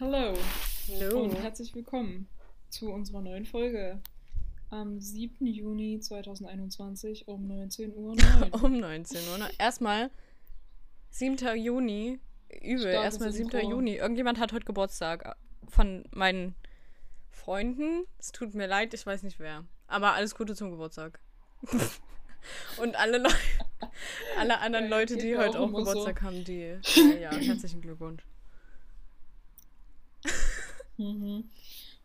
Hallo 0.00 0.34
Hallo. 0.88 1.22
und 1.22 1.34
herzlich 1.40 1.72
willkommen 1.72 2.26
zu 2.68 2.90
unserer 2.90 3.20
neuen 3.20 3.46
Folge 3.46 4.00
am 4.70 4.98
7. 4.98 5.46
Juni 5.46 6.00
2021 6.00 7.28
um 7.28 7.48
19.09 7.48 7.94
Uhr. 7.94 8.16
Um 8.64 8.80
19 8.80 9.20
Uhr. 9.30 9.38
ne? 9.38 9.50
Erstmal 9.56 10.10
7. 11.10 11.56
Juni. 11.56 12.18
Übel. 12.60 12.90
Starkes 12.90 13.04
Erstmal 13.04 13.32
7. 13.32 13.50
Intro. 13.50 13.70
Juni. 13.70 13.94
Irgendjemand 13.94 14.40
hat 14.40 14.52
heute 14.52 14.64
Geburtstag 14.64 15.36
von 15.68 16.04
meinen 16.10 16.56
Freunden. 17.30 18.04
Es 18.18 18.32
tut 18.32 18.52
mir 18.54 18.66
leid, 18.66 18.94
ich 18.94 19.06
weiß 19.06 19.22
nicht 19.22 19.38
wer. 19.38 19.64
Aber 19.86 20.14
alles 20.14 20.34
Gute 20.34 20.56
zum 20.56 20.72
Geburtstag. 20.72 21.20
Und 22.78 22.96
alle, 22.96 23.18
Leu 23.18 23.30
alle 24.38 24.58
anderen 24.58 24.88
Leute, 24.88 25.16
die 25.16 25.36
heute 25.36 25.60
auch 25.60 25.68
immer 25.68 25.84
so. 25.84 25.90
Geburtstag 25.92 26.22
haben, 26.22 26.42
die. 26.42 26.78
Ja, 26.96 27.30
ja, 27.30 27.32
herzlichen 27.32 27.80
Glückwunsch. 27.80 28.24
Mhm. 30.96 31.50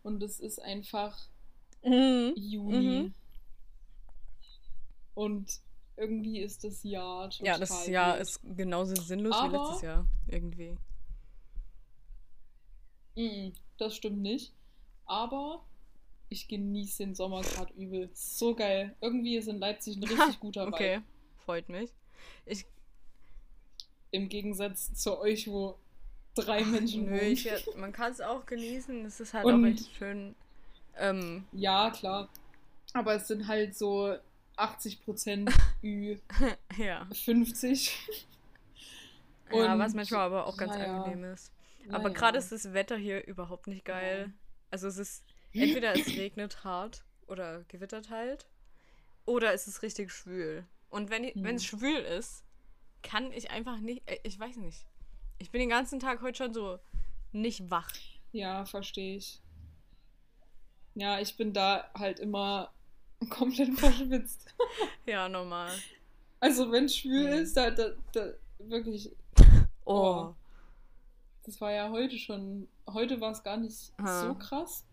Und 0.02 0.22
es 0.22 0.40
ist 0.40 0.60
einfach 0.60 1.18
Mhm. 1.84 2.32
Juni. 2.36 2.76
Mhm. 3.02 3.14
Und 5.14 5.60
irgendwie 5.96 6.40
ist 6.40 6.64
das 6.64 6.82
Jahr 6.82 7.30
total 7.30 7.46
Ja, 7.46 7.58
das 7.58 7.86
Jahr 7.86 8.14
wild. 8.14 8.22
ist 8.22 8.40
genauso 8.56 8.94
sinnlos 8.96 9.34
wie 9.34 9.38
Aber- 9.38 9.58
letztes 9.68 9.82
Jahr. 9.82 10.06
Irgendwie. 10.28 10.76
Mhm, 13.16 13.52
das 13.78 13.96
stimmt 13.96 14.20
nicht. 14.22 14.52
Aber 15.06 15.64
ich 16.28 16.46
genieße 16.48 16.98
den 17.04 17.14
Sommer 17.14 17.42
gerade 17.42 17.72
übel. 17.74 18.08
So 18.14 18.54
geil. 18.54 18.94
Irgendwie 19.00 19.36
ist 19.36 19.48
in 19.48 19.58
Leipzig 19.58 19.96
ein 19.96 20.04
richtig 20.34 20.40
guter 20.40 20.66
Vibe. 20.66 20.74
Okay, 20.74 21.00
freut 21.38 21.68
mich. 21.68 21.90
Ich, 22.46 22.64
Im 24.12 24.28
Gegensatz 24.28 24.92
zu 24.94 25.18
euch, 25.18 25.48
wo 25.48 25.78
drei 26.34 26.64
Menschen 26.64 27.06
Nö, 27.06 27.20
wohnen. 27.20 27.80
man 27.80 27.92
kann 27.92 28.12
es 28.12 28.20
auch 28.20 28.46
genießen. 28.46 29.04
Es 29.04 29.20
ist 29.20 29.34
halt 29.34 29.44
Und- 29.46 29.64
auch 29.64 29.68
echt 29.68 29.94
schön. 29.96 30.34
Ähm, 30.96 31.44
Ja, 31.52 31.90
klar. 31.90 32.28
Aber 32.92 33.14
es 33.14 33.28
sind 33.28 33.46
halt 33.46 33.76
so 33.76 34.16
80% 34.56 35.50
Ü 35.82 36.16
ja. 36.76 37.06
50. 37.12 37.96
ja, 39.52 39.72
Und- 39.72 39.78
was 39.78 39.94
manchmal 39.94 40.20
aber 40.26 40.46
auch 40.46 40.56
ganz 40.56 40.72
naja. 40.72 41.02
angenehm 41.02 41.32
ist. 41.32 41.52
Aber 41.88 42.04
Naja. 42.04 42.14
gerade 42.14 42.38
ist 42.38 42.52
das 42.52 42.72
Wetter 42.72 42.96
hier 42.96 43.26
überhaupt 43.26 43.66
nicht 43.66 43.84
geil. 43.84 44.26
Ja. 44.28 44.32
Also 44.70 44.86
es 44.88 44.98
ist 44.98 45.24
entweder 45.52 45.94
es 45.98 46.06
regnet 46.16 46.62
hart 46.64 47.02
oder 47.26 47.64
gewittert 47.68 48.10
halt, 48.10 48.46
oder 49.24 49.52
es 49.54 49.66
ist 49.66 49.82
richtig 49.82 50.12
schwül. 50.12 50.64
Und 50.90 51.10
wenn 51.10 51.24
Hm. 51.24 51.46
es 51.46 51.64
schwül 51.64 52.00
ist, 52.00 52.44
kann 53.02 53.32
ich 53.32 53.50
einfach 53.50 53.78
nicht, 53.78 54.02
äh, 54.10 54.18
ich 54.24 54.38
weiß 54.38 54.56
nicht. 54.56 54.84
Ich 55.40 55.50
bin 55.50 55.60
den 55.60 55.70
ganzen 55.70 55.98
Tag 56.00 56.20
heute 56.22 56.36
schon 56.44 56.54
so 56.54 56.78
nicht 57.32 57.70
wach. 57.70 57.90
Ja, 58.32 58.64
verstehe 58.64 59.16
ich. 59.16 59.40
Ja, 60.94 61.18
ich 61.18 61.36
bin 61.36 61.52
da 61.52 61.90
halt 61.94 62.20
immer 62.20 62.70
komplett 63.30 63.78
verschwitzt. 63.78 64.54
Ja, 65.06 65.28
normal. 65.28 65.70
Also 66.38 66.70
wenn 66.70 66.84
es 66.84 66.96
schwül 66.96 67.26
Mhm. 67.26 67.42
ist, 67.42 67.56
da, 67.56 67.70
da, 67.70 67.90
da 68.12 68.32
wirklich, 68.58 69.10
Oh. 69.84 69.94
Oh. 70.28 70.34
das 71.44 71.60
war 71.60 71.72
ja 71.72 71.90
heute 71.90 72.16
schon, 72.16 72.68
heute 72.88 73.20
war 73.20 73.32
es 73.32 73.42
gar 73.42 73.56
nicht 73.56 73.92
Ah. 73.98 74.22
so 74.28 74.34
krass. 74.34 74.84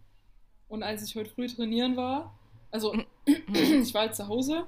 Und 0.70 0.82
als 0.82 1.04
ich 1.04 1.16
heute 1.16 1.30
früh 1.30 1.48
trainieren 1.48 1.96
war, 1.98 2.34
also 2.72 2.96
ich 3.26 3.94
war 3.94 4.02
halt 4.04 4.16
zu 4.16 4.28
Hause 4.28 4.66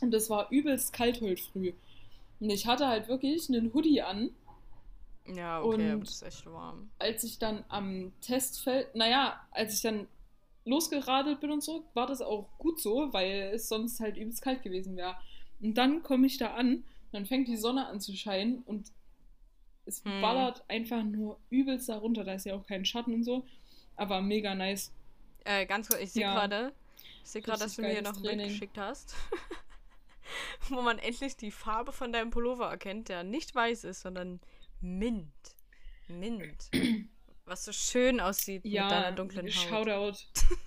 und 0.00 0.12
es 0.12 0.28
war 0.28 0.50
übelst 0.50 0.92
kalt 0.92 1.20
heute 1.20 1.42
früh. 1.42 1.72
Und 2.40 2.50
ich 2.50 2.66
hatte 2.66 2.88
halt 2.88 3.06
wirklich 3.08 3.48
einen 3.48 3.72
Hoodie 3.72 4.02
an, 4.02 4.30
Ja, 5.26 5.62
okay, 5.62 5.92
Und- 5.94 6.00
das 6.02 6.10
ist 6.16 6.22
echt 6.22 6.46
warm. 6.46 6.90
als 6.98 7.24
ich 7.24 7.38
dann 7.38 7.64
am 7.68 8.12
Testfeld, 8.20 8.94
naja, 8.94 9.40
als 9.52 9.74
ich 9.74 9.80
dann 9.82 10.06
losgeradelt 10.66 11.40
bin 11.40 11.50
und 11.50 11.62
so, 11.62 11.84
war 11.94 12.06
das 12.06 12.20
auch 12.22 12.48
gut 12.58 12.80
so, 12.80 13.12
weil 13.12 13.50
es 13.54 13.68
sonst 13.68 14.00
halt 14.00 14.16
übelst 14.16 14.42
kalt 14.42 14.62
gewesen 14.62 14.96
wäre. 14.96 15.16
Und 15.60 15.74
dann 15.74 16.02
komme 16.02 16.26
ich 16.26 16.36
da 16.38 16.54
an, 16.54 16.84
dann 17.12 17.26
fängt 17.26 17.48
die 17.48 17.56
Sonne 17.56 17.86
an 17.86 18.00
zu 18.00 18.14
scheinen 18.14 18.62
und 18.62 18.90
es 19.86 20.02
Hm. 20.04 20.20
ballert 20.22 20.64
einfach 20.68 21.02
nur 21.02 21.38
übelst 21.50 21.88
da 21.88 21.96
runter. 21.98 22.24
Da 22.24 22.34
ist 22.34 22.46
ja 22.46 22.54
auch 22.54 22.66
kein 22.66 22.84
Schatten 22.84 23.12
und 23.14 23.24
so, 23.24 23.46
aber 23.96 24.20
mega 24.22 24.54
nice. 24.54 24.92
Äh, 25.44 25.66
ganz 25.66 25.88
kurz, 25.88 26.00
ich 26.00 26.12
sehe 26.12 26.22
Ja. 26.22 26.34
gerade, 26.34 26.72
ich 27.22 27.30
sehe 27.30 27.42
gerade, 27.42 27.60
dass 27.60 27.76
du 27.76 27.82
mir 27.82 27.90
hier 27.90 28.02
noch 28.02 28.16
ein 28.16 28.22
Bild 28.22 28.42
geschickt 28.44 28.78
hast, 28.78 29.14
wo 30.70 30.80
man 30.80 30.98
endlich 30.98 31.36
die 31.36 31.50
Farbe 31.50 31.92
von 31.92 32.12
deinem 32.12 32.30
Pullover 32.30 32.70
erkennt, 32.70 33.08
der 33.10 33.24
nicht 33.24 33.54
weiß 33.54 33.84
ist, 33.84 34.00
sondern 34.00 34.40
Mint. 34.80 35.32
Mint. 36.08 36.70
Was 37.46 37.64
so 37.64 37.72
schön 37.72 38.20
aussieht 38.20 38.64
Ja, 38.64 38.84
mit 38.84 38.92
deiner 38.92 39.12
dunklen 39.12 39.46
Haut. 39.46 39.54
Shoutout. 39.54 40.16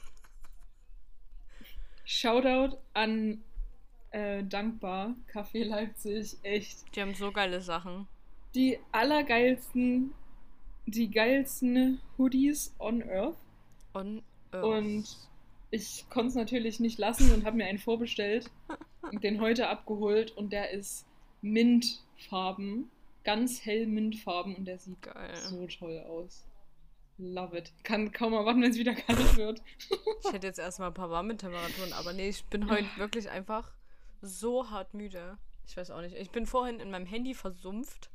Shoutout 2.06 2.78
an 2.94 3.44
äh, 4.12 4.44
Dankbar, 4.44 5.16
Café 5.31 5.63
Leipzig, 5.63 6.38
echt. 6.44 6.95
Die 6.95 7.01
haben 7.01 7.13
so 7.13 7.31
geile 7.31 7.62
Sachen. 7.62 8.07
die 8.56 8.79
allergeilsten, 8.91 10.13
die 10.85 11.09
geilsten 11.12 12.00
Hoodies 12.18 12.74
on 12.79 13.03
Earth. 13.03 13.35
On 13.94 14.24
Earth. 14.51 14.63
Und 14.63 15.06
ich 15.69 16.06
konnte 16.09 16.29
es 16.29 16.35
natürlich 16.35 16.79
nicht 16.79 16.97
lassen 16.97 17.31
und 17.34 17.45
habe 17.45 17.57
mir 17.57 17.66
einen 17.66 17.78
vorbestellt 17.78 18.50
und 19.12 19.24
den 19.24 19.41
heute 19.41 19.68
abgeholt 19.68 20.31
und 20.31 20.53
der 20.53 20.72
ist 20.72 21.06
Mintfarben, 21.41 22.89
ganz 23.27 23.65
hell 23.65 23.85
Mintfarben 23.88 24.55
und 24.55 24.65
der 24.65 24.79
sieht 24.79 25.01
Geil. 25.01 25.35
so 25.35 25.67
toll 25.67 25.99
aus. 26.07 26.45
Love 27.17 27.57
it. 27.57 27.73
Kann 27.83 28.13
kaum 28.13 28.31
erwarten, 28.31 28.61
wenn 28.61 28.71
es 28.71 28.77
wieder 28.77 28.95
kalt 28.95 29.35
wird. 29.35 29.61
Ich 30.23 30.31
hätte 30.31 30.47
jetzt 30.47 30.59
erstmal 30.59 30.91
ein 30.91 30.93
paar 30.93 31.09
warme 31.09 31.35
Temperaturen, 31.35 31.91
aber 31.91 32.13
nee, 32.13 32.29
ich 32.29 32.45
bin 32.45 32.69
heute 32.69 32.88
wirklich 32.97 33.29
einfach 33.29 33.73
so 34.21 34.69
hart 34.69 34.93
müde. 34.93 35.38
Ich 35.67 35.75
weiß 35.75 35.91
auch 35.91 35.99
nicht. 35.99 36.15
Ich 36.15 36.31
bin 36.31 36.45
vorhin 36.45 36.79
in 36.79 36.89
meinem 36.89 37.05
Handy 37.05 37.33
versumpft. 37.33 38.09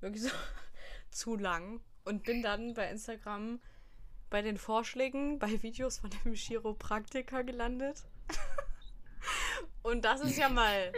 Wirklich 0.00 0.24
so 0.24 0.30
zu 1.10 1.36
lang. 1.36 1.80
Und 2.04 2.24
bin 2.24 2.42
dann 2.42 2.74
bei 2.74 2.90
Instagram 2.90 3.60
bei 4.30 4.42
den 4.42 4.58
Vorschlägen, 4.58 5.38
bei 5.38 5.62
Videos 5.62 5.98
von 5.98 6.10
dem 6.10 6.34
Chiropraktiker 6.34 7.44
gelandet. 7.44 8.02
Und 9.84 10.04
das 10.04 10.22
ist 10.22 10.36
ja 10.36 10.48
mal 10.48 10.92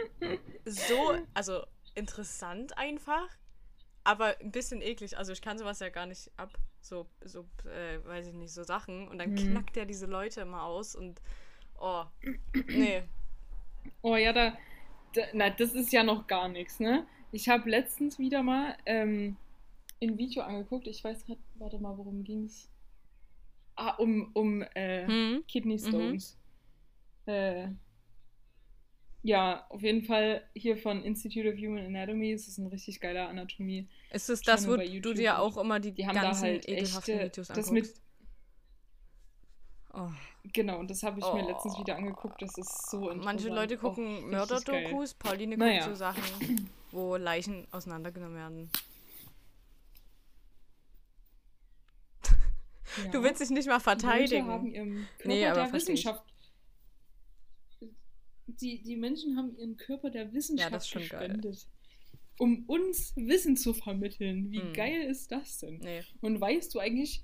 so, 0.65 1.17
also 1.35 1.63
interessant 1.97 2.77
einfach, 2.77 3.27
aber 4.03 4.39
ein 4.39 4.51
bisschen 4.51 4.81
eklig. 4.81 5.17
Also 5.17 5.33
ich 5.33 5.41
kann 5.41 5.57
sowas 5.57 5.79
ja 5.79 5.89
gar 5.89 6.05
nicht 6.05 6.31
ab. 6.37 6.57
So, 6.81 7.07
so, 7.25 7.45
äh, 7.65 8.03
weiß 8.05 8.27
ich 8.27 8.33
nicht, 8.33 8.53
so 8.53 8.63
Sachen. 8.63 9.07
Und 9.09 9.17
dann 9.19 9.31
Mhm. 9.31 9.35
knackt 9.35 9.75
er 9.77 9.85
diese 9.85 10.05
Leute 10.05 10.41
immer 10.41 10.63
aus 10.63 10.95
und 10.95 11.21
oh, 11.79 12.05
nee. 12.67 13.03
Oh 14.01 14.15
ja, 14.15 14.33
da, 14.33 14.57
da 15.13 15.23
na, 15.33 15.49
das 15.49 15.73
ist 15.73 15.91
ja 15.91 16.03
noch 16.03 16.27
gar 16.27 16.47
nichts, 16.47 16.79
ne? 16.79 17.05
Ich 17.31 17.49
habe 17.49 17.69
letztens 17.69 18.19
wieder 18.19 18.43
mal 18.43 18.77
ähm, 18.85 19.37
ein 20.01 20.17
Video 20.17 20.43
angeguckt. 20.43 20.87
Ich 20.87 21.03
weiß 21.03 21.25
gerade, 21.25 21.39
warte 21.55 21.79
mal, 21.79 21.97
worum 21.97 22.23
ging's? 22.23 22.69
Ah, 23.75 23.95
um, 23.97 24.31
um 24.33 24.61
äh, 24.75 25.05
Hm? 25.07 25.43
Kidney 25.47 25.77
Stones. 25.77 26.37
Äh, 27.25 27.69
ja, 29.27 29.65
auf 29.69 29.81
jeden 29.83 30.03
Fall 30.05 30.41
hier 30.55 30.77
von 30.77 31.03
Institute 31.03 31.49
of 31.51 31.55
Human 31.59 31.85
Anatomy. 31.85 32.31
Es 32.31 32.47
ist 32.47 32.57
ein 32.59 32.67
richtig 32.67 33.01
geiler 33.01 33.27
Anatomie. 33.27 33.89
Ist 34.09 34.29
es 34.29 34.41
das, 34.41 34.65
wo 34.67 34.77
du 34.77 35.13
dir 35.13 35.39
auch 35.39 35.57
immer 35.57 35.81
die, 35.81 35.91
Die 35.91 36.07
haben 36.07 36.15
da 36.15 36.21
ganzen 36.21 36.43
halt 36.43 36.67
ekelhaften 36.69 37.13
echte, 37.15 37.25
Videos 37.25 37.47
das 37.49 37.67
anguckst? 37.67 38.01
mit, 39.93 40.01
oh. 40.01 40.09
genau, 40.53 40.79
und 40.79 40.89
das 40.89 41.03
habe 41.03 41.19
ich 41.19 41.25
mir 41.25 41.43
Oh. 41.43 41.47
letztens 41.47 41.77
wieder 41.77 41.97
angeguckt. 41.97 42.41
Das 42.41 42.57
ist 42.57 42.89
so 42.89 43.09
interessant. 43.09 43.25
Manche 43.25 43.49
Leute 43.49 43.75
Auch 43.77 43.81
gucken 43.81 44.29
Mörderdokus, 44.29 45.13
Pauline 45.15 45.57
Naja. 45.57 45.79
guckt 45.81 45.89
so 45.89 45.95
Sachen, 45.95 46.69
wo 46.91 47.17
Leichen 47.17 47.67
auseinandergenommen 47.71 48.37
werden. 48.37 48.69
geil. 52.95 53.09
Du 53.11 53.17
Ja. 53.17 53.23
willst 53.23 53.41
dich 53.41 53.49
nicht 53.49 53.67
mal 53.67 53.73
Leute 53.73 53.83
verteidigen. 53.83 54.47
haben 54.47 54.71
Körper 55.17 55.27
Nee, 55.27 55.45
aber 55.47 55.55
der 55.61 55.67
versteh 55.67 55.91
ich. 55.91 56.07
Die, 58.47 58.81
die 58.81 58.95
Menschen 58.95 59.37
haben 59.37 59.55
ihren 59.57 59.77
Körper 59.77 60.09
der 60.09 60.31
Wissenschaft 60.33 60.73
das 60.73 60.83
ist 60.85 60.89
schon 60.89 61.07
geil. 61.07 61.27
gespendet. 61.27 61.67
Um 62.39 62.63
uns 62.67 63.13
Wissen 63.15 63.57
zu 63.57 63.73
vermitteln. 63.73 64.51
Wie 64.51 64.61
Hm. 64.61 64.73
geil 64.73 65.01
ist 65.03 65.31
das 65.31 65.59
denn? 65.59 65.79
Nee. 65.79 66.01
Und 66.21 66.39
weißt 66.39 66.73
du 66.73 66.79
eigentlich, 66.79 67.23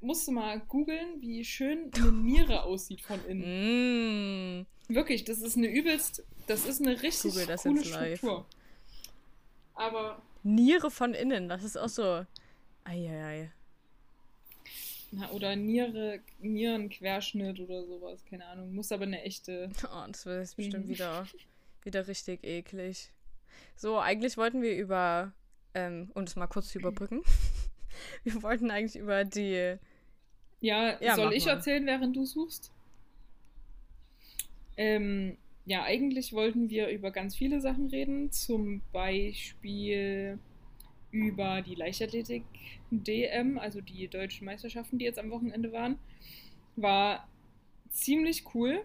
musst 0.00 0.26
du 0.26 0.32
mal 0.32 0.60
googeln, 0.60 1.20
wie 1.20 1.44
schön 1.44 1.90
eine 1.94 2.12
Niere 2.12 2.64
aussieht 2.64 3.00
von 3.02 3.24
innen. 3.26 4.60
Mm. 4.62 4.66
Wirklich, 4.88 5.24
das 5.24 5.40
ist 5.40 5.56
eine 5.56 5.68
übelst, 5.68 6.24
das 6.48 6.66
ist 6.66 6.80
eine 6.82 7.00
richtig 7.02 7.30
Google 7.32 7.46
das 7.46 7.62
coole 7.62 7.80
jetzt 7.80 7.94
live. 7.94 8.18
Struktur. 8.18 8.46
Aber, 9.74 10.20
Niere 10.42 10.90
von 10.90 11.14
innen, 11.14 11.48
das 11.48 11.62
ist 11.62 11.76
auch 11.78 11.88
so. 11.88 12.26
Eieiei. 12.84 13.52
Na, 15.12 15.30
oder 15.30 15.54
Niere, 15.56 16.20
Nierenquerschnitt 16.40 17.60
oder 17.60 17.84
sowas, 17.84 18.24
keine 18.24 18.46
Ahnung. 18.46 18.74
Muss 18.74 18.90
aber 18.92 19.04
eine 19.04 19.22
echte. 19.22 19.70
Oh, 19.84 20.04
das 20.08 20.26
wird 20.26 20.40
jetzt 20.40 20.56
bestimmt 20.56 20.88
wieder, 20.88 21.26
wieder 21.84 22.08
richtig 22.08 22.42
eklig. 22.44 23.10
So, 23.76 23.98
eigentlich 23.98 24.36
wollten 24.36 24.62
wir 24.62 24.76
über, 24.76 25.32
ähm, 25.74 26.10
um 26.14 26.24
das 26.24 26.36
mal 26.36 26.46
kurz 26.46 26.68
zu 26.70 26.78
überbrücken, 26.78 27.22
wir 28.24 28.42
wollten 28.42 28.70
eigentlich 28.70 28.96
über 29.00 29.24
die. 29.24 29.76
Ja, 30.60 31.00
Ja, 31.02 31.16
soll 31.16 31.32
ich 31.34 31.44
mal. 31.46 31.52
erzählen, 31.52 31.84
während 31.86 32.16
du 32.16 32.24
suchst? 32.24 32.70
Ähm, 34.76 35.36
ja, 35.66 35.82
eigentlich 35.84 36.32
wollten 36.32 36.70
wir 36.70 36.88
über 36.88 37.10
ganz 37.10 37.36
viele 37.36 37.60
Sachen 37.60 37.88
reden. 37.88 38.30
Zum 38.32 38.80
Beispiel 38.92 40.38
über 41.12 41.62
die 41.62 41.74
Leichtathletik 41.74 42.42
DM, 42.90 43.58
also 43.58 43.80
die 43.80 44.08
deutschen 44.08 44.46
Meisterschaften, 44.46 44.98
die 44.98 45.04
jetzt 45.04 45.18
am 45.18 45.30
Wochenende 45.30 45.70
waren. 45.70 45.98
War 46.74 47.28
ziemlich 47.90 48.54
cool. 48.54 48.84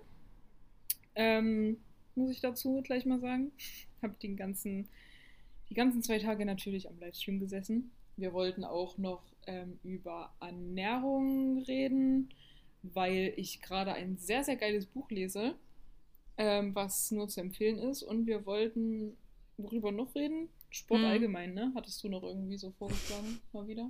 Ähm, 1.15 1.77
muss 2.15 2.29
ich 2.31 2.41
dazu 2.41 2.81
gleich 2.83 3.05
mal 3.05 3.19
sagen. 3.19 3.51
Habe 4.01 4.15
den 4.21 4.35
ganzen, 4.35 4.87
die 5.69 5.73
ganzen 5.73 6.03
zwei 6.03 6.19
Tage 6.19 6.45
natürlich 6.45 6.89
am 6.89 6.99
Livestream 6.99 7.39
gesessen. 7.39 7.91
Wir 8.17 8.33
wollten 8.33 8.63
auch 8.63 8.97
noch 8.97 9.23
ähm, 9.47 9.79
über 9.83 10.33
Ernährung 10.41 11.59
reden, 11.59 12.29
weil 12.83 13.33
ich 13.37 13.61
gerade 13.61 13.93
ein 13.93 14.17
sehr, 14.17 14.43
sehr 14.43 14.57
geiles 14.57 14.85
Buch 14.85 15.09
lese, 15.09 15.55
ähm, 16.37 16.75
was 16.75 17.11
nur 17.11 17.27
zu 17.29 17.39
empfehlen 17.41 17.77
ist. 17.77 18.03
Und 18.03 18.27
wir 18.27 18.45
wollten, 18.45 19.15
worüber 19.57 19.91
noch 19.91 20.13
reden? 20.13 20.49
Sport 20.77 21.01
Hm. 21.01 21.07
allgemein, 21.07 21.53
ne? 21.53 21.71
Hattest 21.75 22.03
du 22.03 22.09
noch 22.09 22.23
irgendwie 22.23 22.57
so 22.57 22.71
vorgeschlagen, 22.71 23.39
mal 23.51 23.67
wieder? 23.67 23.89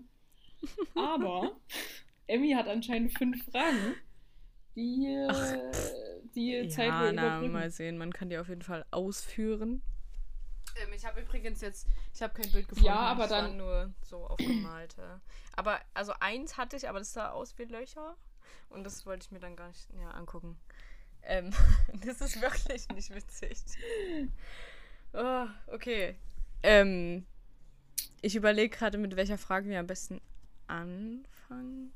Aber 0.96 1.52
Emmy 2.28 2.52
hat 2.52 2.68
anscheinend 2.68 3.18
fünf 3.18 3.44
Fragen, 3.52 3.96
die 4.76 5.06
äh, 5.08 6.22
die 6.34 6.68
Zeit 6.70 6.88
ja, 6.88 7.12
na, 7.12 7.28
überbrücken. 7.28 7.52
mal 7.54 7.70
sehen. 7.72 7.98
Man 7.98 8.14
kann 8.14 8.30
die 8.30 8.38
auf 8.38 8.48
jeden 8.50 8.62
Fall 8.62 8.86
ausführen. 8.92 9.82
Ähm, 10.82 10.94
ich 10.94 11.06
habe 11.06 11.22
übrigens 11.22 11.62
jetzt, 11.62 11.88
ich 12.14 12.22
habe 12.22 12.40
kein 12.40 12.52
Bild 12.52 12.68
Ja, 12.82 12.96
aber 12.96 13.28
dann- 13.28 13.58
nur 13.58 13.94
so 14.04 14.26
aufgemalte. 14.26 15.22
aber 15.56 15.80
also 15.94 16.14
eins 16.20 16.58
hatte 16.58 16.76
ich, 16.78 16.88
aber 16.88 17.00
das 17.00 17.14
sah 17.14 17.32
aus 17.32 17.58
wie 17.58 17.64
Löcher 17.66 18.16
und 18.70 18.84
das 18.84 19.06
wollte 19.06 19.26
ich 19.26 19.32
mir 19.32 19.40
dann 19.40 19.56
gar 19.56 19.68
nicht 19.70 19.88
ja, 20.00 20.12
angucken. 20.12 20.58
Ähm, 21.24 21.52
das 22.06 22.22
ist 22.22 22.42
wirklich 22.42 22.88
nicht 22.90 23.14
witzig. 23.14 23.58
Oh, 25.14 25.48
okay. 25.68 26.16
Ähm, 26.64 27.26
ich 28.22 28.36
überlege 28.36 28.76
gerade, 28.76 28.98
mit 28.98 29.16
welcher 29.16 29.38
Frage 29.38 29.70
wir 29.70 29.80
am 29.80 29.88
besten 29.88 30.22
anfangen. 30.68 31.92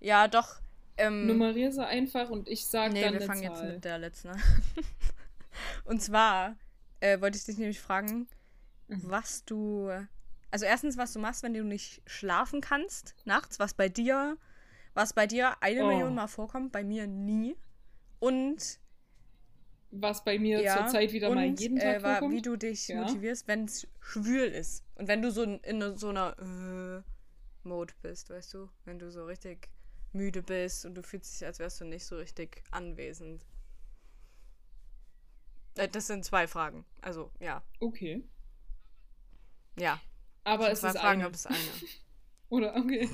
Ja, 0.00 0.28
doch. 0.28 0.56
Ähm, 0.96 1.26
Nummerier 1.26 1.72
sie 1.72 1.86
einfach 1.86 2.28
und 2.28 2.48
ich 2.48 2.66
sag 2.66 2.92
Nee, 2.92 3.00
dann 3.02 3.14
wir 3.14 3.20
eine 3.20 3.26
fangen 3.26 3.42
jetzt 3.42 3.58
Zahl. 3.60 3.72
mit 3.72 3.84
der 3.84 3.98
letzten 3.98 4.28
an. 4.28 4.42
Und 5.84 6.02
zwar 6.02 6.56
äh, 7.00 7.20
wollte 7.20 7.38
ich 7.38 7.44
dich 7.44 7.58
nämlich 7.58 7.80
fragen, 7.80 8.26
Mhm. 8.88 9.00
was 9.04 9.44
du. 9.44 9.90
Also 10.50 10.66
erstens, 10.66 10.98
was 10.98 11.12
du 11.14 11.18
machst, 11.18 11.42
wenn 11.42 11.54
du 11.54 11.64
nicht 11.64 12.02
schlafen 12.06 12.60
kannst 12.60 13.14
nachts, 13.24 13.58
was 13.58 13.72
bei 13.74 13.88
dir, 13.88 14.36
was 14.92 15.14
bei 15.14 15.26
dir 15.26 15.54
eine 15.62 15.84
Oh. 15.84 15.86
Million 15.88 16.14
Mal 16.14 16.26
vorkommt, 16.26 16.72
bei 16.72 16.84
mir 16.84 17.06
nie. 17.06 17.56
Und 18.18 18.78
Was 19.94 20.24
bei 20.24 20.38
mir 20.38 20.60
ja, 20.62 20.78
zurzeit 20.78 21.12
wieder 21.12 21.28
und, 21.28 21.34
mal 21.34 21.46
jeden 21.46 21.78
Tag 21.78 21.98
äh, 21.98 22.02
war, 22.02 22.12
vorkommt. 22.18 22.34
wie 22.34 22.42
du 22.42 22.56
dich 22.56 22.88
Ja. 22.88 23.02
motivierst, 23.02 23.46
wenn 23.46 23.66
es 23.66 23.86
schwül 24.00 24.44
ist. 24.48 24.84
Und 24.94 25.06
wenn 25.06 25.20
du 25.20 25.30
so 25.30 25.42
in, 25.42 25.58
in 25.60 25.96
so 25.98 26.08
einer 26.08 26.34
äh, 26.38 27.02
Mode 27.68 27.92
bist, 28.00 28.30
weißt 28.30 28.54
du? 28.54 28.70
Wenn 28.86 28.98
du 28.98 29.10
so 29.10 29.26
richtig 29.26 29.68
müde 30.12 30.42
bist 30.42 30.86
und 30.86 30.94
du 30.94 31.02
fühlst 31.02 31.34
dich, 31.38 31.46
als 31.46 31.58
wärst 31.58 31.80
du 31.80 31.84
nicht 31.84 32.06
so 32.06 32.16
richtig 32.16 32.62
anwesend. 32.70 33.44
Äh, 35.76 35.88
Das 35.88 36.06
sind 36.06 36.24
zwei 36.24 36.46
Fragen. 36.46 36.84
Also, 37.02 37.30
ja. 37.40 37.62
Okay. 37.80 38.24
Ja. 39.76 40.00
Aber 40.44 40.70
es 40.70 40.80
zwei 40.80 40.88
ist 40.88 40.98
Fragen, 40.98 41.20
eine. 41.20 41.26
aber 41.26 41.34
es 41.34 41.46
eine. 41.46 41.58
Oder 42.48 42.76
okay. 42.76 43.08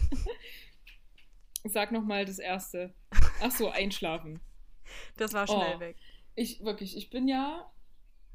Sag 1.64 1.90
nochmal 1.92 2.25
das 2.25 2.38
erste. 2.38 2.94
Ach 3.40 3.50
so, 3.50 3.69
einschlafen. 3.70 4.40
Das 5.16 5.32
war 5.32 5.46
schnell 5.46 5.75
Oh. 5.76 5.80
weg. 5.80 5.96
Ich 6.40 6.62
wirklich, 6.64 6.96
ich 6.96 7.11
bin 7.11 7.26
ja, 7.26 7.69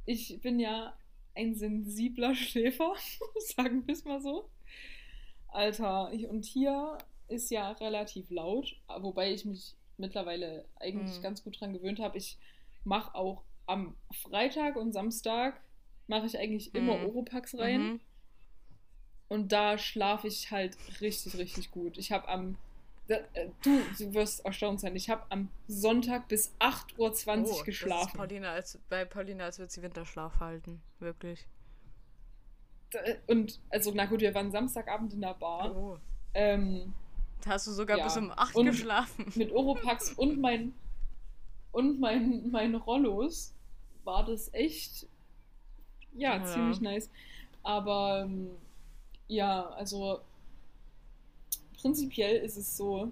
ich 0.05 0.41
bin 0.41 0.59
ja 0.59 0.93
ein 1.35 1.55
sensibler 1.55 2.35
Schläfer, 2.45 2.93
sagen 3.55 3.87
wir 3.87 3.93
es 3.93 4.03
mal 4.03 4.19
so. 4.21 4.49
Alter, 5.47 6.11
ich, 6.11 6.27
und 6.27 6.43
hier 6.43 6.97
ist 7.29 7.49
ja 7.49 7.71
relativ 7.71 8.29
laut, 8.29 8.75
wobei 8.99 9.31
ich 9.31 9.45
mich 9.45 9.75
mittlerweile 9.97 10.65
eigentlich 10.81 11.17
Mhm. 11.19 11.21
ganz 11.23 11.43
gut 11.45 11.61
dran 11.61 11.71
gewöhnt 11.71 11.99
habe. 11.99 12.17
Ich 12.17 12.37
mache 12.83 13.15
auch 13.15 13.43
am 13.67 13.95
Freitag 14.11 14.75
und 14.75 14.91
Samstag 14.91 15.61
mache 16.07 16.25
ich 16.25 16.37
eigentlich 16.37 16.75
immer 16.75 16.97
Mhm. 16.97 17.05
Oropax 17.05 17.57
rein. 17.57 17.81
Mhm. 17.83 17.99
Und 19.29 19.51
da 19.53 19.77
schlafe 19.77 20.27
ich 20.27 20.51
halt 20.51 20.75
richtig, 20.99 21.37
richtig 21.37 21.71
gut. 21.71 21.97
Ich 21.97 22.11
habe 22.11 22.27
am. 22.27 22.57
Äh, 23.07 23.49
Du, 23.63 23.81
du 23.99 24.13
wirst 24.13 24.45
erstaunt 24.45 24.79
sein. 24.79 24.95
Ich 24.95 25.09
habe 25.09 25.23
am 25.29 25.49
Sonntag 25.67 26.27
bis 26.27 26.53
8.20 26.59 26.97
Uhr 26.97 27.07
Oh, 27.07 27.11
Das 27.41 27.51
ist 27.57 27.65
geschlafen. 27.65 28.17
Paulina 28.17 28.51
als, 28.51 28.79
bei 28.89 29.05
Paulina, 29.05 29.45
als 29.45 29.59
würde 29.59 29.71
sie 29.71 29.81
Winterschlaf 29.81 30.39
halten. 30.39 30.81
Wirklich. 30.99 31.45
Da- 32.91 32.99
Und, 33.27 33.59
also, 33.69 33.91
na 33.93 34.05
gut, 34.05 34.21
wir 34.21 34.33
waren 34.35 34.51
Samstagabend 34.51 35.13
in 35.13 35.21
der 35.21 35.33
Bar. 35.33 35.75
Oh. 35.75 35.97
Ähm, 36.33 36.93
Da 37.43 37.51
hast 37.51 37.67
du 37.67 37.71
sogar 37.71 37.97
Ja. 37.97 38.03
bis 38.05 38.17
um 38.17 38.31
8 38.31 38.55
Und- 38.55 38.65
geschlafen. 38.67 39.31
mit 39.35 39.51
Oropax 39.51 40.11
und 40.17 40.39
mein. 40.39 40.73
Und 41.71 41.99
mein, 41.99 42.49
mein 42.51 42.75
Rollos 42.75 43.53
war 44.03 44.23
das 44.25 44.53
echt. 44.53 45.07
Ja, 46.13 46.37
Ja. 46.37 46.45
ziemlich 46.45 46.79
nice. 46.81 47.09
Aber. 47.63 48.21
ähm, 48.25 48.51
Ja, 49.27 49.67
also. 49.69 50.21
Prinzipiell 51.83 52.37
ist 52.37 52.55
es 52.55 52.77
so, 52.77 53.11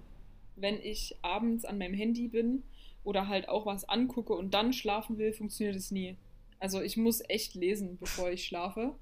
wenn 0.56 0.80
ich 0.80 1.14
abends 1.20 1.64
an 1.66 1.76
meinem 1.76 1.92
Handy 1.94 2.26
bin 2.28 2.62
oder 3.04 3.28
halt 3.28 3.48
auch 3.48 3.66
was 3.66 3.86
angucke 3.86 4.32
und 4.32 4.54
dann 4.54 4.72
schlafen 4.72 5.18
will, 5.18 5.32
funktioniert 5.34 5.76
es 5.76 5.90
nie. 5.90 6.16
Also 6.58 6.80
ich 6.80 6.96
muss 6.96 7.22
echt 7.28 7.54
lesen, 7.54 7.98
bevor 7.98 8.30
ich 8.30 8.46
schlafe, 8.46 8.94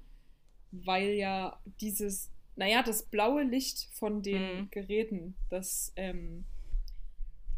weil 0.71 1.11
ja 1.11 1.57
dieses, 1.79 2.29
naja, 2.57 2.83
das 2.83 3.03
blaue 3.03 3.43
Licht 3.43 3.87
von 3.93 4.21
den 4.21 4.63
Mhm. 4.63 4.71
Geräten, 4.71 5.35
das 5.49 5.93
ähm, 5.95 6.43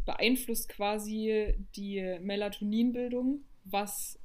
beeinflusst 0.06 0.70
quasi 0.70 1.56
die 1.76 2.20
Melatoninbildung, 2.22 3.44
was 3.64 4.20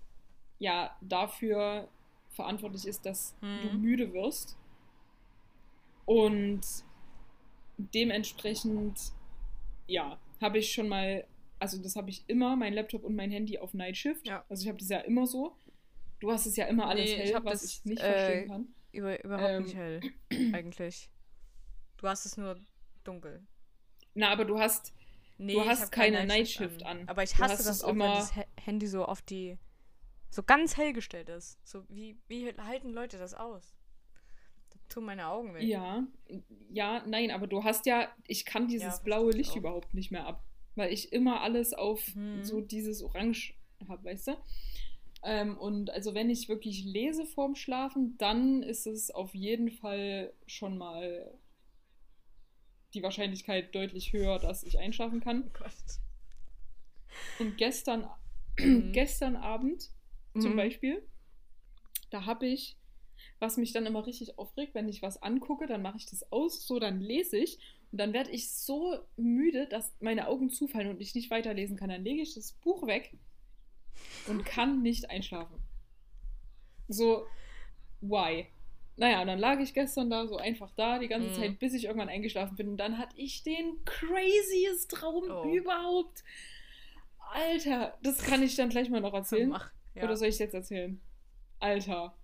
ja 0.58 0.94
dafür 1.00 1.88
verantwortlich 2.32 2.86
ist, 2.86 3.06
dass 3.06 3.34
du 3.40 3.70
Mhm. 3.70 3.80
müde 3.80 4.12
wirst. 4.12 4.58
Und 6.04 6.60
dementsprechend, 7.78 8.98
ja, 9.86 10.18
habe 10.40 10.58
ich 10.58 10.72
schon 10.72 10.88
mal, 10.88 11.26
also 11.58 11.80
das 11.82 11.96
habe 11.96 12.10
ich 12.10 12.24
immer, 12.28 12.56
mein 12.56 12.74
Laptop 12.74 13.04
und 13.04 13.14
mein 13.16 13.30
Handy 13.30 13.58
auf 13.58 13.74
Night 13.74 13.96
Shift. 13.96 14.26
Ja. 14.26 14.44
Also 14.48 14.62
ich 14.62 14.68
habe 14.68 14.78
das 14.78 14.88
ja 14.88 14.98
immer 15.00 15.26
so. 15.26 15.56
Du 16.20 16.30
hast 16.32 16.46
es 16.46 16.56
ja 16.56 16.66
immer 16.66 16.88
alles 16.88 17.04
Nee, 17.06 17.14
ich 17.14 17.20
hell, 17.28 17.34
hab 17.34 17.44
was 17.44 17.62
das, 17.62 17.70
ich 17.70 17.84
nicht 17.84 18.02
äh, 18.02 18.12
verstehen 18.12 18.48
kann. 18.48 18.68
Über, 18.92 19.24
überhaupt 19.24 19.50
Ähm. 19.50 19.62
nicht 19.64 19.76
hell. 19.76 20.00
Eigentlich. 20.52 21.10
Du 21.98 22.08
hast 22.08 22.26
es 22.26 22.36
nur 22.36 22.58
dunkel. 23.04 23.46
Na, 24.14 24.30
aber 24.30 24.44
du 24.44 24.58
hast, 24.58 24.92
Nee, 25.40 25.54
Du 25.54 25.60
ich 25.62 25.68
hast 25.68 25.82
hab 25.82 25.90
kein 25.92 26.14
keine 26.14 26.26
Nightshift 26.26 26.80
Nightshift 26.80 26.86
an. 26.86 27.08
Aber 27.08 27.22
ich 27.22 27.38
hasse 27.38 27.62
das 27.62 27.84
auch, 27.84 27.88
wenn 27.90 27.94
immer- 27.96 28.14
das 28.16 28.34
He- 28.34 28.42
Handy 28.60 28.88
so 28.88 29.04
auf 29.04 29.22
die. 29.22 29.56
so 30.30 30.42
ganz 30.42 30.76
hell 30.76 30.92
gestellt 30.92 31.28
ist. 31.28 31.58
So, 31.64 31.84
wie, 31.88 32.18
wie 32.26 32.52
halten 32.58 32.90
Leute 32.90 33.18
das 33.18 33.34
aus? 33.34 33.76
Tun 34.88 35.04
meine 35.04 35.26
Augen 35.28 35.54
weh. 35.54 35.66
ja, 35.66 36.06
ja, 36.70 37.02
nein, 37.06 37.30
aber 37.30 37.46
du 37.46 37.64
hast 37.64 37.86
ja, 37.86 38.08
ich 38.26 38.44
kann 38.44 38.68
dieses 38.68 39.00
verstehe 39.00 39.04
blaue 39.04 39.30
ich 39.30 39.36
Licht 39.36 39.50
auch. 39.52 39.56
überhaupt 39.56 39.94
nicht 39.94 40.10
mehr 40.10 40.26
ab, 40.26 40.44
weil 40.76 40.92
ich 40.92 41.12
immer 41.12 41.40
alles 41.42 41.74
auf 41.74 42.14
Mhm. 42.14 42.42
so 42.42 42.60
dieses 42.60 43.02
Orange 43.02 43.54
habe, 43.88 44.04
weißt 44.04 44.28
du? 44.28 44.32
Ähm, 45.24 45.58
und 45.58 45.90
also 45.90 46.14
wenn 46.14 46.30
ich 46.30 46.48
wirklich 46.48 46.84
lese 46.84 47.26
vorm 47.26 47.54
Schlafen, 47.54 48.16
dann 48.18 48.62
ist 48.62 48.86
es 48.86 49.10
auf 49.10 49.34
jeden 49.34 49.70
Fall 49.70 50.32
schon 50.46 50.78
mal 50.78 51.34
die 52.94 53.02
Wahrscheinlichkeit 53.02 53.74
deutlich 53.74 54.12
höher, 54.12 54.38
dass 54.38 54.62
ich 54.62 54.78
einschlafen 54.78 55.20
kann. 55.20 55.50
Oh. 55.60 55.64
Und 57.38 57.56
gestern, 57.56 58.08
Mhm. 58.58 58.92
gestern 58.92 59.36
Abend 59.36 59.90
zum 60.38 60.52
Mhm. 60.52 60.56
Beispiel, 60.56 61.06
da 62.10 62.26
habe 62.26 62.46
ich, 62.46 62.76
was 63.40 63.56
mich 63.56 63.72
dann 63.72 63.86
immer 63.86 64.06
richtig 64.06 64.38
aufregt, 64.38 64.74
wenn 64.74 64.88
ich 64.88 65.02
was 65.02 65.22
angucke, 65.22 65.66
dann 65.66 65.82
mache 65.82 65.98
ich 65.98 66.06
das 66.06 66.30
aus, 66.32 66.66
so, 66.66 66.78
dann 66.78 67.00
lese 67.00 67.36
ich 67.38 67.58
und 67.92 67.98
dann 67.98 68.12
werde 68.12 68.30
ich 68.30 68.50
so 68.50 68.98
müde, 69.16 69.66
dass 69.66 69.94
meine 70.00 70.26
Augen 70.28 70.50
zufallen 70.50 70.90
und 70.90 71.00
ich 71.00 71.14
nicht 71.14 71.30
weiterlesen 71.30 71.76
kann. 71.76 71.88
Dann 71.90 72.04
lege 72.04 72.22
ich 72.22 72.34
das 72.34 72.52
Buch 72.52 72.86
weg 72.86 73.12
und 74.26 74.44
kann 74.44 74.82
nicht 74.82 75.08
einschlafen. 75.10 75.58
So, 76.88 77.26
why? 78.00 78.46
Naja, 78.96 79.20
und 79.20 79.28
dann 79.28 79.38
lag 79.38 79.60
ich 79.60 79.74
gestern 79.74 80.10
da, 80.10 80.26
so 80.26 80.36
einfach 80.38 80.72
da, 80.74 80.98
die 80.98 81.06
ganze 81.06 81.28
Mhm. 81.28 81.34
Zeit, 81.34 81.58
bis 81.60 81.72
ich 81.74 81.84
irgendwann 81.84 82.08
eingeschlafen 82.08 82.56
bin. 82.56 82.68
Und 82.68 82.76
dann 82.78 82.98
hatte 82.98 83.16
ich 83.16 83.44
den 83.44 83.84
craziest 83.84 84.90
Traum 84.90 85.30
Oh. 85.30 85.44
überhaupt. 85.54 86.24
Alter, 87.30 87.96
das 88.02 88.18
kann 88.18 88.42
ich 88.42 88.56
dann 88.56 88.70
gleich 88.70 88.90
mal 88.90 89.00
noch 89.00 89.14
erzählen. 89.14 89.48
Mach. 89.50 89.70
Ja. 89.94 90.02
Oder 90.04 90.16
soll 90.16 90.28
ich 90.28 90.38
jetzt 90.40 90.54
erzählen? 90.54 91.00
Alter. 91.60 92.17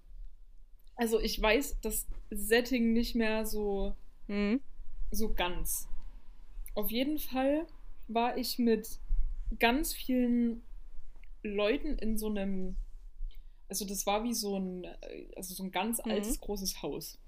Also 0.96 1.20
ich 1.20 1.40
weiß 1.40 1.80
das 1.80 2.06
Setting 2.30 2.92
nicht 2.92 3.14
mehr 3.14 3.46
so 3.46 3.94
Mhm. 4.26 4.60
so 5.10 5.32
ganz. 5.32 5.88
Auf 6.74 6.90
jeden 6.90 7.18
Fall 7.18 7.66
war 8.08 8.36
ich 8.36 8.58
mit 8.58 8.98
ganz 9.58 9.92
vielen 9.92 10.62
Leuten 11.42 11.98
in 11.98 12.16
so 12.18 12.28
einem, 12.28 12.76
also 13.68 13.84
das 13.84 14.06
war 14.06 14.24
wie 14.24 14.34
so 14.34 14.58
ein, 14.58 14.86
also 15.36 15.54
so 15.54 15.62
ein 15.62 15.70
ganz 15.70 16.04
Mhm. 16.04 16.10
altes, 16.12 16.40
großes 16.40 16.82
Haus. 16.82 17.18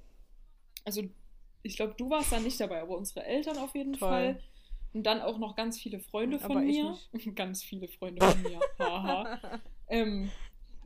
Also 0.85 1.03
ich 1.63 1.77
glaube, 1.77 1.95
du 1.97 2.09
warst 2.11 2.33
da 2.33 2.41
nicht 2.41 2.59
dabei, 2.61 2.81
aber 2.81 2.97
unsere 2.97 3.25
Eltern 3.25 3.59
auf 3.59 3.75
jeden 3.75 3.95
Toll. 3.95 4.09
Fall. 4.09 4.41
Und 4.93 5.03
dann 5.03 5.21
auch 5.21 5.39
noch 5.39 5.57
ganz 5.57 5.79
viele 5.79 6.01
Freunde 6.01 6.39
von 6.39 6.53
Aber 6.53 6.61
mir. 6.61 6.97
ganz 7.35 7.63
viele 7.63 7.89
Freunde 7.89 8.25
von 8.27 8.43
mir. 8.43 8.61
Haha. 8.79 9.61
ähm, 9.89 10.31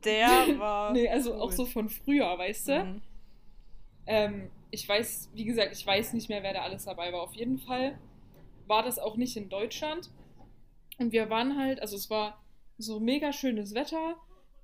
Der 0.03 0.29
war. 0.59 0.93
nee, 0.93 1.07
also 1.09 1.35
auch 1.35 1.47
cool. 1.47 1.51
so 1.51 1.65
von 1.65 1.89
früher, 1.89 2.37
weißt 2.37 2.67
du? 2.69 2.83
Mhm. 2.83 3.01
Ähm, 4.07 4.49
ich 4.71 4.87
weiß, 4.87 5.29
wie 5.33 5.45
gesagt, 5.45 5.73
ich 5.73 5.85
weiß 5.85 6.13
nicht 6.13 6.29
mehr, 6.29 6.43
wer 6.43 6.53
da 6.53 6.61
alles 6.61 6.85
dabei 6.85 7.11
war. 7.13 7.21
Auf 7.21 7.33
jeden 7.33 7.59
Fall 7.59 7.97
war 8.67 8.83
das 8.83 8.99
auch 8.99 9.17
nicht 9.17 9.35
in 9.37 9.49
Deutschland. 9.49 10.09
Und 10.97 11.11
wir 11.11 11.29
waren 11.29 11.57
halt, 11.57 11.81
also 11.81 11.95
es 11.95 12.09
war 12.09 12.41
so 12.77 12.99
mega 12.99 13.33
schönes 13.33 13.73
Wetter. 13.73 14.15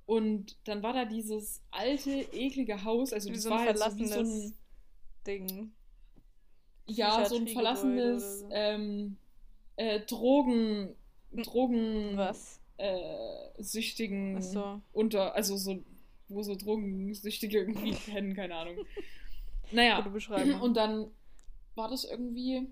Und 0.06 0.56
dann 0.64 0.82
war 0.82 0.94
da 0.94 1.04
dieses 1.04 1.62
alte, 1.70 2.10
eklige 2.32 2.84
Haus. 2.84 3.12
Also 3.12 3.28
Wie 3.28 3.34
das 3.34 3.42
so 3.42 3.50
war 3.50 3.60
halt 3.60 3.78
so 3.78 3.84
wie 3.98 4.06
verlassenes 4.06 4.42
so 4.42 4.48
ein, 4.48 4.54
Ding. 5.26 5.72
ja, 6.86 7.24
so 7.26 7.36
ein 7.36 7.46
verlassenes 7.46 8.46
ähm, 8.50 9.18
äh, 9.76 10.00
Drogen, 10.00 10.96
Drogen, 11.32 12.16
Was? 12.16 12.57
Äh, 12.78 13.62
süchtigen 13.62 14.40
so. 14.40 14.80
unter, 14.92 15.34
also 15.34 15.56
so, 15.56 15.82
wo 16.28 16.42
so 16.42 16.54
Drogensüchtige 16.54 17.58
irgendwie 17.58 17.92
pennen, 18.06 18.34
keine 18.34 18.54
Ahnung. 18.56 18.76
Naja, 19.70 20.04
und 20.60 20.76
dann 20.76 21.10
war 21.74 21.88
das 21.88 22.04
irgendwie, 22.04 22.66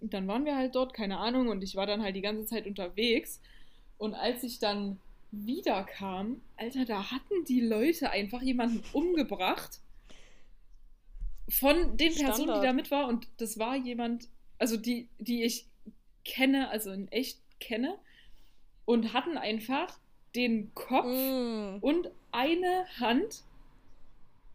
dann 0.00 0.28
waren 0.28 0.44
wir 0.44 0.56
halt 0.56 0.74
dort, 0.74 0.92
keine 0.92 1.18
Ahnung, 1.18 1.48
und 1.48 1.62
ich 1.62 1.76
war 1.76 1.86
dann 1.86 2.02
halt 2.02 2.16
die 2.16 2.20
ganze 2.20 2.46
Zeit 2.46 2.66
unterwegs. 2.66 3.40
Und 3.98 4.14
als 4.14 4.42
ich 4.42 4.58
dann 4.58 4.98
wiederkam, 5.30 6.40
Alter, 6.56 6.84
da 6.84 7.10
hatten 7.10 7.44
die 7.46 7.60
Leute 7.60 8.10
einfach 8.10 8.42
jemanden 8.42 8.82
umgebracht 8.92 9.80
von 11.48 11.96
den 11.96 12.14
Personen, 12.14 12.34
Standard. 12.34 12.62
die 12.62 12.66
da 12.66 12.72
mit 12.72 12.90
war. 12.90 13.08
Und 13.08 13.28
das 13.36 13.58
war 13.58 13.76
jemand, 13.76 14.28
also 14.58 14.76
die, 14.76 15.08
die 15.18 15.42
ich 15.44 15.66
kenne, 16.24 16.68
also 16.70 16.90
in 16.90 17.08
echt 17.08 17.40
kenne, 17.60 17.98
und 18.90 19.12
hatten 19.12 19.38
einfach 19.38 19.98
den 20.34 20.74
Kopf 20.74 21.06
Mm. 21.06 21.78
und 21.80 22.10
eine 22.32 22.86
Hand 22.98 23.44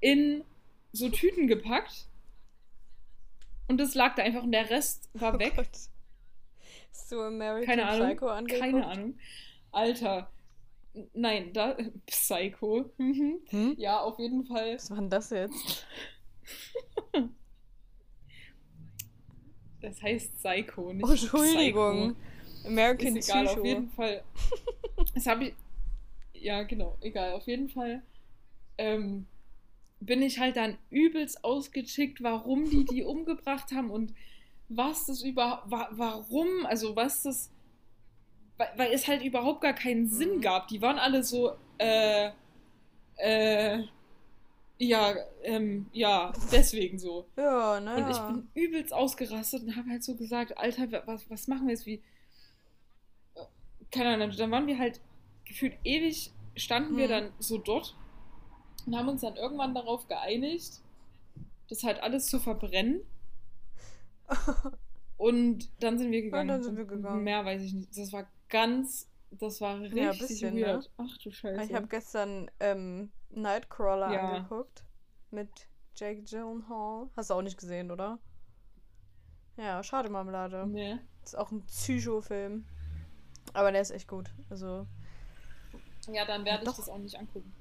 in 0.01 0.44
so 0.92 1.08
Tüten 1.10 1.48
gepackt. 1.48 2.08
Und 3.70 3.77
das 3.80 3.96
lag 3.96 4.15
da 4.15 4.24
einfach 4.24 4.44
und 4.44 4.51
der 4.51 4.70
Rest 4.70 5.10
war 5.13 5.36
Oh 5.36 5.39
weg. 5.39 5.54
Gott. 5.56 5.70
Du 7.10 7.22
American 7.22 7.65
Keine 7.65 7.88
Ahnung. 7.88 8.08
Psycho 8.10 8.27
angeguckt? 8.27 8.62
Keine 8.62 8.86
Ahnung. 8.88 9.18
Alter. 9.72 10.30
Nein, 11.13 11.54
da. 11.54 11.77
Psycho. 12.08 12.92
Mhm. 12.98 13.39
Hm? 13.50 13.75
Ja, 13.77 14.01
auf 14.01 14.20
jeden 14.20 14.46
Fall. 14.46 14.75
Was 14.75 14.89
war 14.89 14.98
denn 14.98 15.10
das 15.10 15.30
jetzt? 15.30 15.88
Das 19.82 20.01
heißt 20.01 20.36
Psycho, 20.38 20.94
nicht 20.94 21.06
Oh, 21.06 21.12
Entschuldigung. 21.12 22.15
Psycho. 22.15 22.35
American 22.65 23.15
Ist 23.15 23.29
egal, 23.29 23.45
Psycho. 23.45 23.60
auf 23.62 23.65
jeden 23.65 23.89
Fall. 23.91 24.24
Das 25.13 25.25
habe 25.27 25.45
ich. 25.45 25.53
Ja, 26.34 26.63
genau, 26.63 26.98
egal. 27.01 27.34
Auf 27.34 27.48
jeden 27.48 27.69
Fall 27.69 28.01
ähm, 28.77 29.25
bin 30.00 30.22
ich 30.22 30.39
halt 30.39 30.57
dann 30.57 30.77
übelst 30.89 31.43
ausgechickt, 31.43 32.22
warum 32.22 32.69
die 32.69 32.86
die 32.86 33.03
umgebracht 33.05 33.72
haben 33.72 33.89
und 33.91 34.13
was 34.69 35.05
das 35.05 35.22
überhaupt. 35.24 35.69
Wa 35.72 35.89
warum, 35.91 36.65
also 36.65 36.95
was 36.95 37.22
das. 37.24 37.51
Weil, 38.77 38.93
es 38.93 39.07
halt 39.07 39.22
überhaupt 39.24 39.62
gar 39.62 39.74
keinen 39.74 40.07
Sinn 40.07 40.38
Mhm. 40.38 40.41
gab. 40.41 40.67
Die 40.69 40.81
waren 40.81 40.98
alle 40.98 41.24
so. 41.24 41.53
Äh. 41.77 42.29
Äh. 43.17 43.84
Ja, 44.77 45.15
ähm, 45.43 45.86
ja, 45.93 46.34
deswegen 46.51 47.00
so. 47.00 47.25
Ja, 47.38 47.79
naja. 47.79 48.05
Und 48.05 48.12
ich 48.12 48.19
bin 48.53 48.63
übelst 48.63 48.93
ausgerastet 48.93 49.63
und 49.63 49.75
habe 49.77 49.89
halt 49.89 50.03
so 50.03 50.15
gesagt, 50.15 50.57
Alter, 50.57 50.91
wa- 50.91 51.03
was, 51.05 51.29
was 51.29 51.48
machen 51.48 51.67
wir 51.67 51.74
jetzt? 51.74 51.86
Wie. 51.86 52.01
Keine 53.92 54.13
Ahnung, 54.15 54.36
dann 54.38 54.51
waren 54.51 54.68
wir 54.68 54.77
halt 54.77 55.00
gefühlt 55.46 55.77
ewig, 55.84 56.32
standen 56.56 56.98
wir 56.98 57.06
Hm. 57.06 57.10
dann 57.12 57.34
so 57.39 57.58
dort 57.58 57.96
und 58.86 58.96
haben 58.98 59.08
uns 59.10 59.22
dann 59.22 59.36
irgendwann 59.36 59.74
darauf 59.74 60.08
geeinigt, 60.08 60.82
das 61.70 61.84
halt 61.84 62.01
alles 62.01 62.27
zu 62.27 62.39
verbrennen. 62.39 63.01
Und 65.18 65.70
dann 65.82 65.98
sind 65.98 66.12
wir 66.12 66.22
gegangen. 66.22 66.50
dann 66.50 66.63
sind 66.63 66.77
wir 66.77 66.86
gegangen. 66.86 67.24
Mehr 67.24 67.46
weiß 67.46 67.62
ich 67.62 67.74
nicht. 67.74 67.98
Das 67.98 68.12
war 68.12 68.27
ganz, 68.50 69.10
das 69.32 69.62
war 69.62 69.80
richtig 69.80 69.98
Ja, 70.01 70.12
bisschen, 70.12 70.56
ne? 70.56 70.62
weird. 70.62 70.92
Ach 70.98 71.18
du 71.24 71.32
Scheiße. 71.32 71.63
Ich 71.63 71.74
habe 71.74 71.88
gestern 71.88 72.51
ähm, 72.60 73.12
Nightcrawler 73.30 74.12
Ja. 74.12 74.34
angeguckt. 74.34 74.84
Mit 75.32 75.50
Jake 75.96 76.22
Gyllenhaal. 76.24 77.10
Hast 77.15 77.30
du 77.30 77.34
auch 77.36 77.42
nicht 77.42 77.58
gesehen, 77.58 77.92
oder? 77.92 78.20
Ja, 79.58 79.82
schade 79.84 80.10
Marmelade. 80.10 80.68
nee. 80.68 80.98
Ist 81.24 81.38
auch 81.38 81.51
ein 81.51 81.65
Psycho-Film. 81.65 82.65
Aber 83.53 83.71
der 83.71 83.81
ist 83.81 83.91
echt 83.91 84.07
gut. 84.07 84.29
Also. 84.49 84.87
Ja, 86.11 86.25
dann 86.25 86.45
werde 86.45 86.63
ich 86.63 86.69
Doch. 86.69 86.77
das 86.77 86.89
auch 86.89 86.97
nicht 86.97 87.17
angucken. 87.17 87.53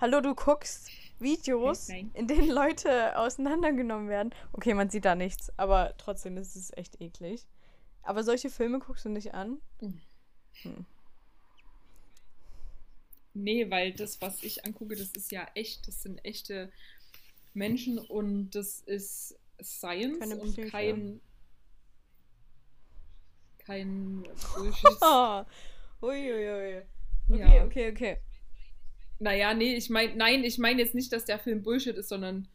Hallo, 0.00 0.20
du 0.20 0.34
guckst 0.34 0.90
Videos, 1.18 1.88
Nein. 1.88 2.10
in 2.14 2.28
denen 2.28 2.48
Leute 2.48 3.18
auseinandergenommen 3.18 4.08
werden. 4.08 4.32
Okay, 4.52 4.74
man 4.74 4.90
sieht 4.90 5.04
da 5.04 5.16
nichts, 5.16 5.52
aber 5.58 5.94
trotzdem 5.98 6.36
ist 6.36 6.54
es 6.54 6.72
echt 6.76 7.00
eklig. 7.00 7.46
Aber 8.02 8.22
solche 8.22 8.48
Filme 8.48 8.78
guckst 8.78 9.04
du 9.04 9.08
nicht 9.08 9.34
an? 9.34 9.60
Mhm. 9.80 10.00
Hm. 10.62 10.86
Nee, 13.34 13.70
weil 13.70 13.92
das, 13.92 14.20
was 14.20 14.42
ich 14.42 14.64
angucke, 14.64 14.96
das 14.96 15.10
ist 15.10 15.30
ja 15.32 15.46
echt, 15.54 15.86
das 15.86 16.02
sind 16.02 16.24
echte 16.24 16.72
Menschen 17.54 17.98
und 17.98 18.50
das 18.50 18.80
ist 18.80 19.38
Science 19.60 20.32
und 20.34 20.56
kein 20.70 21.20
kein 23.68 24.22
Bullshit. 24.56 25.02
Uiuiui. 26.00 26.82
Okay, 27.28 27.56
Ja. 27.56 27.64
okay, 27.66 27.90
okay. 27.92 28.16
naja, 29.18 29.52
nee, 29.52 29.74
ich 29.74 29.90
meine, 29.90 30.14
nein, 30.16 30.42
ich 30.42 30.56
meine 30.58 30.80
jetzt 30.80 30.94
nicht, 30.94 31.12
dass 31.12 31.26
der 31.26 31.38
Film 31.38 31.62
Bullshit 31.62 31.94
ist, 31.96 32.08
sondern 32.08 32.48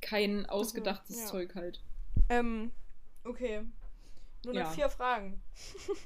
kein 0.00 0.46
ausgedachtes 0.46 1.20
ja. 1.20 1.26
Zeug 1.26 1.54
halt. 1.54 1.82
Ähm, 2.30 2.72
okay. 3.24 3.60
Nur 4.46 4.54
noch 4.54 4.60
Ja. 4.62 4.70
vier 4.70 4.88
Fragen. 4.88 5.42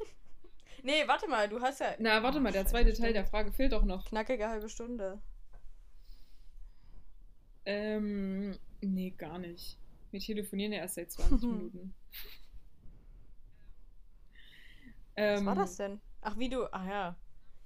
nee, 0.82 1.06
warte 1.06 1.28
mal, 1.28 1.48
du 1.48 1.60
hast 1.60 1.78
ja. 1.78 1.94
Na, 2.00 2.20
warte 2.24 2.40
mal, 2.40 2.50
der 2.50 2.66
zweite 2.66 2.92
Teil 2.94 3.12
der 3.12 3.24
Frage 3.24 3.52
fehlt 3.52 3.72
doch 3.72 3.84
noch. 3.84 4.04
Knackige 4.06 4.48
halbe 4.48 4.68
Stunde. 4.68 5.22
Ähm, 7.64 8.58
nee, 8.80 9.10
gar 9.10 9.38
nicht. 9.38 9.78
Wir 10.10 10.18
telefonieren 10.20 10.72
ja 10.72 10.78
erst 10.80 10.96
seit 10.96 11.12
20 11.12 11.42
Minuten. 11.48 11.94
Was 15.16 15.40
Ähm, 15.40 15.47
war 15.47 15.54
das 15.54 15.76
denn? 15.76 16.00
Ach, 16.23 16.38
wie 16.38 16.49
du. 16.49 16.73
Ach 16.73 16.87
ja. 16.87 17.16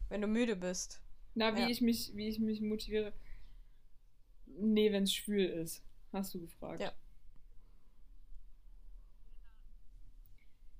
Wenn 0.08 0.20
du 0.20 0.26
müde 0.26 0.56
bist. 0.56 1.00
Na, 1.34 1.54
wie 1.56 1.60
Ja. 1.62 1.68
ich 1.68 1.80
mich, 1.80 2.12
wie 2.14 2.28
ich 2.28 2.38
mich 2.40 2.60
motiviere. 2.60 3.12
Nee, 4.46 4.90
wenn 4.92 5.04
es 5.04 5.14
schwül 5.14 5.44
ist. 5.44 5.82
Hast 6.12 6.34
du 6.34 6.40
gefragt. 6.40 6.80
Ja. 6.80 6.92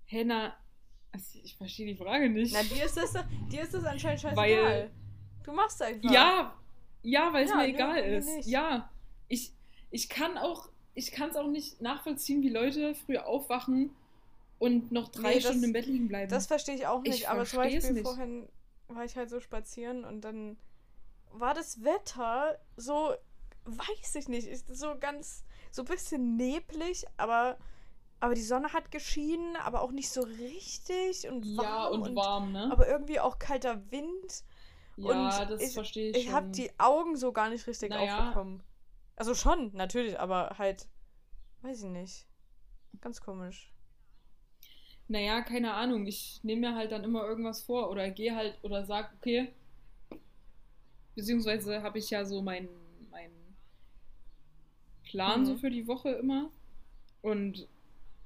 Henna, 0.07 0.57
also 1.13 1.39
ich 1.43 1.57
verstehe 1.57 1.87
die 1.87 1.95
Frage 1.97 2.31
nicht. 2.31 2.55
Na, 2.55 2.63
dir 2.63 2.85
ist 2.85 2.97
das, 2.97 3.13
dir 3.51 3.63
ist 3.63 3.75
das 3.75 3.85
anscheinend 3.85 4.21
scheißegal. 4.21 4.37
Weil- 4.49 4.91
du 5.45 5.53
machst 5.53 5.81
einfach. 5.83 6.11
ja, 6.11 6.55
ja, 7.03 7.33
weil 7.33 7.45
es 7.45 7.51
Ja, 7.51 7.57
mir 7.57 7.67
egal 7.69 7.95
mir 8.03 8.17
ist. 8.19 8.37
nicht. 8.37 8.49
Ja, 8.49 8.91
ich, 9.29 9.53
ich 9.91 10.09
kann 10.09 10.39
auch, 10.39 10.69
ich 10.95 11.13
kann 11.13 11.31
es 11.31 11.37
auch 11.37 11.49
nicht 11.49 11.81
nachvollziehen, 11.83 12.43
wie 12.43 12.49
Leute 12.51 12.95
früh 12.95 13.19
aufwachen 13.19 13.91
und 14.59 14.91
noch 14.93 15.09
drei 15.09 15.29
Nee, 15.31 15.35
das- 15.37 15.45
Stunden 15.45 15.65
im 15.65 15.73
Bett 15.73 15.87
liegen 15.87 16.09
bleiben. 16.09 16.31
Das 16.31 16.47
verstehe 16.47 16.75
ich 16.75 16.87
auch 16.87 17.03
Ich 17.05 17.11
nicht. 17.13 17.29
aber 17.29 17.45
zum 17.45 17.59
Beispiel 17.61 17.93
nicht. 17.93 18.03
vorhin 18.07 18.49
war 18.89 19.05
ich 19.05 19.17
halt 19.17 19.31
so 19.31 19.39
spazieren 19.41 20.05
und 20.05 20.23
dann 20.23 20.57
war 21.31 21.55
das 21.55 21.85
Wetter 21.85 22.59
so, 22.77 23.15
weiß 23.67 24.15
ich 24.17 24.29
nicht, 24.29 24.47
ist 24.49 24.69
so 24.75 24.97
ganz, 24.99 25.45
so 25.71 25.83
ein 25.83 25.89
bisschen 25.89 26.37
neblig, 26.37 27.05
aber, 27.19 27.59
aber 28.21 28.35
die 28.35 28.43
Sonne 28.43 28.73
hat 28.73 28.91
geschienen, 28.91 29.55
aber 29.57 29.83
auch 29.83 29.93
nicht 29.93 30.11
so 30.11 30.23
richtig 30.23 31.29
und 31.29 31.45
warm. 31.57 31.65
ja, 31.67 31.87
und, 31.89 32.17
warm, 32.17 32.53
ne? 32.53 32.69
Aber 32.73 32.89
irgendwie 32.89 33.21
auch 33.21 33.39
kalter 33.39 33.91
Wind. 33.93 34.45
ja, 34.97 35.41
und 35.43 35.51
das 35.51 35.63
ich- 35.63 35.75
verstehe 35.75 36.11
ich, 36.11 36.17
Ich 36.17 36.33
habe 36.33 36.49
die 36.49 36.71
Augen 36.81 37.17
so 37.17 37.33
gar 37.33 37.51
nicht 37.51 37.67
richtig 37.67 37.91
Naja. 37.91 38.29
aufbekommen. 38.31 38.63
Also 39.17 39.35
schon, 39.35 39.71
natürlich, 39.75 40.19
aber 40.19 40.57
halt, 40.59 40.89
weiß 41.63 41.83
ich 41.83 41.91
nicht. 41.91 42.27
Ganz 43.03 43.21
komisch. 43.21 43.71
Naja, 45.09 45.41
keine 45.43 45.75
Ahnung. 45.75 46.07
Ich 46.07 46.41
nehme 46.43 46.71
mir 46.71 46.75
halt 46.77 46.93
dann 46.93 47.05
immer 47.05 47.25
irgendwas 47.27 47.63
vor 47.63 47.91
oder 47.91 48.11
gehe 48.11 48.35
halt 48.37 48.59
oder 48.63 48.85
sag, 48.85 49.13
okay. 49.19 49.53
Beziehungsweise 51.15 51.83
habe 51.83 51.99
ich 51.99 52.11
ja 52.11 52.25
so 52.25 52.41
meinen 52.43 52.69
mein 53.11 53.31
Plan 55.05 55.41
Mhm. 55.41 55.47
so 55.47 55.57
für 55.57 55.71
die 55.71 55.87
Woche 55.87 56.11
immer. 56.11 56.51
und 57.23 57.69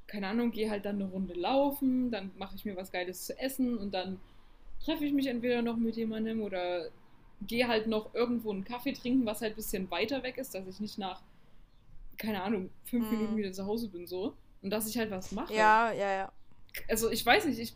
keine 0.09 0.29
Ahnung, 0.29 0.53
gehe 0.53 0.71
halt 0.71 0.85
dann 0.85 0.97
eine 0.97 1.07
Runde 1.11 1.35
laufen, 1.35 2.11
dann 2.11 2.33
mache 2.39 2.57
ich 2.57 2.65
mir 2.67 2.77
was 2.77 2.93
Geiles 2.93 3.27
zu 3.27 3.39
essen 3.39 3.79
und 3.79 3.93
dann 3.95 4.21
treffe 4.85 5.05
ich 5.07 5.13
mich 5.15 5.27
entweder 5.29 5.63
noch 5.63 5.77
mit 5.77 5.97
jemandem 5.97 6.43
oder 6.43 6.91
gehe 7.47 7.69
halt 7.69 7.87
noch 7.89 8.15
irgendwo 8.15 8.53
einen 8.53 8.65
Kaffee 8.65 8.93
trinken, 8.93 9.27
was 9.27 9.41
halt 9.43 9.55
ein 9.55 9.57
bisschen 9.57 9.91
weiter 9.91 10.23
weg 10.23 10.39
ist, 10.39 10.55
dass 10.55 10.67
ich 10.69 10.81
nicht 10.81 10.99
nach, 10.99 11.23
keine 12.19 12.43
Ahnung, 12.43 12.71
fünf 12.85 13.11
Hm. 13.11 13.19
Minuten 13.19 13.37
wieder 13.37 13.53
zu 13.53 13.67
Hause 13.67 13.89
bin 13.89 14.07
so. 14.07 14.35
Und 14.63 14.71
dass 14.71 14.89
ich 14.89 14.99
halt 14.99 15.11
was 15.11 15.33
mache. 15.33 15.55
Ja, 15.55 15.93
ja, 15.93 16.13
ja. 16.13 16.33
Also 16.89 17.11
ich 17.11 17.25
weiß 17.25 17.47
nicht, 17.47 17.59
ich. 17.59 17.75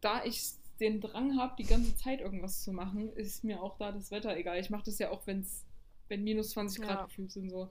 Da 0.00 0.24
ich 0.24 0.52
den 0.80 1.00
Drang 1.00 1.38
habe, 1.38 1.54
die 1.58 1.64
ganze 1.68 1.94
Zeit 1.96 2.20
irgendwas 2.22 2.62
zu 2.62 2.72
machen, 2.72 3.12
ist 3.14 3.44
mir 3.44 3.62
auch 3.62 3.76
da 3.76 3.92
das 3.92 4.10
Wetter 4.10 4.34
egal. 4.36 4.58
Ich 4.58 4.70
mache 4.70 4.84
das 4.84 4.98
ja 4.98 5.10
auch, 5.10 5.26
wenn's, 5.26 5.66
wenn 6.08 6.24
minus 6.24 6.50
20 6.50 6.82
Grad 6.82 6.98
Ja. 7.00 7.04
gefühlt 7.04 7.30
sind, 7.32 7.50
so. 7.50 7.70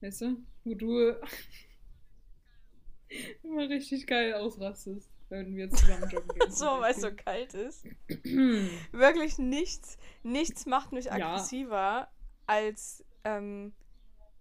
Weißt 0.00 0.22
du? 0.22 0.36
Wo 0.64 0.74
du 0.74 1.14
immer 3.42 3.68
richtig 3.68 4.06
geil 4.06 4.34
ausrastest, 4.34 5.08
wenn 5.28 5.54
wir 5.54 5.70
zusammen 5.70 6.08
joggen 6.10 6.28
gehen. 6.34 6.42
So, 6.50 6.66
weil 6.66 6.92
es 6.92 7.00
so 7.00 7.12
kalt 7.14 7.54
ist. 7.54 7.84
Wirklich 8.92 9.38
nichts, 9.38 9.96
nichts 10.24 10.66
macht 10.66 10.90
mich 10.92 11.06
Ja. 11.06 11.12
aggressiver 11.12 12.08
als, 12.46 13.04
ähm, 13.24 13.72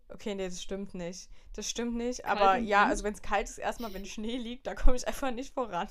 okay, 0.09 0.35
nee, 0.35 0.47
das 0.47 0.61
stimmt 0.61 0.93
nicht. 0.93 1.29
Das 1.53 1.69
stimmt 1.69 1.95
nicht, 1.95 2.25
aber 2.25 2.53
und 2.57 2.65
ja, 2.65 2.85
also 2.85 3.03
wenn 3.03 3.13
es 3.13 3.21
kalt 3.21 3.47
ist, 3.49 3.59
erstmal, 3.59 3.93
wenn 3.93 4.05
Schnee 4.05 4.37
liegt, 4.37 4.65
da 4.65 4.73
komme 4.75 4.95
ich 4.95 5.07
einfach 5.07 5.31
nicht 5.31 5.53
voran. 5.53 5.87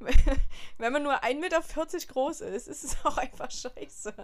wenn 0.78 0.92
man 0.92 1.02
nur 1.02 1.22
1,40 1.24 1.40
Meter 1.40 1.60
groß 2.12 2.40
ist, 2.42 2.68
ist 2.68 2.84
es 2.84 2.96
auch 3.04 3.16
einfach 3.16 3.50
scheiße. 3.50 4.14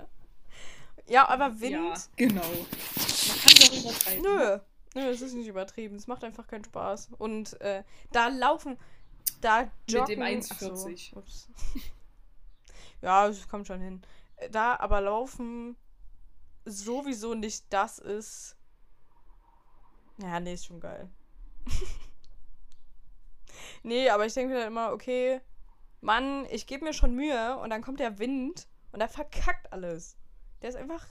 Ja, 1.08 1.28
aber 1.28 1.60
Wind, 1.60 1.72
Ja, 1.72 1.94
genau. 2.16 2.42
Man 2.42 3.40
kann 3.40 3.52
es 3.52 3.70
auch 3.70 3.80
übertreiben. 3.80 4.22
nö. 4.22 4.58
Nö, 4.94 5.08
es 5.08 5.22
ist 5.22 5.34
nicht 5.34 5.48
übertrieben. 5.48 5.96
Es 5.96 6.06
macht 6.06 6.22
einfach 6.22 6.46
keinen 6.46 6.64
Spaß. 6.64 7.10
Und 7.18 7.58
äh, 7.62 7.82
da 8.12 8.28
laufen, 8.28 8.78
da 9.40 9.70
joggen. 9.88 10.20
dem 10.20 10.22
ach 10.22 10.58
so, 10.58 10.66
1,40. 10.66 11.16
ups. 11.16 11.48
ja, 13.00 13.26
das 13.26 13.48
kommt 13.48 13.66
schon 13.66 13.80
hin. 13.80 14.02
Äh, 14.36 14.50
Da 14.50 14.76
aber 14.76 15.00
laufen 15.00 15.76
sowieso 16.64 17.34
nicht 17.34 17.64
das 17.70 17.98
ist. 17.98 18.56
Ja, 20.18 20.40
nee, 20.40 20.54
ist 20.54 20.66
schon 20.66 20.80
geil. 20.80 21.08
nee, 23.82 24.08
aber 24.08 24.26
ich 24.26 24.34
denke 24.34 24.52
mir 24.52 24.60
dann 24.60 24.68
immer, 24.68 24.92
okay, 24.92 25.40
Mann, 26.00 26.46
ich 26.50 26.66
gebe 26.66 26.84
mir 26.84 26.92
schon 26.92 27.14
Mühe 27.14 27.56
und 27.58 27.70
dann 27.70 27.82
kommt 27.82 28.00
der 28.00 28.18
Wind 28.18 28.66
und 28.90 28.98
der 28.98 29.08
verkackt 29.08 29.72
alles. 29.72 30.16
Der 30.60 30.68
ist 30.68 30.76
einfach. 30.76 31.06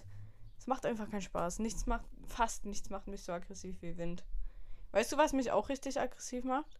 Es 0.58 0.68
macht 0.68 0.86
einfach 0.86 1.10
keinen 1.10 1.22
Spaß. 1.22 1.60
Nichts 1.60 1.88
macht, 1.88 2.06
fast 2.28 2.66
nichts 2.66 2.90
macht 2.90 3.08
mich 3.08 3.24
so 3.24 3.32
aggressiv 3.32 3.82
wie 3.82 3.98
Wind. 3.98 4.24
Weißt 4.92 5.12
du, 5.12 5.18
was 5.18 5.34
mich 5.34 5.52
auch 5.52 5.70
richtig 5.70 6.00
aggressiv 6.00 6.44
macht? 6.44 6.80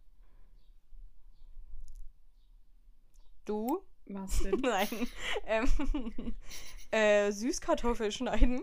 Du? 3.44 3.82
Was 4.06 4.42
denn? 4.42 4.60
Nein. 4.62 5.08
Ähm, 5.46 6.34
äh, 6.90 7.32
Süßkartoffel 7.32 8.12
schneiden. 8.12 8.62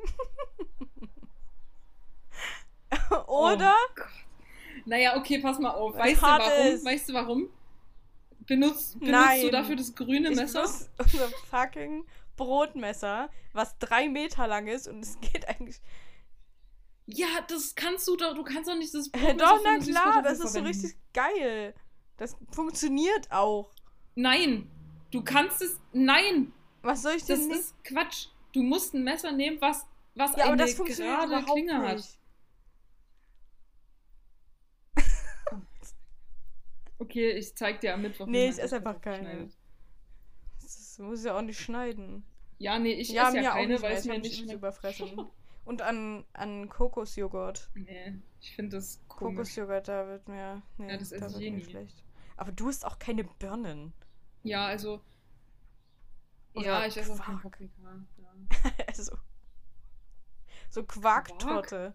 Oder? 3.27 3.73
Oh 3.89 3.93
Gott. 3.95 4.07
Naja, 4.85 5.17
okay, 5.17 5.39
pass 5.39 5.59
mal 5.59 5.71
auf. 5.71 5.95
Weißt 5.95 6.21
du 6.21 6.25
warum? 6.25 6.67
ist. 6.67 6.85
Weißt 6.85 7.09
du 7.09 7.13
warum? 7.13 7.49
Benutzt, 8.47 8.99
benutzt 8.99 9.11
Nein. 9.11 9.41
du 9.41 9.51
dafür 9.51 9.75
das 9.75 9.93
grüne 9.93 10.29
Ich 10.31 10.35
Messer? 10.35 10.61
nutze 10.63 10.89
unser 10.97 11.29
fucking 11.49 12.05
Brotmesser, 12.35 13.29
was 13.53 13.77
drei 13.79 14.07
Meter 14.09 14.47
lang 14.47 14.67
ist 14.67 14.87
und 14.87 15.01
es 15.03 15.19
geht 15.19 15.47
eigentlich. 15.47 15.79
Ja, 17.05 17.27
das 17.47 17.75
kannst 17.75 18.07
du 18.07 18.15
doch. 18.15 18.33
Du 18.35 18.43
kannst 18.43 18.69
doch 18.69 18.75
nicht 18.77 18.93
das 18.93 19.07
Äh, 19.07 19.11
Brotmesser 19.11 19.35
doch, 19.37 19.57
für 19.61 19.77
na 19.77 19.77
klar, 19.79 20.21
das 20.23 20.33
ist 20.33 20.41
so 20.41 20.47
verwenden. 20.59 20.67
richtig 20.67 20.97
geil. 21.13 21.75
Das 22.17 22.35
funktioniert 22.51 23.31
auch. 23.31 23.72
Nein, 24.15 24.69
du 25.11 25.24
kannst 25.24 25.61
es. 25.61 25.79
Nein, 25.93 26.51
Was 26.81 27.01
soll 27.03 27.13
ich 27.13 27.25
das 27.25 27.39
denn 27.39 27.48
nicht? 27.50 27.59
ist 27.59 27.83
Quatsch. 27.83 28.27
Du 28.53 28.63
musst 28.63 28.93
ein 28.93 29.03
Messer 29.03 29.31
nehmen, 29.31 29.57
was, 29.61 29.85
was 30.15 30.31
Ja, 30.35 30.45
aber 30.45 30.53
eine 30.53 30.63
das 30.63 30.74
funktioniert 30.74 31.17
gerade 31.17 31.31
überhaupt 31.31 31.51
Klinge 31.51 31.77
hat. 31.87 32.03
Okay, 37.00 37.31
ich 37.31 37.55
zeig 37.55 37.79
dir 37.81 37.94
am 37.94 38.01
Mittwoch. 38.01 38.27
Nee, 38.27 38.50
ich 38.50 38.59
esse 38.59 38.75
einfach 38.77 39.00
keine. 39.01 39.50
Das 40.62 41.00
muss 41.00 41.20
ich 41.20 41.25
ja 41.25 41.38
auch 41.38 41.42
nicht 41.42 41.59
schneiden. 41.59 42.25
Ja, 42.57 42.77
nee, 42.77 42.92
ich 42.94 43.09
ja, 43.09 43.29
esse 43.29 43.40
ja 43.40 43.51
keine, 43.51 43.81
weil 43.81 43.94
es 43.94 44.05
ich 44.05 44.12
mir 44.12 44.20
nicht 44.20 44.35
schmeckt. 44.38 44.53
überfressen. 44.53 45.27
Und 45.66 45.81
an, 45.81 46.25
an 46.33 46.68
Kokosjoghurt. 46.68 47.70
Nee, 47.75 48.16
ich 48.42 48.55
finde 48.55 48.77
das 48.77 49.01
komisch. 49.07 49.35
Kokosjoghurt, 49.35 49.88
da 49.88 50.07
wird 50.07 50.27
mir. 50.27 50.62
Nee, 50.77 50.90
Ja, 50.90 50.98
das 50.98 51.12
esse 51.12 51.22
da 51.22 51.27
ich 51.27 51.33
wird 51.40 51.51
mir 51.51 51.57
nie. 51.57 51.64
schlecht. 51.64 52.03
Aber 52.38 52.51
du 52.51 52.70
isst 52.70 52.85
auch 52.85 53.00
keine 53.00 53.24
Birnen. 53.24 53.94
Ja, 54.44 54.66
also. 54.66 55.01
Oder 56.53 56.66
ja, 56.66 56.85
ich 56.85 56.98
esse 56.98 57.14
auch 57.14 57.18
kein 57.20 57.40
Quark. 57.40 57.42
Paprika. 57.42 58.05
Ja. 58.18 58.31
also. 58.88 59.18
So 60.70 60.83
Quarktorte. 60.83 61.94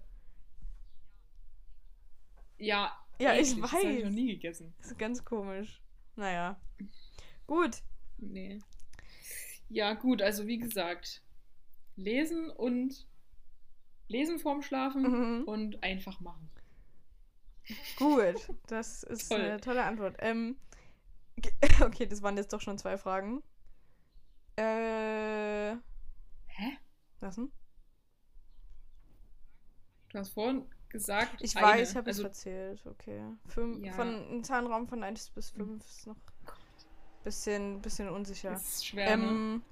Ja, 2.58 3.03
Ja, 3.18 3.34
ich 3.34 3.50
eklig, 3.52 3.62
Das 3.62 3.72
habe 3.72 3.82
ich 3.84 3.96
weiß. 3.98 4.04
noch 4.04 4.10
nie 4.10 4.26
gegessen. 4.34 4.74
Das 4.78 4.86
ist 4.88 4.98
ganz 4.98 5.24
komisch. 5.24 5.80
Naja. 6.16 6.60
Gut. 7.46 7.82
Nee. 8.18 8.58
Ja, 9.68 9.94
gut, 9.94 10.22
also 10.22 10.46
wie 10.46 10.58
gesagt, 10.58 11.22
lesen 11.96 12.50
und 12.50 13.06
lesen 14.08 14.38
vorm 14.38 14.62
Schlafen 14.62 15.02
Mhm. 15.40 15.44
und 15.44 15.82
einfach 15.82 16.20
machen. 16.20 16.50
Gut. 17.96 18.34
Das 18.66 19.02
ist 19.04 19.28
Toll. 19.28 19.40
eine 19.40 19.60
tolle 19.60 19.84
Antwort. 19.84 20.16
Ähm, 20.18 20.56
okay, 21.80 22.06
das 22.06 22.22
waren 22.22 22.36
jetzt 22.36 22.52
doch 22.52 22.60
schon 22.60 22.78
zwei 22.78 22.98
Fragen. 22.98 23.42
Äh. 24.56 25.72
Hä? 26.46 26.78
Was 27.20 27.34
denn? 27.36 27.50
Du 30.10 30.18
hast 30.18 30.30
vorhin 30.30 30.64
gesagt, 30.94 31.42
Ich 31.42 31.56
eine. 31.56 31.66
weiß, 31.66 31.90
ich 31.90 31.96
habe 31.96 32.08
es 32.08 32.18
also, 32.18 32.22
verzählt. 32.28 32.80
Okay. 32.86 33.20
Fünf, 33.48 33.84
Ja. 33.84 33.92
Von 33.92 34.08
einem 34.08 34.44
Zahnraum 34.44 34.86
von 34.86 35.02
1 35.02 35.30
bis 35.30 35.50
5 35.50 35.84
ist 35.84 36.06
noch 36.06 36.16
bisschen, 37.24 37.82
bisschen 37.82 38.08
unsicher. 38.08 38.52
das 38.52 38.76
ist 38.76 38.86
schwer, 38.86 39.16
ne? 39.16 39.24
Ähm, 39.24 39.62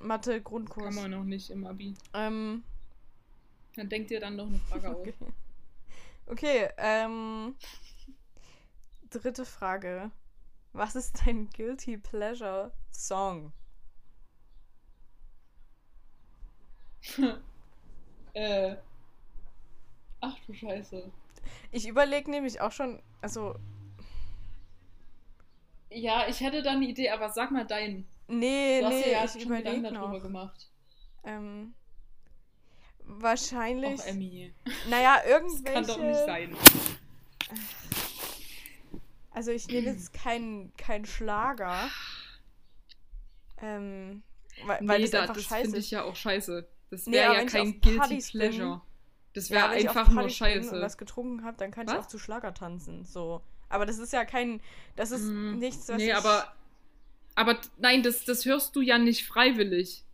Mathe 0.00 0.40
Grundkurs. 0.40 0.94
Kann 0.94 0.94
man 0.94 1.10
noch 1.10 1.24
nicht 1.24 1.50
im 1.50 1.66
Abi. 1.66 1.94
Ähm, 2.14 2.62
Dann 3.74 3.88
denkt 3.88 4.12
ihr 4.12 4.20
dann 4.20 4.36
noch 4.36 4.46
eine 4.46 4.58
Frage 4.60 4.90
auf. 4.90 4.98
okay. 4.98 5.14
okay, 6.26 6.68
ähm. 6.76 7.56
Dritte 9.10 9.44
Frage. 9.44 10.12
Was 10.72 10.94
ist 10.94 11.26
dein 11.26 11.50
Guilty 11.50 11.98
Pleasure 11.98 12.72
Song? 12.92 13.52
äh. 18.34 18.76
Ach 20.22 20.36
du 20.46 20.54
Scheiße. 20.54 21.10
Ich 21.72 21.86
überlege 21.88 22.30
nämlich 22.30 22.60
auch 22.60 22.72
schon, 22.72 23.02
also, 23.20 23.56
Ja, 25.90 26.26
ich 26.28 26.40
hätte 26.40 26.62
da 26.62 26.70
eine 26.70 26.86
Idee, 26.86 27.10
aber 27.10 27.28
sag 27.28 27.50
mal 27.50 27.66
deinen. 27.66 28.06
nee, 28.28 28.80
Du 28.80 28.86
hast 28.86 28.94
nee, 28.94 29.12
ja 29.12 29.24
ich 29.24 29.44
überlege 29.44 29.82
darüber 29.82 30.20
gemacht. 30.20 30.70
Ähm, 31.24 31.74
wahrscheinlich. 33.04 34.00
Och, 34.00 34.06
Emmy. 34.06 34.54
Naja, 34.88 35.16
Das 35.24 35.26
irgendwelche. 35.30 35.72
kann 35.74 35.86
doch 35.86 35.98
nicht 35.98 36.24
sein. 36.24 36.56
Also 39.30 39.50
ich 39.50 39.66
nehme 39.68 39.88
jetzt 39.88 40.12
keinen 40.12 40.72
kein 40.76 41.04
Schlager. 41.04 41.88
Ähm, 43.60 44.22
weil, 44.66 44.78
weil 44.82 44.96
nee, 44.98 45.02
das 45.04 45.10
da, 45.12 45.20
einfach 45.22 45.34
das 45.34 45.44
scheiße 45.44 45.62
finde 45.64 45.78
ich 45.78 45.90
ja 45.90 46.04
auch 46.04 46.16
scheiße. 46.16 46.68
Das 46.90 47.06
Nee, 47.06 47.12
wäre 47.16 47.30
aber 47.30 47.38
ja 47.40 47.46
kein 47.46 47.80
Guilty 47.80 47.96
Partys 47.98 48.32
bin- 48.32 48.40
Pleasure. 48.40 48.82
Das 49.34 49.48
Ja, 49.48 49.56
wäre 49.62 49.70
wenn 49.72 49.78
ich 49.78 49.88
auf 49.88 49.96
einfach 49.96 50.12
nur 50.12 50.28
scheiße. 50.28 50.74
Und 50.76 50.82
was 50.82 50.98
getrunken 50.98 51.44
habe, 51.44 51.56
dann 51.56 51.70
kann 51.70 51.86
ich 51.88 51.92
Was? 51.92 52.04
auch 52.04 52.06
zu 52.06 52.18
Schlager 52.18 52.54
tanzen. 52.54 53.04
So. 53.04 53.42
Aber 53.68 53.86
das 53.86 53.98
ist 53.98 54.12
ja 54.12 54.24
kein. 54.24 54.60
Das 54.96 55.10
ist 55.10 55.22
Mm, 55.22 55.58
nichts, 55.58 55.88
was 55.88 55.96
nee, 55.96 56.08
ich. 56.08 56.14
aber. 56.14 56.52
Aber 57.34 57.58
nein, 57.78 58.02
das, 58.02 58.24
das 58.24 58.44
hörst 58.44 58.76
du 58.76 58.80
ja 58.82 58.98
nicht 58.98 59.26
freiwillig. 59.26 60.04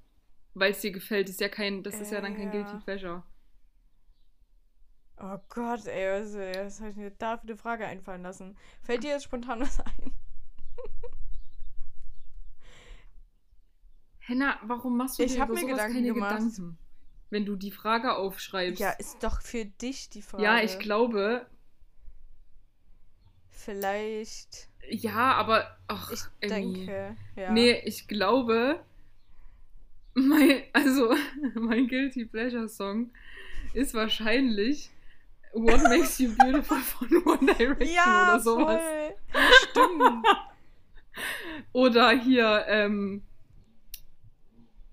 Weil 0.54 0.72
es 0.72 0.80
dir 0.80 0.92
gefällt. 0.92 1.28
Das 1.28 1.34
ist 1.36 1.40
ja 1.40 1.48
kein. 1.48 1.82
Das 1.82 2.00
ist 2.00 2.12
ja 2.12 2.20
dann 2.20 2.36
kein 2.36 2.48
Äh, 2.48 2.56
Ja. 2.58 2.62
Guilty 2.64 2.84
Pleasure. 2.84 3.22
Oh 5.20 5.38
Gott, 5.48 5.86
ey, 5.86 6.22
was, 6.22 6.34
was 6.34 6.80
habe 6.80 6.90
ich 6.90 6.96
mir 6.96 7.10
da 7.10 7.36
für 7.36 7.42
eine 7.44 7.56
Frage 7.56 7.86
einfallen 7.86 8.22
lassen? 8.22 8.56
Fällt 8.82 9.02
dir 9.04 9.10
jetzt 9.10 9.24
spontan 9.24 9.60
was 9.60 9.80
ein? 9.80 10.12
Henna, 14.20 14.58
warum 14.62 14.96
machst 14.96 15.18
du 15.18 15.24
Ich 15.24 15.32
dir 15.32 15.40
hab 15.40 15.50
über 15.50 15.60
mir 15.60 15.66
Gedanken 15.66 15.94
keine 15.94 16.12
gemacht. 16.12 16.36
Gedanken? 16.38 16.78
Wenn 17.30 17.44
du 17.44 17.56
die 17.56 17.70
Frage 17.70 18.14
aufschreibst. 18.16 18.80
Ja, 18.80 18.90
ist 18.90 19.22
doch 19.22 19.42
für 19.42 19.64
dich 19.66 20.08
die 20.08 20.22
Frage. 20.22 20.42
ja, 20.44 20.62
ich 20.62 20.78
glaube. 20.78 21.46
Vielleicht. 23.50 24.68
Ja, 24.88 25.34
aber. 25.34 25.76
Ach, 25.88 26.10
Ich 26.12 26.20
Emmy. 26.40 26.74
denke. 26.86 27.16
Ja. 27.36 27.52
Nee, 27.52 27.80
ich 27.84 28.08
glaube. 28.08 28.82
Mein, 30.14 30.62
also, 30.72 31.14
mein 31.54 31.86
Guilty 31.86 32.24
Pleasure 32.24 32.68
Song 32.68 33.10
ist 33.74 33.94
wahrscheinlich 33.94 34.90
What 35.52 35.82
Makes 35.84 36.18
You 36.18 36.34
Beautiful 36.36 36.78
von 36.78 37.08
One 37.24 37.54
Direction 37.54 37.94
Ja, 37.94 38.32
oder 38.34 38.40
sowas. 38.40 38.80
voll. 38.82 39.50
Stimmt. 39.70 40.26
Oder 41.72 42.10
hier, 42.12 42.64
ähm, 42.68 43.22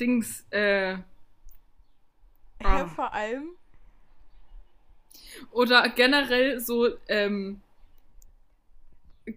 Dings, 0.02 0.44
äh, 0.50 0.98
Ah. 2.68 2.88
vor 2.88 3.14
allem. 3.14 3.50
oder 5.52 5.90
generell 5.90 6.60
so, 6.60 6.90
ähm, 7.08 7.62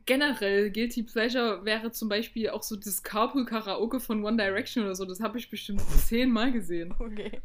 generell 0.06 0.70
Guilty 0.70 1.02
Pleasure 1.02 1.64
wäre 1.64 1.90
zum 1.92 2.08
Beispiel 2.08 2.50
auch 2.50 2.62
so 2.62 2.76
das 2.76 3.02
Carpool 3.02 3.44
Karaoke 3.44 4.00
von 4.00 4.24
One 4.24 4.36
Direction 4.36 4.84
oder 4.84 4.94
so. 4.94 5.04
Das 5.04 5.20
habe 5.20 5.38
ich 5.38 5.48
bestimmt 5.50 5.80
zehnmal 6.06 6.52
gesehen. 6.52 6.94
Okay. 6.98 7.40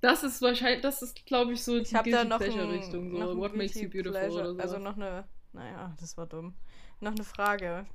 Das 0.00 0.22
ist 0.22 0.40
wahrscheinlich, 0.40 0.80
das 0.80 1.02
ist, 1.02 1.26
glaube 1.26 1.52
ich, 1.52 1.62
so 1.62 1.76
Ich 1.76 1.88
die 1.88 1.94
Guilty 1.94 2.26
noch 2.26 2.38
Pleasure 2.38 2.62
ein, 2.62 2.70
Richtung. 2.70 3.16
So, 3.16 3.36
What 3.36 3.54
Makes 3.54 3.74
You 3.74 3.90
Beautiful 3.90 4.12
Pleasure. 4.12 4.40
oder 4.40 4.54
so. 4.54 4.60
Also 4.60 4.78
noch 4.78 4.96
eine. 4.96 5.24
Naja, 5.52 5.94
das 6.00 6.16
war 6.16 6.26
dumm. 6.26 6.54
Noch 7.00 7.12
eine 7.12 7.24
Frage. 7.24 7.86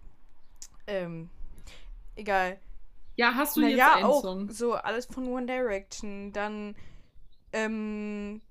Ähm. 0.88 1.30
Egal. 2.16 2.60
Ja, 3.16 3.34
hast 3.36 3.56
du 3.58 3.62
jetzt 3.62 3.72
Naja, 3.78 3.94
einen 3.96 4.06
auch 4.06 4.22
Song? 4.22 4.50
so 4.52 4.74
alles 4.74 5.06
von 5.06 5.28
One 5.28 5.46
Direction. 5.46 6.32
Dann. 6.34 6.76
Ähm. 7.54 8.42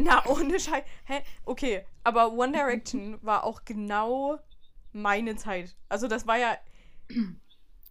Na, 0.00 0.24
ohne 0.30 0.58
Scheiß. 0.58 0.84
Hä? 1.04 1.22
Okay, 1.44 1.84
aber 2.04 2.32
One 2.32 2.52
Direction 2.52 3.18
war 3.22 3.44
auch 3.44 3.64
genau 3.64 4.38
meine 4.92 5.36
Zeit. 5.36 5.76
Also, 5.88 6.08
das 6.08 6.26
war 6.26 6.38
ja. 6.38 6.56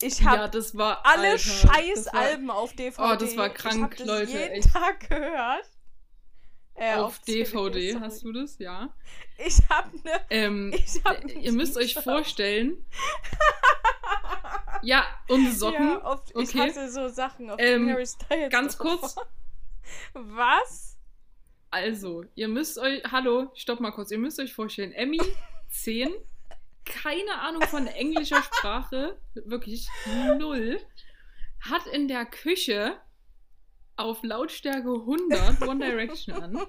Ich 0.02 0.24
habe 0.24 0.38
Ja, 0.38 0.48
das 0.48 0.78
war 0.78 1.06
alle 1.06 1.32
Alter, 1.32 1.40
scheiß 1.40 2.06
das 2.06 2.14
war 2.14 2.22
Alben 2.22 2.50
auf 2.50 2.72
DVD. 2.74 3.02
Oh, 3.04 3.16
das 3.18 3.36
war 3.36 3.48
ich 3.48 3.54
krank, 3.54 3.98
das 3.98 4.08
Leute, 4.08 4.32
jeden 4.32 4.52
echt. 4.54 4.72
Tag 4.72 5.10
gehört. 5.10 5.66
Äh, 6.76 6.96
Auf 6.96 7.22
CD, 7.22 7.44
DVD, 7.44 7.92
sorry. 7.92 8.02
hast 8.06 8.24
du 8.24 8.32
das? 8.32 8.58
Ja. 8.60 8.94
Ich 9.46 9.58
hab 9.70 9.94
ne. 10.06 10.12
Ähm, 10.30 10.72
Ich 10.74 11.04
hab 11.04 11.22
äh, 11.26 11.34
ihr 11.34 11.52
müsst 11.52 11.76
euch 11.76 11.96
vorstellen. 11.96 12.86
ja, 14.82 15.06
und 15.28 15.52
Socken. 15.54 15.88
Ja, 15.88 16.22
ich 16.28 16.36
okay. 16.36 16.70
hatte 16.70 16.90
so 16.92 17.08
Sachen 17.08 17.50
auf 17.50 17.60
Ähm, 17.60 17.88
dem 17.88 17.94
Harry 17.94 18.06
Styles. 18.06 18.50
ganz 18.52 18.78
drauf. 18.78 19.00
kurz. 19.02 19.16
Was? 20.14 20.98
Also, 21.72 22.24
ihr 22.36 22.48
müsst 22.48 22.78
euch. 22.80 23.02
Hallo, 23.12 23.52
stopp 23.56 23.80
mal 23.80 23.92
kurz. 23.92 24.12
Ihr 24.12 24.18
müsst 24.18 24.40
euch 24.40 24.54
vorstellen, 24.54 24.92
Emmy, 24.92 25.20
10, 25.70 26.10
keine 26.86 27.42
Ahnung 27.42 27.62
von 27.64 27.86
englischer 27.88 28.42
Sprache, 28.42 29.20
wirklich 29.36 29.88
null, 30.40 30.80
hat 31.62 31.86
in 31.88 32.08
der 32.08 32.26
Küche 32.26 32.98
auf 33.98 34.24
Lautstärke 34.24 34.94
100 34.94 35.62
One 35.68 35.86
Direction 35.86 36.42
an 36.42 36.66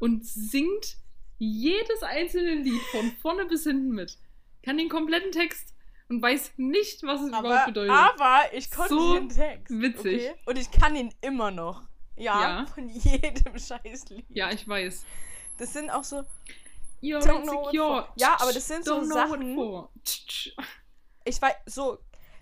und 0.00 0.26
singt 0.26 0.96
jedes 1.38 2.02
einzelne 2.02 2.54
Lied 2.54 2.80
von 2.90 3.12
vorne 3.22 3.44
bis 3.46 3.64
hinten 3.64 3.90
mit. 3.90 4.18
Kann 4.64 4.78
den 4.78 4.88
kompletten 4.88 5.30
Text 5.30 5.74
und 6.10 6.20
weiß 6.20 6.52
nicht, 6.58 7.02
was 7.04 7.20
es 7.22 7.28
überhaupt 7.28 7.46
Aber, 7.46 7.64
bedeutet. 7.66 7.90
aber 7.92 8.40
ich 8.52 8.70
konnte 8.70 8.88
So 8.94 9.14
den 9.14 9.28
Text. 9.30 9.70
witzig. 9.80 10.28
Okay? 10.28 10.34
Und 10.46 10.58
ich 10.58 10.70
kann 10.70 10.94
ihn 10.96 11.14
immer 11.22 11.50
noch. 11.50 11.82
Ja, 12.16 12.40
Ja. 12.40 12.66
von 12.66 12.88
jedem 12.90 13.58
Scheißlied. 13.58 14.26
ja, 14.28 14.50
ich 14.50 14.68
weiß. 14.68 15.04
Das 15.56 15.72
sind 15.72 15.88
auch 15.90 16.04
so. 16.04 16.24
You're 17.02 17.20
Don't 17.24 17.40
insecure. 17.44 18.08
Ja, 18.16 18.36
aber 18.40 18.52
das 18.52 18.66
sind 18.68 18.84
so 18.84 18.96
Don't 19.00 19.08
what 19.08 19.88
Sachen-. 19.88 19.88
Ich 21.24 21.40
weiß, 21.40 21.54
so, 21.66 21.98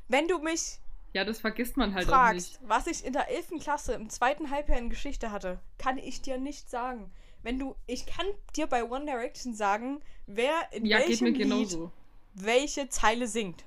wenn 0.08 0.26
du 0.26 0.38
mich 0.40 0.80
Ja, 1.12 1.24
das 1.24 1.38
vergisst 1.40 1.76
man 1.76 1.94
halt 1.94 2.06
auch 2.06 2.10
fragst, 2.12 2.60
nicht. 2.60 2.68
was 2.68 2.86
ich 2.86 3.04
in 3.04 3.12
der 3.12 3.28
11. 3.28 3.60
Klasse 3.60 3.92
im 3.94 4.08
zweiten 4.10 4.50
Halbjahr 4.50 4.78
in 4.78 4.90
Geschichte 4.90 5.30
hatte, 5.30 5.60
kann 5.78 5.98
ich 5.98 6.22
dir 6.22 6.38
nicht 6.38 6.68
sagen. 6.70 7.12
Wenn 7.42 7.58
du, 7.58 7.76
ich 7.86 8.04
kann 8.06 8.26
dir 8.56 8.66
bei 8.66 8.82
One 8.84 9.04
Direction 9.04 9.54
sagen, 9.54 10.00
wer 10.26 10.52
in 10.72 10.84
Ja, 10.86 10.98
geht 10.98 11.08
welchem 11.08 11.24
mir 11.24 11.30
Lied 11.38 11.42
genauso. 11.42 11.92
Welche 12.34 12.88
Zeile 12.88 13.26
singt. 13.26 13.64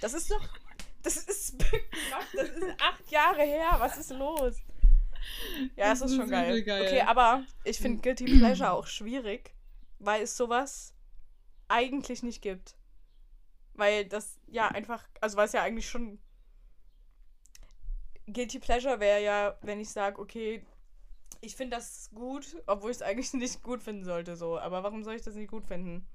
Das 0.00 0.14
ist 0.14 0.30
doch, 0.30 0.48
das 1.02 1.16
ist 1.16 1.56
das 2.34 2.48
ist 2.50 2.80
acht 2.80 3.10
Jahre 3.10 3.42
her. 3.42 3.76
Was 3.78 3.96
ist 3.98 4.10
los? 4.10 4.56
Ja, 5.76 5.90
Das 5.90 6.00
es 6.00 6.10
ist 6.10 6.16
schon 6.16 6.24
ist 6.26 6.30
geil. 6.30 6.50
übel 6.50 6.62
geil. 6.64 6.86
Okay, 6.86 7.00
aber 7.02 7.44
ich 7.64 7.78
finde 7.78 8.02
Guilty 8.02 8.24
Pleasure 8.38 8.72
auch 8.72 8.86
schwierig, 8.86 9.54
weil 9.98 10.22
es 10.22 10.36
sowas 10.36 10.94
eigentlich 11.68 12.22
nicht 12.22 12.42
gibt. 12.42 12.76
Weil 13.72 14.04
das 14.04 14.38
ja 14.46 14.68
einfach, 14.68 15.02
also 15.20 15.36
weil 15.36 15.46
es 15.46 15.52
ja 15.52 15.62
eigentlich 15.62 15.88
schon 15.88 16.20
Guilty 18.26 18.58
Pleasure 18.58 19.00
wäre 19.00 19.22
ja, 19.22 19.58
wenn 19.62 19.80
ich 19.80 19.90
sage, 19.90 20.20
okay, 20.20 20.64
ich 21.40 21.56
finde 21.56 21.76
das 21.76 22.10
gut, 22.14 22.56
obwohl 22.66 22.90
ich 22.90 22.98
es 22.98 23.02
eigentlich 23.02 23.32
nicht 23.34 23.62
gut 23.62 23.82
finden 23.82 24.04
sollte, 24.04 24.36
so. 24.36 24.58
Aber 24.58 24.82
warum 24.82 25.02
soll 25.04 25.14
ich 25.14 25.22
das 25.22 25.34
nicht 25.34 25.50
gut 25.50 25.66
finden? 25.66 26.06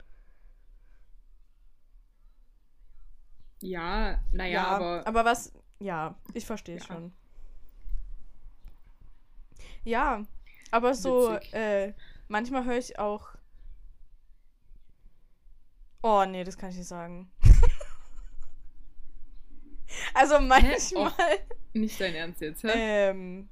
Ja, 3.62 4.20
naja, 4.32 4.68
aber, 4.68 5.06
aber 5.06 5.26
was, 5.26 5.52
ja, 5.80 6.16
ich 6.34 6.46
verstehe 6.46 6.78
Ja. 6.78 6.84
schon. 6.84 7.14
Ja, 9.84 10.24
aber 10.72 10.94
so, 10.94 11.32
äh, 11.52 11.94
manchmal 12.28 12.66
höre 12.66 12.78
ich 12.78 13.00
auch. 13.00 13.30
Oh, 16.02 16.24
nee, 16.26 16.44
das 16.44 16.58
kann 16.58 16.70
ich 16.70 16.78
nicht 16.78 16.88
sagen. 16.88 17.32
also 20.14 20.40
manchmal. 20.40 21.12
nicht 21.74 22.00
dein 22.00 22.16
Ernst 22.16 22.42
jetzt, 22.42 22.64
hä? 22.64 22.72
Ähm, 22.74 23.50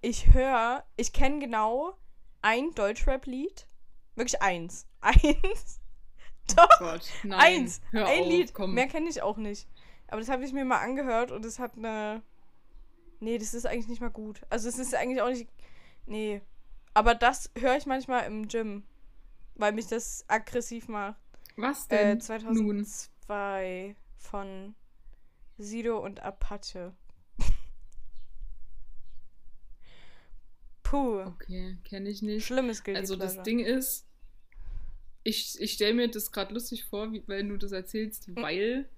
ich 0.00 0.32
höre, 0.32 0.84
ich 0.96 1.12
kenne 1.12 1.38
genau 1.38 1.98
ein 2.40 2.70
Deutschrap-Lied. 2.74 3.66
Wirklich 4.14 4.40
eins. 4.40 4.86
Eins. 5.00 5.80
Doch, 6.56 6.68
oh 6.80 6.84
Gott, 6.84 7.02
nein. 7.24 7.40
eins. 7.40 7.80
Hör 7.90 8.06
ein 8.06 8.22
auf, 8.22 8.28
Lied. 8.28 8.54
komm. 8.54 8.74
Mehr 8.74 8.88
kenne 8.88 9.08
ich 9.08 9.22
auch 9.22 9.36
nicht. 9.36 9.68
Aber 10.08 10.20
das 10.20 10.28
habe 10.28 10.44
ich 10.44 10.52
mir 10.52 10.64
mal 10.64 10.78
angehört 10.80 11.30
und 11.30 11.44
es 11.44 11.58
hat 11.58 11.76
eine. 11.76 12.22
Nee, 13.20 13.38
das 13.38 13.54
ist 13.54 13.66
eigentlich 13.66 13.88
nicht 13.88 14.00
mal 14.00 14.10
gut. 14.10 14.42
Also 14.50 14.68
es 14.68 14.78
ist 14.78 14.94
eigentlich 14.94 15.22
auch 15.22 15.28
nicht. 15.30 15.48
Nee. 16.06 16.42
Aber 16.94 17.14
das 17.14 17.50
höre 17.56 17.76
ich 17.76 17.86
manchmal 17.86 18.26
im 18.26 18.48
Gym. 18.48 18.82
Weil 19.54 19.72
mich 19.72 19.86
das 19.86 20.24
aggressiv 20.28 20.88
macht. 20.88 21.16
Was 21.56 21.86
Äh, 21.88 21.96
denn? 22.16 22.20
2002 22.20 23.94
von 24.16 24.74
Sido 25.58 25.98
und 25.98 26.20
Apache. 26.20 26.94
Puh. 30.82 31.20
Okay, 31.22 31.78
kenne 31.84 32.08
ich 32.08 32.22
nicht. 32.22 32.46
Schlimmes 32.46 32.82
Guilty 32.82 32.98
Also 33.00 33.16
das. 33.16 33.42
Ding 33.42 33.60
ist, 33.60 34.06
ich, 35.24 35.60
ich 35.60 35.72
stelle 35.72 35.94
mir 35.94 36.08
das 36.08 36.32
gerade 36.32 36.52
lustig 36.54 36.84
vor, 36.84 37.12
wie, 37.12 37.22
wenn 37.26 37.48
du 37.48 37.56
das 37.56 37.72
erzählst, 37.72 38.26
Hm. 38.26 38.36
weil 38.36 38.88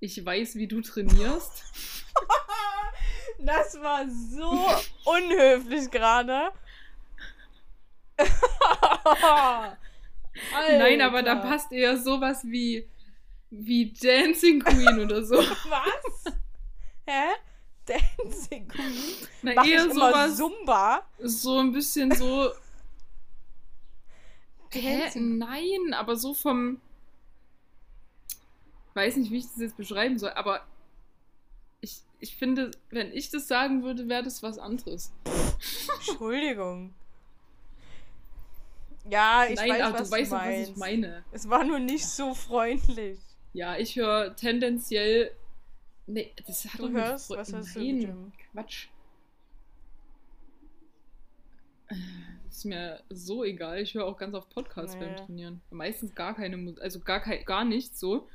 ich 0.00 0.24
weiß, 0.24 0.54
wie 0.56 0.66
du 0.68 0.80
trainierst. 0.80 1.62
Das 3.38 3.74
war 3.82 4.06
so 4.08 4.50
unhöflich 5.04 5.90
gerade. 5.90 6.48
Nein, 10.78 11.00
aber 11.02 11.22
da 11.22 11.36
passt 11.36 11.70
eher 11.72 11.98
sowas 11.98 12.42
wie, 12.44 12.88
wie 13.50 13.92
Dancing 13.92 14.60
Queen 14.60 15.00
oder 15.00 15.22
so. 15.24 15.36
Was? 15.68 16.32
Hä? 17.06 17.28
Dancing 17.86 18.68
Queen? 18.68 19.28
Na, 19.42 19.52
Mach 19.54 19.64
ich 19.64 19.72
eher 19.72 19.84
immer 19.84 19.94
sowas, 19.94 20.36
Zumba? 20.36 21.02
so 21.18 21.58
ein 21.58 21.72
bisschen 21.72 22.10
so. 22.14 22.50
Hä? 24.72 25.10
Nein, 25.18 25.94
aber 25.94 26.16
so 26.16 26.34
vom. 26.34 26.80
Weiß 28.94 29.16
nicht, 29.16 29.30
wie 29.30 29.38
ich 29.38 29.46
das 29.46 29.58
jetzt 29.58 29.76
beschreiben 29.76 30.18
soll, 30.18 30.30
aber 30.30 30.62
ich, 31.80 32.00
ich 32.18 32.34
finde, 32.36 32.70
wenn 32.90 33.12
ich 33.12 33.30
das 33.30 33.46
sagen 33.46 33.82
würde, 33.82 34.08
wäre 34.08 34.22
das 34.22 34.42
was 34.42 34.58
anderes. 34.58 35.12
Entschuldigung. 35.96 36.94
Ja, 39.08 39.46
ich 39.48 39.54
Nein, 39.54 39.70
weiß, 39.70 39.82
aber 39.82 39.98
was 40.00 40.10
du 40.10 40.16
weißt 40.16 40.32
du 40.32 40.34
doch, 40.34 40.40
was 40.42 40.48
meinst. 40.48 40.70
ich 40.72 40.76
meine. 40.78 41.24
Es 41.30 41.48
war 41.48 41.62
nur 41.62 41.78
nicht 41.78 42.04
so 42.08 42.34
freundlich. 42.34 43.20
Ja, 43.52 43.76
ich 43.76 43.94
höre 43.94 44.34
tendenziell. 44.34 45.30
Nee, 46.08 46.32
das 46.44 46.64
hat 46.64 46.80
Du 46.80 46.86
doch 46.86 46.90
mit 46.90 47.04
hörst? 47.04 47.30
Fre- 47.30 47.36
Was 47.36 47.52
hörst 47.52 47.76
du 47.76 47.78
Nein? 47.80 48.32
Quatsch. 48.52 48.88
Ist 52.56 52.64
mir 52.64 53.02
so 53.10 53.44
egal. 53.44 53.82
Ich 53.82 53.92
höre 53.92 54.06
auch 54.06 54.16
ganz 54.16 54.34
oft 54.34 54.48
Podcasts 54.48 54.96
beim 54.96 55.10
Nee. 55.10 55.16
Trainieren. 55.16 55.60
Meistens 55.68 56.14
gar 56.14 56.34
keine 56.34 56.56
Musik, 56.56 56.80
also 56.80 57.00
gar, 57.00 57.20
kein, 57.20 57.44
gar 57.44 57.66
nichts 57.66 58.00
so. 58.00 58.30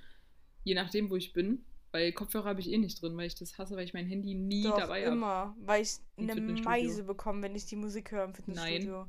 Je 0.63 0.75
nachdem, 0.75 1.09
wo 1.09 1.15
ich 1.15 1.33
bin. 1.33 1.65
Weil 1.91 2.11
Kopfhörer 2.11 2.45
habe 2.45 2.59
ich 2.59 2.71
eh 2.71 2.77
nicht 2.77 3.01
drin, 3.01 3.17
weil 3.17 3.25
ich 3.25 3.33
das 3.33 3.57
hasse, 3.57 3.75
weil 3.75 3.83
ich 3.83 3.95
mein 3.95 4.05
Handy 4.05 4.35
nie 4.35 4.61
Doch, 4.61 4.77
dabei 4.77 5.05
habe. 5.05 5.15
immer. 5.15 5.55
Weil 5.59 5.81
ich 5.81 5.97
eine. 6.17 6.39
Meise 6.39 7.03
bekomme, 7.03 7.41
wenn 7.41 7.55
ich 7.55 7.65
die 7.65 7.75
Musik 7.75 8.11
höre 8.11 8.25
im 8.25 8.35
Fitnessstudio. 8.35 9.07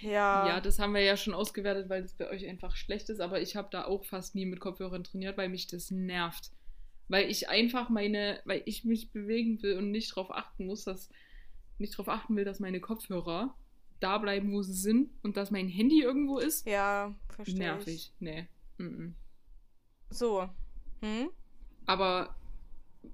Ja. 0.00 0.48
Ja, 0.48 0.60
das 0.62 0.78
haben 0.78 0.94
wir 0.94 1.02
ja 1.02 1.18
schon 1.18 1.34
ausgewertet, 1.34 1.90
weil 1.90 2.00
das 2.00 2.14
bei 2.14 2.30
euch 2.30 2.48
einfach 2.48 2.74
schlecht 2.74 3.10
ist, 3.10 3.20
aber 3.20 3.42
ich 3.42 3.54
habe 3.54 3.68
da 3.70 3.84
auch 3.84 4.06
fast 4.06 4.34
nie 4.34 4.46
mit 4.46 4.60
Kopfhörern 4.60 5.04
trainiert, 5.04 5.36
weil 5.36 5.50
mich 5.50 5.66
das 5.66 5.90
nervt. 5.90 6.52
Weil 7.08 7.30
ich 7.30 7.50
einfach 7.50 7.90
meine, 7.90 8.40
weil 8.46 8.62
ich 8.64 8.84
mich 8.84 9.12
bewegen 9.12 9.62
will 9.62 9.76
und 9.76 9.90
nicht 9.90 10.12
darauf 10.12 10.30
achten 10.30 10.64
muss, 10.64 10.84
dass, 10.84 11.10
nicht 11.76 11.92
darauf 11.92 12.08
achten 12.08 12.34
will, 12.34 12.46
dass 12.46 12.60
meine 12.60 12.80
Kopfhörer 12.80 13.54
da 14.00 14.18
bleiben, 14.18 14.52
wo 14.52 14.62
sie 14.62 14.74
sind 14.74 15.10
und 15.22 15.36
dass 15.36 15.50
mein 15.50 15.68
Handy 15.68 16.02
irgendwo 16.02 16.38
ist. 16.38 16.66
Ja, 16.66 17.14
verstehe. 17.28 17.58
Nervig. 17.58 18.12
Nee. 18.18 18.46
Mm 18.78 18.84
-mm. 18.84 19.12
So. 20.10 20.48
Hm? 21.00 21.30
Aber 21.86 22.34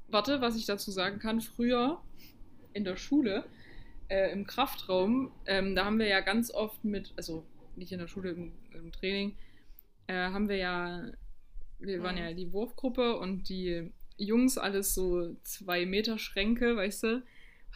warte, 0.09 0.41
was 0.41 0.57
ich 0.57 0.67
dazu 0.67 0.91
sagen 0.91 1.19
kann, 1.19 1.41
früher 1.41 2.01
in 2.73 2.85
der 2.85 2.97
Schule, 2.97 3.45
äh, 4.09 4.33
im 4.33 4.47
Kraftraum, 4.47 5.31
ähm, 5.47 5.75
da 5.75 5.85
haben 5.85 5.99
wir 5.99 6.07
ja 6.09 6.21
ganz 6.21 6.51
oft 6.53 6.85
mit, 6.85 7.13
also 7.17 7.47
nicht 7.77 7.93
in 7.93 7.99
der 7.99 8.09
Schule, 8.09 8.31
im, 8.31 8.53
im 8.73 8.93
Training, 8.93 9.37
äh, 10.07 10.15
haben 10.15 10.49
wir 10.49 10.57
ja, 10.57 11.11
wir 11.79 12.03
waren 12.03 12.17
Mhm. 12.17 12.23
ja 12.23 12.33
die 12.33 12.53
Wurfgruppe 12.53 13.19
und 13.19 13.49
die 13.49 13.93
Jungs, 14.17 14.59
alles 14.59 14.95
so 14.95 15.35
zwei 15.43 15.87
Meter 15.87 16.19
Schränke, 16.19 16.77
weißt 16.77 17.03
du, 17.05 17.23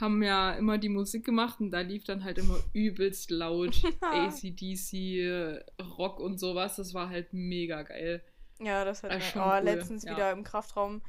haben 0.00 0.22
ja 0.22 0.52
immer 0.52 0.78
die 0.78 0.88
Musik 0.90 1.24
gemacht 1.24 1.60
und 1.60 1.70
da 1.70 1.80
lief 1.80 2.04
dann 2.04 2.22
halt 2.24 2.38
immer 2.38 2.58
übelst 2.72 3.30
laut 3.30 3.82
ACDC, 4.00 5.62
Rock 5.98 6.20
und 6.20 6.38
sowas. 6.38 6.76
Das 6.76 6.92
war 6.94 7.08
halt 7.08 7.32
mega 7.32 7.82
geil. 7.82 8.22
Ja, 8.58 8.84
das 8.84 9.02
hat 9.02 9.10
Ah, 9.10 9.14
mir 9.16 9.20
schon 9.20 9.42
oh, 9.42 9.50
cool, 9.52 9.60
letztens 9.64 10.04
ja. 10.04 10.12
wieder 10.12 10.32
im 10.32 10.44
Kraftraum. 10.44 11.02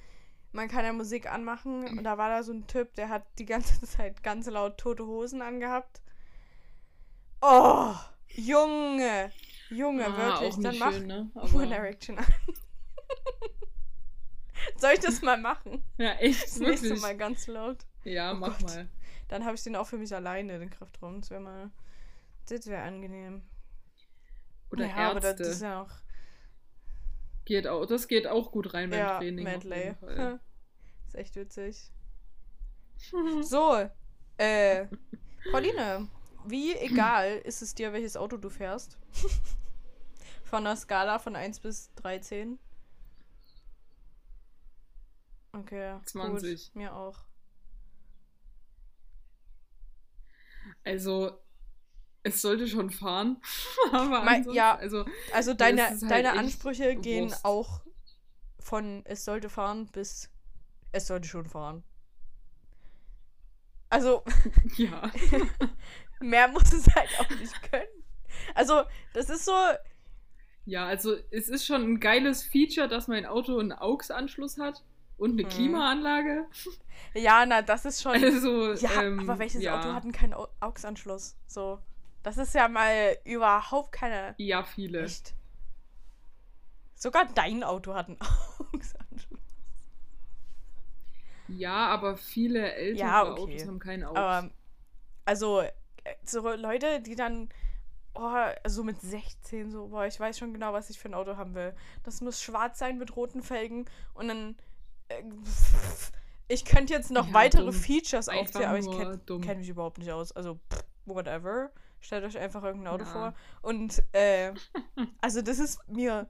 Man 0.54 0.70
kann 0.70 0.86
ja 0.86 0.94
Musik 0.94 1.32
anmachen 1.32 1.86
und 1.98 2.04
da 2.04 2.18
war 2.18 2.30
da 2.30 2.44
so 2.44 2.54
ein 2.54 2.68
Typ, 2.68 2.94
der 2.96 3.10
hat 3.10 3.24
die 3.40 3.46
ganze 3.46 3.82
Zeit 3.86 4.24
ganz 4.24 4.48
laut 4.48 4.78
tote 4.78 5.06
Hosen 5.06 5.42
angehabt. 5.42 6.02
Oh, 7.42 7.94
Junge, 8.30 9.32
Junge, 9.70 10.06
Ah, 10.08 10.42
wirklich. 10.42 10.56
Dann 10.64 10.74
schön, 10.94 11.08
ne? 11.08 11.30
One 11.36 11.68
Direction 11.68 12.18
an. 12.18 12.26
Soll 14.78 14.92
ich 14.94 15.00
das 15.00 15.22
mal 15.22 15.38
machen? 15.40 15.84
Ja, 15.98 16.14
echt, 16.14 16.44
Das 16.44 16.60
nächste 16.60 16.86
wirklich. 16.88 17.02
Mal 17.02 17.18
ganz 17.18 17.48
laut. 17.48 17.78
Ja, 18.04 18.32
Oh 18.34 18.36
mach 18.36 18.60
Gott. 18.60 18.68
mal. 18.70 18.90
Dann 19.28 19.44
habe 19.46 19.56
ich 19.56 19.64
den 19.64 19.76
auch 19.76 19.88
für 19.88 19.98
mich 19.98 20.14
alleine, 20.14 20.60
den 20.60 20.70
Kraftraum. 20.70 21.20
Das 21.22 21.30
wäre 21.32 21.42
mal. 21.42 21.72
Das 22.48 22.66
wäre 22.68 22.84
angenehm. 22.84 23.42
Oder 24.72 24.88
ja, 24.88 25.12
aber 25.12 25.24
Ärzte. 25.24 25.44
das 25.44 25.54
ist 25.56 25.62
ja 25.62 25.82
auch. 25.82 25.92
geht 27.46 27.68
auch, 27.68 27.86
das 27.86 28.08
geht 28.08 28.28
auch 28.28 28.52
gut 28.52 28.74
rein 28.74 28.90
beim 28.90 29.00
Ja, 29.00 29.18
Training. 29.18 29.44
Medley. 29.44 29.96
ist 31.08 31.16
echt 31.16 31.36
witzig. 31.36 31.92
So, 33.42 33.88
äh, 34.38 34.88
Pauline, 35.52 36.08
wie 36.48 36.76
egal 36.76 37.38
ist 37.44 37.62
es 37.62 37.76
dir, 37.76 37.94
welches 37.94 38.18
Auto 38.18 38.38
du 38.38 38.50
fährst? 38.50 38.98
Von 40.44 40.66
einer 40.66 40.76
Skala 40.76 41.20
von 41.20 41.36
1 41.36 41.60
bis 41.60 41.94
13? 41.96 42.58
Okay. 45.60 46.00
20. 46.06 46.66
Gut, 46.68 46.76
mir 46.76 46.94
auch. 46.96 47.18
Also, 50.84 51.38
es 52.24 52.42
sollte 52.42 52.68
schon 52.68 52.90
fahren. 52.90 53.42
aber 53.92 54.24
Mein- 54.24 54.50
ja. 54.52 54.76
Also, 54.76 55.06
Also 55.34 55.54
deine, 55.54 55.84
halt 55.90 56.02
deine 56.04 56.34
Ansprüche 56.34 56.96
gehen 56.96 57.30
Wurst. 57.30 57.46
auch 57.46 57.82
von 58.60 59.02
es 59.06 59.24
sollte 59.24 59.50
fahren 59.50 59.88
bis 59.94 60.30
es 60.92 61.08
sollte 61.08 61.28
schon 61.28 61.46
fahren. 61.48 61.84
Also, 63.90 64.24
ja. 64.78 65.10
mehr 66.20 66.48
muss 66.50 66.74
es 66.74 66.88
halt 66.94 67.10
auch 67.20 67.30
nicht 67.30 67.72
können. 67.72 67.88
Also, 68.56 68.84
das 69.14 69.30
ist 69.30 69.46
so, 69.46 69.54
Ja, 70.66 70.86
also, 70.86 71.16
es 71.32 71.48
ist 71.50 71.66
schon 71.66 71.84
ein 71.84 72.00
geiles 72.00 72.44
Feature, 72.44 72.88
dass 72.88 73.08
mein 73.08 73.26
Auto 73.26 73.58
einen 73.60 73.72
AUX-Anschluss 73.72 74.58
hat 74.58 74.84
und 75.18 75.32
eine 75.32 75.44
Mhm. 75.44 75.50
Klimaanlage. 75.50 76.46
ja, 77.14 77.46
na, 77.46 77.62
das 77.62 77.86
ist 77.86 78.02
schon. 78.02 78.14
Also, 78.14 78.74
Ja, 78.74 79.02
ähm, 79.04 79.20
aber 79.20 79.40
welches 79.40 79.62
ja. 79.64 79.80
Auto 79.80 79.94
hat 79.94 80.04
denn 80.04 80.12
keinen 80.12 80.34
Au- 80.34 80.48
AUX-Anschluss? 80.60 81.36
So. 81.48 81.80
Das 82.24 82.38
ist 82.38 82.54
ja 82.56 82.68
mal 82.68 83.18
überhaupt 83.24 83.92
keine. 83.92 84.36
Ja, 84.38 84.64
viele. 84.64 85.04
Echt. 85.04 85.34
Sogar 86.96 87.26
dein 87.26 87.64
Auto 87.64 87.94
hat 87.94 88.08
einen 88.08 88.18
AUX-Anschluss. 88.74 89.40
Ja, 91.48 91.88
aber 91.88 92.18
viele 92.18 92.74
ältere 92.74 93.08
Ja, 93.08 93.24
okay. 93.32 93.42
Autos 93.42 93.68
haben 93.68 93.80
keinen 93.80 94.04
AUX. 94.04 94.18
Aber, 94.18 94.50
also, 95.26 95.62
äh, 95.62 95.72
so 96.24 96.48
Leute, 96.56 97.02
die 97.02 97.16
dann. 97.16 97.50
Oh, 98.20 98.32
so 98.66 98.84
mit 98.84 99.00
16, 99.00 99.70
so, 99.70 99.90
boah, 99.90 100.08
ich 100.08 100.20
weiß 100.20 100.40
schon 100.40 100.52
genau, 100.52 100.74
was 100.74 100.90
ich 100.90 100.98
für 100.98 101.08
ein 101.08 101.14
Auto 101.14 101.38
haben 101.38 101.54
will. 101.54 101.76
Das 102.04 102.20
muss 102.20 102.42
schwarz 102.42 102.80
sein 102.80 102.98
mit 102.98 103.16
roten 103.16 103.42
Felgen 103.44 103.86
und 104.16 104.28
dann. 104.28 104.58
Äh, 105.10 105.24
ich 106.48 106.64
könnte 106.66 106.94
jetzt 106.94 107.12
noch 107.12 107.28
Ja, 107.28 107.34
weitere 107.34 107.66
dumm. 107.66 107.74
Features 107.74 108.30
aufzählen, 108.30 108.70
aber 108.70 108.80
ich 108.80 108.90
kenne 108.90 109.20
kenn 109.42 109.58
mich 109.60 109.70
überhaupt 109.70 109.98
nicht 109.98 110.12
aus. 110.12 110.32
Also, 110.32 110.60
whatever. 111.06 111.72
Stellt 112.00 112.24
euch 112.24 112.38
einfach 112.38 112.64
irgendein 112.64 112.94
Auto 112.94 113.04
Ja. 113.06 113.12
vor. 113.12 113.34
Und, 113.62 114.04
äh, 114.14 114.54
also, 115.22 115.42
das 115.42 115.60
ist 115.60 115.80
mir 115.90 116.30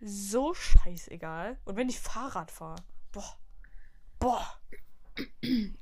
so 0.00 0.54
scheißegal. 0.54 1.58
Und 1.64 1.76
wenn 1.76 1.88
ich 1.88 2.00
Fahrrad 2.00 2.50
fahre, 2.50 2.82
boah. 3.12 3.36
Boah. 4.18 4.60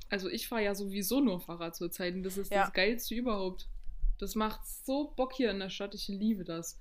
Also 0.09 0.29
ich 0.29 0.47
fahre 0.47 0.63
ja 0.63 0.75
sowieso 0.75 1.19
nur 1.19 1.39
Fahrrad 1.41 1.75
zurzeit 1.75 2.13
und 2.13 2.21
das 2.23 2.37
ist 2.37 2.51
Ja. 2.51 2.65
das 2.65 2.73
Geilste 2.73 3.15
überhaupt. 3.15 3.67
Das 4.19 4.35
macht 4.35 4.59
so 4.67 5.11
Bock 5.15 5.33
hier 5.33 5.49
in 5.49 5.59
der 5.59 5.69
Stadt, 5.69 5.95
ich 5.95 6.07
liebe 6.07 6.43
das. 6.43 6.79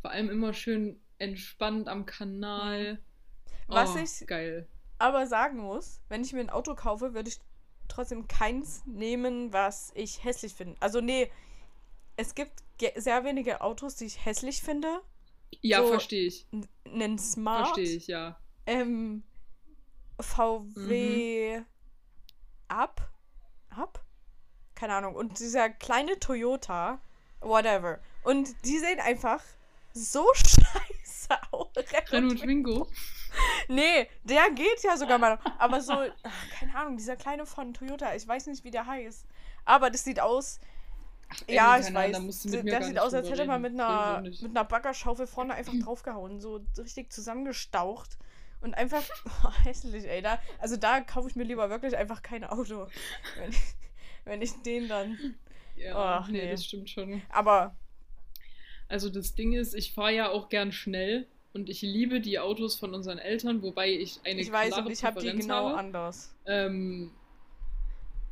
Vor 0.00 0.12
allem 0.12 0.30
immer 0.30 0.52
schön 0.52 1.00
entspannt 1.18 1.88
am 1.88 2.06
Kanal. 2.06 3.00
Was 3.66 3.96
oh, 3.96 3.98
ich- 3.98 4.26
Geil. 4.28 4.68
Aber 4.98 5.26
sagen 5.26 5.58
muss, 5.58 6.00
wenn 6.08 6.22
ich 6.22 6.32
mir 6.32 6.40
ein 6.40 6.50
Auto 6.50 6.74
kaufe, 6.74 7.14
würde 7.14 7.28
ich 7.28 7.38
trotzdem 7.88 8.28
keins 8.28 8.82
nehmen, 8.86 9.52
was 9.52 9.92
ich 9.94 10.22
hässlich 10.24 10.54
finde. 10.54 10.76
Also 10.80 11.00
nee, 11.00 11.30
es 12.16 12.34
gibt 12.34 12.62
sehr 12.96 13.24
wenige 13.24 13.60
Autos, 13.60 13.96
die 13.96 14.04
ich 14.06 14.24
hässlich 14.24 14.62
finde. 14.62 15.00
Ja, 15.62 15.82
So, 15.82 15.88
verstehe 15.88 16.26
ich. 16.26 16.46
Einen 16.84 17.18
Smart, 17.18 17.68
Verstehe 17.68 17.96
ich, 17.96 18.06
ja. 18.08 18.38
ähm, 18.66 19.22
VW 20.20 21.62
Up, 22.68 23.08
Up, 23.70 24.04
keine 24.74 24.94
Ahnung. 24.94 25.14
Und 25.14 25.38
dieser 25.38 25.70
kleine 25.70 26.18
Toyota, 26.18 27.00
whatever. 27.40 27.98
Und 28.24 28.54
die 28.64 28.78
sehen 28.78 29.00
einfach 29.00 29.42
so 29.94 30.26
scheiße 30.34 31.40
aus. 31.50 31.68
Renault 32.10 32.40
Twingo. 32.40 32.88
Nee, 33.68 34.08
der 34.24 34.50
geht 34.50 34.82
ja 34.82 34.96
sogar 34.96 35.18
mal. 35.18 35.36
noch. 35.36 35.44
Aber 35.58 35.80
so, 35.80 35.92
ach, 35.92 36.50
keine 36.58 36.74
Ahnung, 36.74 36.96
dieser 36.96 37.16
kleine 37.16 37.46
von 37.46 37.74
Toyota, 37.74 38.14
ich 38.14 38.26
weiß 38.26 38.46
nicht, 38.46 38.64
wie 38.64 38.70
der 38.70 38.86
heißt. 38.86 39.26
Aber 39.64 39.90
das 39.90 40.04
sieht 40.04 40.20
aus, 40.20 40.58
ja, 41.46 41.76
Ey, 41.76 41.80
ich 41.80 41.86
keine 41.92 42.16
Ahnung, 42.16 42.28
weiß. 42.28 42.42
da 42.50 42.62
gar 42.62 42.82
sieht 42.82 42.98
aus, 42.98 43.12
als 43.14 43.28
hätte 43.30 43.44
man 43.44 43.60
mit 43.60 43.74
ich 43.74 43.80
einer, 43.80 44.22
mit 44.22 44.44
einer 44.50 44.64
Baggerschaufel 44.64 45.26
vorne 45.26 45.54
einfach 45.54 45.74
draufgehauen. 45.84 46.40
So 46.40 46.64
richtig 46.78 47.12
zusammengestaucht. 47.12 48.18
Und 48.60 48.74
einfach 48.74 49.02
oh, 49.44 49.52
hässlich, 49.64 50.06
ey. 50.08 50.22
Da, 50.22 50.40
also 50.58 50.76
da 50.76 51.00
kaufe 51.00 51.28
ich 51.28 51.36
mir 51.36 51.44
lieber 51.44 51.68
wirklich 51.70 51.96
einfach 51.96 52.22
kein 52.22 52.44
Auto. 52.44 52.86
Wenn 53.36 53.50
ich, 53.50 53.60
wenn 54.24 54.42
ich 54.42 54.62
den 54.62 54.88
dann. 54.88 55.18
Ja, 55.76 55.94
Ach, 55.96 56.28
nee, 56.28 56.42
nee. 56.44 56.50
das 56.50 56.64
stimmt 56.64 56.90
schon. 56.90 57.22
Aber 57.28 57.76
Also 58.88 59.10
das 59.10 59.34
Ding 59.34 59.52
ist, 59.52 59.74
ich 59.74 59.92
fahre 59.92 60.12
ja 60.14 60.30
auch 60.30 60.48
gern 60.48 60.72
schnell 60.72 61.28
und 61.54 61.68
ich 61.68 61.82
liebe 61.82 62.20
die 62.20 62.38
Autos 62.38 62.76
von 62.76 62.94
unseren 62.94 63.18
Eltern, 63.18 63.62
wobei 63.62 63.90
ich 63.92 64.20
eine 64.24 64.40
ich 64.40 64.52
weiß 64.52 64.68
klare 64.74 64.86
und 64.86 64.92
ich 64.92 65.04
habe 65.04 65.20
die 65.20 65.32
genau 65.32 65.68
habe. 65.70 65.78
anders. 65.78 66.34
Ähm, 66.46 67.10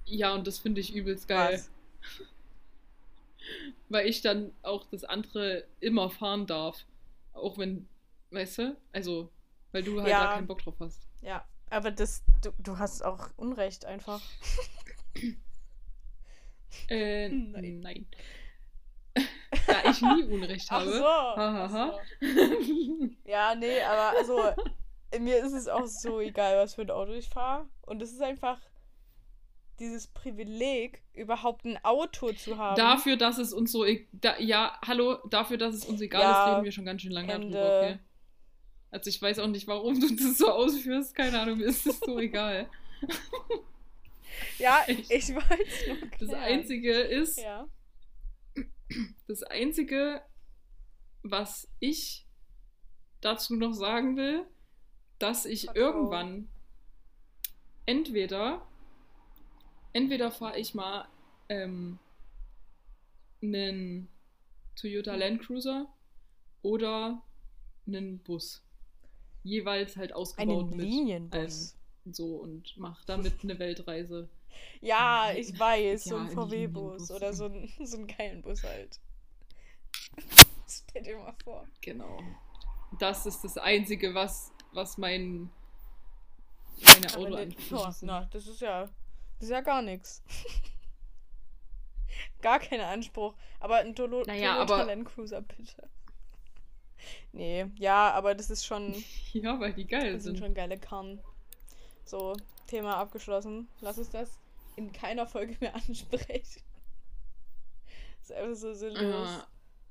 ja, 0.05 0.35
und 0.35 0.47
das 0.47 0.59
finde 0.59 0.81
ich 0.81 0.95
übelst 0.95 1.27
geil. 1.29 1.55
Was? 1.55 1.71
Weil 3.89 4.09
ich 4.09 4.23
dann 4.23 4.53
auch 4.63 4.85
das 4.91 5.05
andere 5.05 5.65
immer 5.81 6.11
fahren 6.11 6.47
darf. 6.47 6.85
Auch 7.33 7.59
wenn, 7.59 7.89
weißt 8.31 8.59
du? 8.59 8.77
Also, 8.93 9.31
weil 9.73 9.83
du 9.83 10.01
halt 10.01 10.11
Ja. 10.11 10.25
da 10.27 10.35
keinen 10.35 10.47
Bock 10.47 10.63
drauf 10.63 10.75
hast. 10.81 11.07
Ja, 11.23 11.45
aber 11.71 11.91
das, 11.91 12.23
du, 12.43 12.51
du 12.59 12.79
hast 12.79 13.05
auch 13.05 13.29
Unrecht 13.37 13.85
einfach. 13.85 14.21
Äh, 16.89 17.29
Nein. 17.31 17.81
nein. 17.81 18.07
da 19.67 19.91
ich 19.91 20.01
nie 20.03 20.25
Unrecht 20.25 20.67
Ach 20.71 20.81
habe. 20.81 20.93
so. 20.93 21.05
Ha, 21.05 21.37
ha, 21.37 21.71
ha. 21.73 21.99
Ja, 23.25 23.55
nee, 23.55 23.81
aber 23.83 24.17
also 24.19 24.41
mir 25.19 25.39
ist 25.45 25.53
es 25.53 25.69
auch 25.69 25.87
so 25.87 26.21
egal, 26.21 26.57
was 26.59 26.75
für 26.75 26.83
ein 26.83 26.91
Auto 26.91 27.13
ich 27.13 27.29
fahre. 27.29 27.69
Und 27.83 28.03
es 28.03 28.13
ist 28.13 28.23
einfach 28.23 28.61
dieses 29.79 30.07
Privileg, 30.07 31.03
überhaupt 31.13 31.65
ein 31.67 31.79
Auto 31.85 32.33
zu 32.33 32.57
haben. 32.57 32.77
Dafür, 32.77 33.17
dass 33.17 33.37
es 33.39 33.53
uns 33.53 33.73
so. 33.73 33.85
e- 33.85 34.07
Da, 34.13 34.39
ja, 34.39 34.79
hallo, 34.87 35.19
dafür, 35.29 35.59
dass 35.59 35.75
es 35.75 35.85
uns 35.85 36.01
egal 36.01 36.23
Ja, 36.23 36.31
ist, 36.47 36.53
reden 36.55 36.65
wir 36.65 36.73
schon 36.73 36.85
ganz 36.87 37.03
schön 37.03 37.13
lange 37.13 37.33
Ende. 37.33 37.51
darüber, 37.59 37.79
okay? 37.81 37.99
Also 38.91 39.11
ich 39.11 39.21
weiß 39.21 39.39
auch 39.41 39.49
nicht, 39.49 39.67
warum 39.67 40.01
du 40.01 40.09
das 40.15 40.39
so 40.39 40.51
ausführst. 40.51 41.15
Keine 41.15 41.39
Ahnung, 41.41 41.59
mir 41.59 41.67
ist 41.67 41.87
es 41.87 41.99
so 42.01 42.19
egal. 42.19 42.69
ja, 44.59 44.83
Echt. 44.87 45.11
ich 45.11 45.35
weiß 45.35 45.87
nur 45.89 45.97
Das. 46.21 46.33
Einzige 46.39 46.93
ist, 46.93 47.39
Ja. 47.41 47.67
Das 49.27 49.43
Einzige, 49.43 50.23
was 51.23 51.69
ich 51.81 52.27
dazu 53.21 53.57
noch 53.57 53.73
sagen 53.73 54.17
will, 54.17 54.47
dass 55.19 55.45
ich 55.47 55.65
Vertrau. 55.65 55.81
irgendwann 55.81 56.49
entweder, 57.87 58.67
entweder 59.93 60.31
fahre 60.31 60.59
ich 60.59 60.75
mal 60.75 61.09
ähm, 61.49 61.99
einen 63.43 64.09
Toyota. 64.77 65.15
Land 65.15 65.43
Cruiser 65.43 65.89
oder 66.63 67.23
einen 67.87 68.19
Bus. 68.19 68.63
Jeweils 69.43 69.97
halt 69.97 70.13
ausgebaut 70.13 70.67
Einen 70.67 70.77
mit 70.77 70.87
Linienbus. 70.87 71.77
allem 72.05 72.13
so 72.13 72.37
und 72.37 72.77
mach 72.77 73.05
damit 73.05 73.43
eine 73.43 73.59
Weltreise. 73.59 74.29
Ja, 74.81 75.33
ich 75.35 75.59
weiß, 75.59 76.05
so 76.05 76.17
Ja, 76.17 76.23
ein 76.23 76.29
ein 76.29 76.35
VW-Bus 76.35 77.11
oder 77.11 77.33
so 77.33 77.47
ein, 77.47 77.73
so 77.85 77.97
einen 77.97 78.07
geilen 78.07 78.43
Bus 78.43 78.63
halt. 78.63 79.01
Stell 80.69 81.03
dir 81.03 81.19
mal 81.19 81.35
vor. 81.45 81.67
Genau. 81.81 82.19
Das 82.99 83.27
ist 83.27 83.43
das 83.45 83.59
Einzige, 83.59 84.15
was, 84.15 84.53
was 84.73 84.99
mein 84.99 85.51
meine 86.83 87.15
Aber 87.15 87.31
ne, 87.31 87.55
oh, 87.73 87.91
sind. 87.91 88.07
na, 88.07 88.25
das 88.27 88.47
ist 88.47 88.61
ja, 88.61 88.83
das 88.83 89.43
ist 89.45 89.51
ja 89.51 89.61
gar 89.61 89.83
nichts. 89.83 90.23
gar 92.43 92.59
kein 92.59 92.81
Anspruch. 92.81 93.35
Aber 93.61 93.77
ein 93.77 93.95
Tolo 93.95 94.23
Naja, 94.27 94.65
Toyota 94.65 94.83
Land 94.83 95.07
Cruiser, 95.07 95.41
bitte. 95.43 95.89
Nee, 97.33 97.67
ja, 97.79 98.11
aber 98.13 98.35
das 98.35 98.51
ist 98.51 98.65
schon, 98.67 98.95
Ja, 99.33 99.59
weil 99.61 99.73
die 99.75 99.87
geil 99.87 100.13
das 100.15 100.25
sind 100.25 100.37
sind. 100.37 100.45
schon 100.45 100.55
geile 100.55 100.79
Karren. 100.79 101.21
So, 102.05 102.35
Thema 102.67 102.97
abgeschlossen. 102.97 103.69
Lass 103.81 103.99
uns 103.99 104.11
das 104.11 104.39
in 104.77 104.93
keiner 104.93 105.27
Folge 105.27 105.57
mehr 105.61 105.75
ansprechen. 105.75 106.63
Das 108.21 108.23
ist 108.31 108.33
einfach 108.33 108.55
so 108.57 108.75
sinnlos. 108.75 109.29
Ja. 109.29 109.47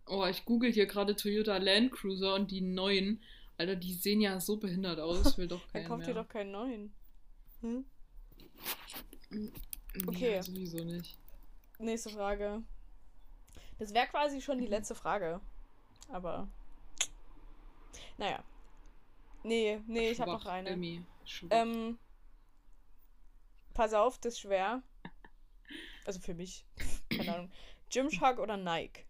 Oh, 0.07 0.25
ich 0.25 0.45
google 0.45 0.71
hier 0.71 0.85
gerade 0.85 1.15
Toyota 1.15 1.57
Land 1.57 1.91
Cruiser 1.91 2.35
und 2.35 2.51
die 2.51 2.61
neuen. 2.61 3.21
Alter, 3.57 3.75
die 3.75 3.93
sehen 3.93 4.21
ja 4.21 4.39
so 4.39 4.57
behindert 4.57 4.99
aus. 4.99 5.37
Will 5.37 5.47
doch 5.47 5.61
Dann 5.73 5.83
keinen 5.83 5.87
kauft 5.87 6.07
ihr 6.07 6.13
mehr. 6.13 6.23
doch 6.23 6.29
keinen 6.29 6.51
neuen. 6.51 6.93
Hm? 7.61 7.85
Nee, 9.31 9.51
Okay. 10.07 10.41
sowieso 10.41 10.83
nicht. 10.83 11.17
Nächste 11.79 12.09
Frage. 12.09 12.61
Das 13.79 13.93
wäre 13.93 14.07
quasi 14.07 14.41
schon 14.41 14.59
die 14.59 14.67
letzte 14.67 14.93
Frage. 14.95 15.39
Aber. 16.09 16.47
Naja. 18.17 18.43
Nee, 19.43 19.79
nee, 19.87 20.11
ich 20.11 20.19
habe 20.19 20.31
noch 20.31 20.45
eine. 20.45 20.69
Ähm. 21.49 21.97
Pass 23.75 23.93
auf, 23.93 24.17
das 24.17 24.33
ist 24.33 24.39
schwer. 24.39 24.81
Also 26.05 26.19
für 26.21 26.33
mich. 26.33 26.65
Keine 27.09 27.35
Ahnung. 27.35 27.51
Gymshark 27.91 28.39
oder 28.39 28.55
Nike? 28.55 29.05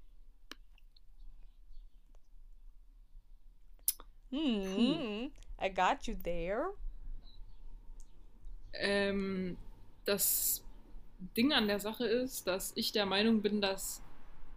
Hm. 4.32 5.32
I 5.62 5.70
got 5.70 6.08
you 6.08 6.16
there. 6.16 6.74
Ähm, 8.74 9.56
das 10.04 10.64
Ding 11.38 11.54
an 11.54 11.68
der 11.68 11.80
Sache 11.80 12.06
ist, 12.08 12.48
dass 12.48 12.74
ich 12.76 12.92
der 12.92 13.06
Meinung 13.06 13.44
bin, 13.44 13.62
dass 13.62 14.02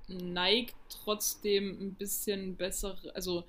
Nike 0.08 0.72
trotzdem 0.88 1.78
ein 1.80 1.94
bisschen 1.94 2.56
besser, 2.56 2.98
also 3.14 3.44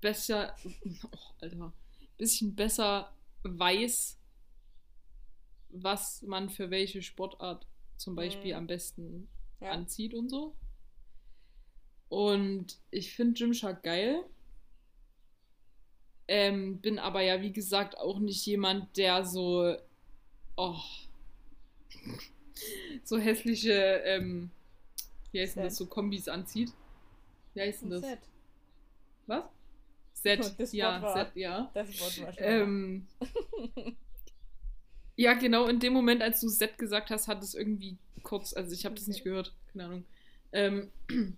besser, 0.00 0.56
oh, 0.64 1.18
Alter, 1.42 1.72
bisschen 2.16 2.54
besser 2.54 3.12
weiß, 3.42 4.18
was 5.70 6.22
man 6.22 6.48
für 6.50 6.70
welche 6.70 7.02
Sportart 7.02 7.66
zum 7.96 8.14
Beispiel 8.14 8.52
Mhm. 8.52 8.58
am 8.58 8.66
besten 8.66 9.28
Ja. 9.60 9.70
anzieht 9.70 10.14
und 10.14 10.28
so. 10.28 10.54
Und 12.08 12.78
ich 12.90 13.14
finde 13.14 13.34
Gymshark 13.34 13.82
geil. 13.82 14.24
Ähm, 16.28 16.78
bin 16.80 16.98
aber 16.98 17.22
ja, 17.22 17.40
wie 17.40 17.52
gesagt, 17.52 17.96
auch 17.98 18.18
nicht 18.18 18.44
jemand, 18.46 18.96
der 18.96 19.24
so, 19.24 19.76
oh, 20.56 20.80
so 23.04 23.18
hässliche, 23.18 23.72
ähm, 24.04 24.50
wie 25.32 25.40
heißt 25.40 25.56
denn 25.56 25.64
das, 25.64 25.76
so 25.76 25.86
Kombis 25.86 26.28
anzieht. 26.28 26.72
Wie 27.54 27.60
heißt 27.60 27.82
denn 27.82 27.90
das? 27.90 28.00
Set. 28.02 28.18
Was? 29.26 29.44
Set, 30.14 30.72
ja, 30.72 31.12
Set, 31.14 31.36
ja. 31.36 31.70
Das 31.74 32.00
Wort 32.00 32.20
war 32.22 32.32
schon. 32.32 32.44
Ähm, 32.44 33.06
ja, 35.16 35.32
genau, 35.34 35.66
in 35.66 35.80
dem 35.80 35.92
Moment, 35.92 36.22
als 36.22 36.40
du 36.40 36.48
Set 36.48 36.78
gesagt 36.78 37.10
hast, 37.10 37.26
hat 37.26 37.42
es 37.42 37.54
irgendwie 37.54 37.96
kurz, 38.22 38.52
also 38.52 38.72
ich 38.72 38.84
habe 38.84 38.94
das 38.94 39.06
nicht 39.06 39.24
gehört, 39.24 39.54
keine 39.72 39.84
Ahnung. 39.84 40.04
Ähm, 40.52 40.90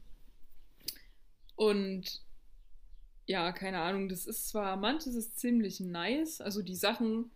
und 1.56 2.22
ja, 3.26 3.52
keine 3.52 3.80
Ahnung, 3.80 4.08
das 4.08 4.26
ist 4.26 4.48
zwar, 4.48 4.76
manches 4.76 5.14
ist 5.14 5.38
ziemlich 5.38 5.80
nice, 5.80 6.40
also 6.40 6.62
die 6.62 6.74
Sachen, 6.74 7.30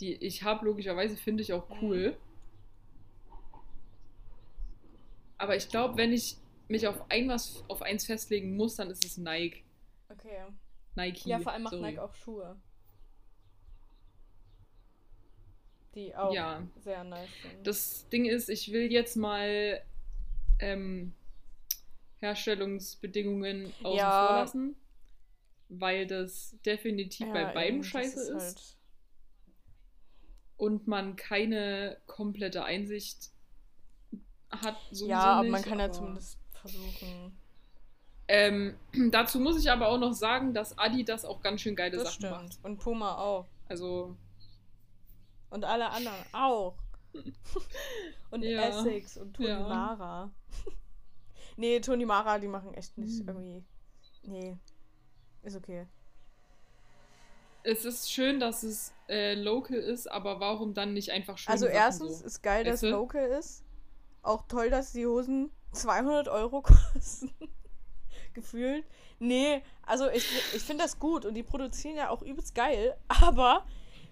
die 0.00 0.14
ich 0.14 0.42
habe, 0.42 0.66
logischerweise 0.66 1.16
finde 1.16 1.42
ich 1.42 1.52
auch 1.52 1.68
cool. 1.80 2.16
Aber 5.38 5.56
ich 5.56 5.68
glaube, 5.68 5.96
wenn 5.96 6.12
ich 6.12 6.36
mich 6.68 6.86
auf 6.86 7.10
ein 7.10 7.28
was 7.28 7.64
auf 7.68 7.82
eins 7.82 8.06
festlegen 8.06 8.56
muss, 8.56 8.76
dann 8.76 8.90
ist 8.90 9.04
es 9.04 9.16
Nike. 9.16 9.64
okay. 10.08 10.46
Nike. 10.94 11.28
Ja, 11.28 11.38
vor 11.38 11.52
allem 11.52 11.62
macht 11.62 11.74
sorry. 11.74 11.90
Nike 11.90 11.98
auch 12.00 12.14
Schuhe. 12.14 12.56
Die 15.96 16.14
auch 16.14 16.32
Ja. 16.32 16.62
sehr 16.76 17.02
nice 17.04 17.28
sind. 17.42 17.66
Das 17.66 18.08
Ding 18.10 18.26
ist, 18.26 18.48
ich 18.48 18.70
will 18.70 18.92
jetzt 18.92 19.16
mal 19.16 19.82
ähm, 20.60 21.12
Herstellungsbedingungen 22.20 23.72
außen 23.82 23.98
Ja. 23.98 24.26
vor 24.26 24.36
lassen, 24.36 24.76
weil 25.68 26.06
das 26.06 26.56
definitiv 26.64 27.26
bei 27.32 27.42
Ja, 27.42 27.52
beiden 27.52 27.74
eben, 27.76 27.82
das 27.82 27.90
scheiße 27.90 28.32
ist, 28.36 28.40
halt- 28.42 28.76
und 30.56 30.86
man 30.86 31.16
keine 31.16 31.98
komplette 32.06 32.64
Einsicht 32.64 33.30
hat. 34.50 34.76
Ja, 34.92 35.20
aber 35.20 35.42
nicht, 35.42 35.52
man 35.52 35.62
kann 35.62 35.78
ja 35.78 35.84
aber- 35.86 35.94
zumindest 35.94 36.38
versuchen. 36.52 37.36
Ähm, 38.28 38.74
dazu 39.12 39.38
muss 39.40 39.58
ich 39.60 39.70
aber 39.70 39.88
auch 39.88 39.98
noch 39.98 40.12
sagen, 40.12 40.52
dass 40.54 40.76
Adidas 40.78 41.24
auch 41.24 41.40
ganz 41.42 41.60
schön 41.60 41.76
geile 41.76 41.96
Das 41.96 42.04
Sachen 42.04 42.14
stimmt. 42.16 42.32
macht. 42.32 42.64
Und 42.64 42.78
Puma 42.78 43.16
auch. 43.18 43.46
Also, 43.68 44.16
Und 45.50 45.64
alle 45.64 45.90
anderen 45.90 46.16
auch. 46.32 46.74
und 48.30 48.42
Ja. 48.42 48.62
Essex 48.68 49.16
und 49.16 49.34
Toni 49.34 49.48
Ja. 49.48 49.60
Mara. 49.60 50.30
nee, 51.56 51.80
Toni 51.80 52.04
Mara, 52.04 52.38
die 52.38 52.48
machen 52.48 52.74
echt 52.74 52.96
nicht 52.98 53.20
Hm. 53.20 53.28
irgendwie. 53.28 53.64
Nee. 54.22 54.56
Ist 55.42 55.56
okay. 55.56 55.86
es 57.62 57.84
ist 57.84 58.10
schön, 58.12 58.38
dass 58.40 58.62
es 58.62 58.92
äh, 59.08 59.34
local 59.34 59.76
ist, 59.78 60.10
aber 60.10 60.38
warum 60.40 60.74
dann 60.74 60.92
nicht 60.94 61.10
einfach 61.10 61.36
schön 61.38 61.52
Also 61.52 61.66
Sachen 61.66 61.76
erstens 61.76 62.18
so? 62.20 62.24
ist 62.26 62.42
geil, 62.42 62.64
dass 62.64 62.80
du? 62.80 62.90
Local 62.90 63.26
ist. 63.30 63.64
Auch 64.22 64.42
toll, 64.48 64.70
dass 64.70 64.92
die 64.92 65.06
Hosen 65.06 65.50
200 65.72 66.28
Euro 66.28 66.62
kosten. 66.94 67.32
Gefühlt. 68.34 68.84
Nee, 69.18 69.62
also 69.84 70.08
ich, 70.10 70.28
ich 70.54 70.62
finde 70.62 70.84
das 70.84 70.98
gut 70.98 71.24
und 71.24 71.34
die 71.34 71.42
produzieren 71.42 71.96
ja 71.96 72.10
auch 72.10 72.22
übelst 72.22 72.54
geil, 72.54 72.96
aber 73.08 73.64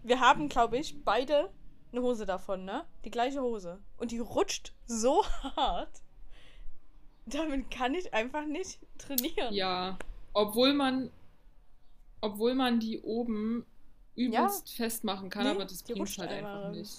wir 0.04 0.20
haben, 0.20 0.48
glaube 0.48 0.78
ich, 0.78 1.02
beide 1.04 1.50
eine 1.92 2.02
Hose 2.02 2.26
davon, 2.26 2.64
ne? 2.64 2.84
Die 3.04 3.10
gleiche 3.10 3.40
Hose. 3.42 3.80
Und 3.96 4.10
die 4.10 4.18
rutscht 4.18 4.72
so 4.86 5.24
hart. 5.56 6.02
Damit 7.26 7.70
kann 7.70 7.94
ich 7.94 8.12
einfach 8.12 8.44
nicht 8.44 8.78
trainieren. 8.98 9.54
Ja, 9.54 9.98
obwohl 10.34 10.74
man, 10.74 11.10
obwohl 12.20 12.54
man 12.54 12.80
die 12.80 13.00
oben 13.00 13.64
übelst 14.14 14.70
festmachen 14.72 15.30
kann, 15.30 15.44
Nee, 15.44 15.50
aber 15.50 15.64
das 15.64 15.82
bringt 15.82 16.18
halt 16.18 16.30
einfach 16.30 16.70
nicht. 16.70 16.90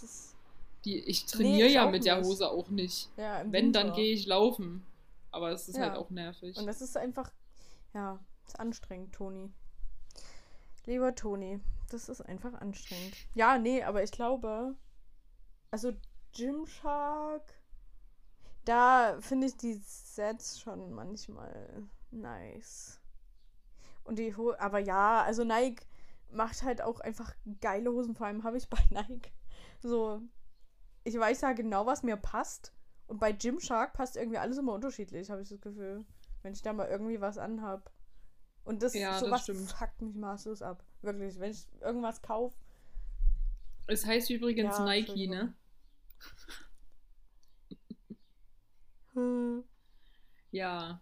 Die, 0.84 1.00
ich 1.00 1.26
trainiere 1.26 1.68
ich 1.68 1.74
ja 1.76 1.90
mit 1.90 2.06
der 2.06 2.18
nicht. 2.18 2.28
Hose 2.28 2.50
auch 2.50 2.70
nicht. 2.70 3.10
Ja, 3.18 3.44
Wenn, 3.50 3.72
dann 3.72 3.86
Winter. 3.88 3.96
gehe 3.96 4.14
ich 4.14 4.26
laufen. 4.26 4.86
Aber 5.32 5.52
es 5.52 5.68
ist 5.68 5.78
Ja. 5.78 5.84
halt 5.90 5.98
auch 5.98 6.10
nervig. 6.10 6.58
Und 6.58 6.66
das 6.66 6.82
ist 6.82 6.96
einfach, 6.98 7.32
ja, 7.94 8.20
ist 8.48 8.60
anstrengend, 8.60 9.14
Toni. 9.14 9.52
Lieber 10.86 11.14
Toni, 11.16 11.60
das 11.90 12.10
ist 12.10 12.22
einfach 12.22 12.54
anstrengend. 12.54 13.16
Ja, 13.34 13.58
nee, 13.58 13.84
aber 13.84 14.04
ich 14.04 14.12
glaube, 14.12 14.76
also 15.72 15.94
Gymshark, 16.34 17.54
da 18.66 19.18
finde 19.22 19.48
ich 19.48 19.58
die 19.58 19.74
Sets 19.76 20.60
schon 20.60 20.92
manchmal 20.92 21.84
nice. 22.12 23.00
Und 24.04 24.20
die, 24.20 24.36
Ho 24.36 24.54
aber 24.58 24.80
ja, 24.80 25.24
also 25.24 25.44
Nike 25.44 25.86
macht 26.32 26.64
halt 26.64 26.82
auch 26.82 27.00
einfach 27.00 27.34
geile 27.62 27.92
Hosen, 27.92 28.16
vor 28.16 28.28
allem 28.28 28.44
habe 28.44 28.58
ich 28.58 28.70
bei 28.70 28.80
Nike 28.90 29.32
so, 29.82 30.22
ich 31.04 31.18
weiß 31.18 31.42
ja 31.42 31.54
genau, 31.54 31.86
was 31.86 32.04
mir 32.04 32.18
passt. 32.18 32.74
Und 33.08 33.20
bei 33.20 33.32
Gymshark 33.32 33.94
passt 33.94 34.16
irgendwie 34.18 34.38
alles 34.40 34.58
immer 34.58 34.74
unterschiedlich, 34.74 35.30
habe 35.30 35.42
ich 35.44 35.50
das 35.50 35.62
Gefühl. 35.62 36.06
Wenn 36.42 36.54
ich 36.54 36.62
da 36.62 36.74
mal 36.74 36.88
irgendwie 36.88 37.22
was 37.22 37.38
anhab. 37.38 37.92
Und 38.64 38.82
das, 38.84 38.94
Ja, 38.94 39.20
das 39.20 39.20
sowas 39.20 39.44
stimmt. 39.44 39.72
fuckt 39.72 40.02
mich 40.02 40.16
maßlos 40.16 40.62
ab. 40.64 40.84
Wirklich. 41.06 41.40
Wenn 41.40 41.52
ich 41.52 41.66
irgendwas 41.82 42.22
kaufe. 42.22 42.56
Es 43.88 44.06
heißt 44.06 44.30
übrigens 44.32 44.78
Ja, 44.78 44.86
Nike, 44.86 45.28
ne? 45.28 45.54
Hm. 49.14 49.64
Ja. 50.52 51.00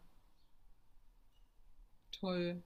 Toll. 2.20 2.62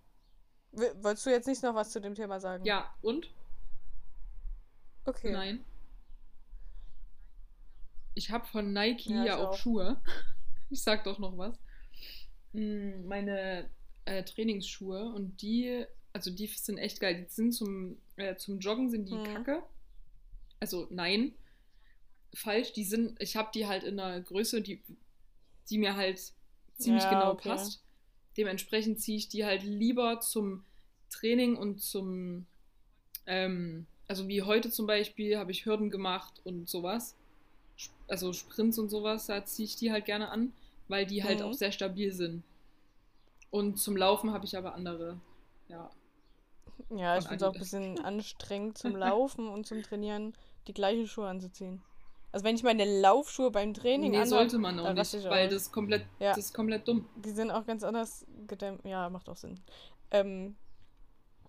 Wolltest 0.71 1.25
du 1.25 1.29
jetzt 1.29 1.47
nicht 1.47 1.63
noch 1.63 1.75
was 1.75 1.91
zu 1.91 2.01
dem 2.01 2.15
Thema 2.15 2.39
sagen? 2.39 2.65
Ja, 2.65 2.93
und? 3.01 3.29
Okay. 5.05 5.31
Nein. 5.31 5.63
Ich 8.13 8.31
habe 8.31 8.45
von 8.47 8.73
Nike 8.73 9.11
Ja, 9.11 9.25
ja, 9.25 9.37
auch, 9.37 9.49
auch. 9.49 9.57
Schuhe. 9.57 10.01
ich 10.69 10.81
sag 10.81 11.03
doch 11.03 11.19
noch 11.19 11.37
was. 11.37 11.57
Mm, 12.53 13.07
Meine 13.07 13.69
äh, 14.05 14.23
Trainingsschuhe 14.23 15.13
und 15.13 15.41
die, 15.41 15.85
also 16.17 16.31
die 16.31 16.47
sind 16.47 16.79
echt 16.79 16.99
geil. 16.99 17.15
Die 17.23 17.29
sind 17.31 17.51
zum, 17.53 17.97
äh, 18.15 18.35
zum 18.37 18.59
Joggen 18.59 18.89
sind 18.89 19.05
die 19.07 19.13
Mhm. 19.13 19.23
kacke. 19.23 19.63
Also 20.59 20.87
nein, 20.89 21.33
falsch. 22.33 22.73
Die 22.73 22.83
sind, 22.83 23.21
ich 23.21 23.35
habe 23.35 23.49
die 23.53 23.67
halt 23.67 23.83
in 23.83 23.99
einer 23.99 24.19
Größe, 24.21 24.61
die, 24.61 24.81
die 25.69 25.77
mir 25.77 25.95
halt 25.95 26.19
ziemlich 26.77 27.03
Ja, 27.03 27.09
genau 27.11 27.31
okay. 27.33 27.49
passt. 27.49 27.83
Dementsprechend 28.35 28.99
ziehe 28.99 29.17
ich 29.17 29.29
die 29.29 29.45
halt 29.45 29.61
lieber 29.63 30.19
zum 30.19 30.63
Training 31.11 31.55
und 31.55 31.81
zum, 31.81 32.47
ähm, 33.27 33.85
also 34.07 34.27
wie 34.27 34.41
heute 34.41 34.71
zum 34.71 34.87
Beispiel, 34.87 35.37
habe 35.37 35.51
ich 35.51 35.65
Hürden 35.65 35.91
gemacht 35.91 36.41
und 36.43 36.67
sowas. 36.67 37.15
Also 38.07 38.33
Sprints 38.33 38.79
und 38.79 38.89
sowas, 38.89 39.27
da 39.27 39.45
ziehe 39.45 39.67
ich 39.67 39.75
die 39.75 39.91
halt 39.91 40.05
gerne 40.05 40.29
an, 40.29 40.51
weil 40.87 41.05
die 41.05 41.23
halt 41.23 41.39
Mhm. 41.39 41.45
auch 41.45 41.53
sehr 41.53 41.71
stabil 41.71 42.11
sind. 42.11 42.43
Und 43.51 43.77
zum 43.79 43.95
Laufen 43.95 44.31
habe 44.31 44.45
ich 44.45 44.57
aber 44.57 44.73
andere. 44.73 45.19
Ja. 45.69 45.89
Ja, 46.89 47.17
ich 47.17 47.23
finde 47.27 47.43
es 47.45 47.49
auch 47.49 47.53
ein 47.53 47.59
bisschen 47.59 47.99
anstrengend 48.05 48.77
zum 48.77 48.95
Laufen 48.95 49.47
und 49.47 49.65
zum 49.65 49.81
Trainieren 49.83 50.33
die 50.67 50.73
gleichen 50.73 51.07
Schuhe 51.07 51.27
anzuziehen. 51.27 51.81
Also 52.31 52.43
wenn 52.45 52.55
ich 52.55 52.63
meine 52.63 52.99
Laufschuhe 53.01 53.51
beim 53.51 53.73
Training 53.73 54.11
Nee, 54.11 54.17
anhab, 54.17 54.29
sollte 54.29 54.57
man 54.59 54.79
auch 54.79 54.93
nicht, 54.93 55.13
ich 55.13 55.23
weil 55.25 55.47
das 55.49 55.71
komplett, 55.71 56.05
Ja. 56.19 56.29
das 56.29 56.39
ist 56.39 56.53
komplett 56.53 56.87
dumm. 56.87 57.07
Die 57.15 57.31
sind 57.31 57.51
auch 57.51 57.65
ganz 57.65 57.83
anders 57.83 58.25
gedämmt. 58.47 58.83
Ja, 58.85 59.09
macht 59.09 59.29
auch 59.29 59.37
Sinn. 59.37 59.59
Ähm, 60.11 60.55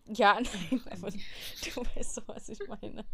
ja, 0.07 0.35
nein, 0.71 0.83
aber 0.91 1.11
du 1.11 1.97
weißt 1.97 2.19
doch, 2.19 2.29
was 2.29 2.49
ich 2.49 2.61
meine. 2.69 3.05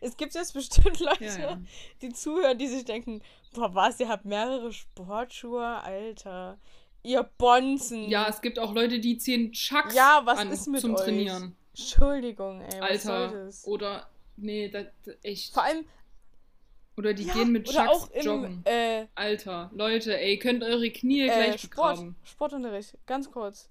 Es 0.00 0.16
gibt 0.16 0.34
jetzt 0.34 0.54
bestimmt 0.54 0.98
Leute, 1.00 1.24
Ja, 1.24 1.38
ja. 1.38 1.60
die 2.00 2.10
zuhören, 2.12 2.56
die 2.56 2.68
sich 2.68 2.84
denken, 2.86 3.20
boah, 3.52 3.74
was, 3.74 4.00
ihr 4.00 4.08
habt 4.08 4.24
mehrere 4.24 4.72
Sportschuhe? 4.72 5.66
Alter, 5.82 6.58
ihr 7.06 7.22
Bonzen. 7.38 8.08
Ja, 8.08 8.28
es 8.28 8.40
gibt 8.40 8.58
auch 8.58 8.74
Leute, 8.74 8.98
die 9.00 9.16
ziehen 9.18 9.52
Chucks 9.52 9.94
Ja, 9.94 10.22
was 10.24 10.38
an 10.38 10.50
ist 10.50 10.66
mit 10.66 10.80
zum 10.80 10.94
euch? 10.94 11.02
Trainieren. 11.02 11.56
Entschuldigung, 11.70 12.60
ey, 12.62 12.80
was 12.80 13.06
Alter. 13.06 13.48
Oder, 13.64 14.08
nee, 14.36 14.68
das, 14.68 14.86
echt. 15.22 15.52
Vor 15.52 15.62
allem, 15.62 15.84
Oder 16.96 17.12
die 17.14 17.24
ja, 17.24 17.34
gehen 17.34 17.52
mit 17.52 17.66
Chucks 17.66 17.88
auch 17.88 18.10
im, 18.10 18.22
joggen. 18.24 18.62
äh, 18.64 19.06
Alter, 19.14 19.70
Leute, 19.74 20.18
ey, 20.18 20.38
könnt 20.38 20.62
eure 20.62 20.90
Knie 20.90 21.22
äh, 21.22 21.26
gleich 21.26 21.60
Sport, 21.60 21.96
begraben. 21.96 22.16
Sportunterricht, 22.24 22.96
ganz 23.06 23.30
kurz. 23.30 23.68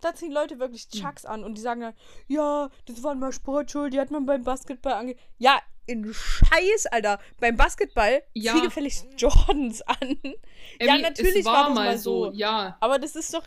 Da 0.00 0.14
ziehen 0.14 0.32
Leute 0.32 0.58
wirklich 0.58 0.88
Hm. 0.92 1.00
Chucks 1.00 1.24
an 1.24 1.44
und 1.44 1.56
die 1.56 1.60
sagen 1.60 1.82
dann, 1.82 1.94
ja, 2.26 2.70
das 2.86 3.02
waren 3.02 3.20
mal 3.20 3.32
Sportschuhe, 3.32 3.90
die 3.90 4.00
hat 4.00 4.10
man 4.10 4.26
beim 4.26 4.42
Basketball 4.44 4.94
ange... 4.94 5.14
Ja, 5.38 5.60
in 5.90 6.12
Scheiß, 6.14 6.86
Alter. 6.86 7.18
Beim 7.40 7.56
Basketball 7.56 8.22
Ja. 8.34 8.54
zieh 8.54 8.62
gefälligst 8.62 9.06
Jordans 9.18 9.82
an. 9.82 9.96
ja, 10.24 10.32
Emmy, 10.78 11.02
natürlich 11.02 11.44
war, 11.44 11.54
war 11.54 11.66
das 11.66 11.74
mal 11.74 11.98
so. 11.98 12.24
so. 12.26 12.32
Ja, 12.32 12.76
Aber 12.80 12.98
das 12.98 13.16
ist 13.16 13.34
doch... 13.34 13.42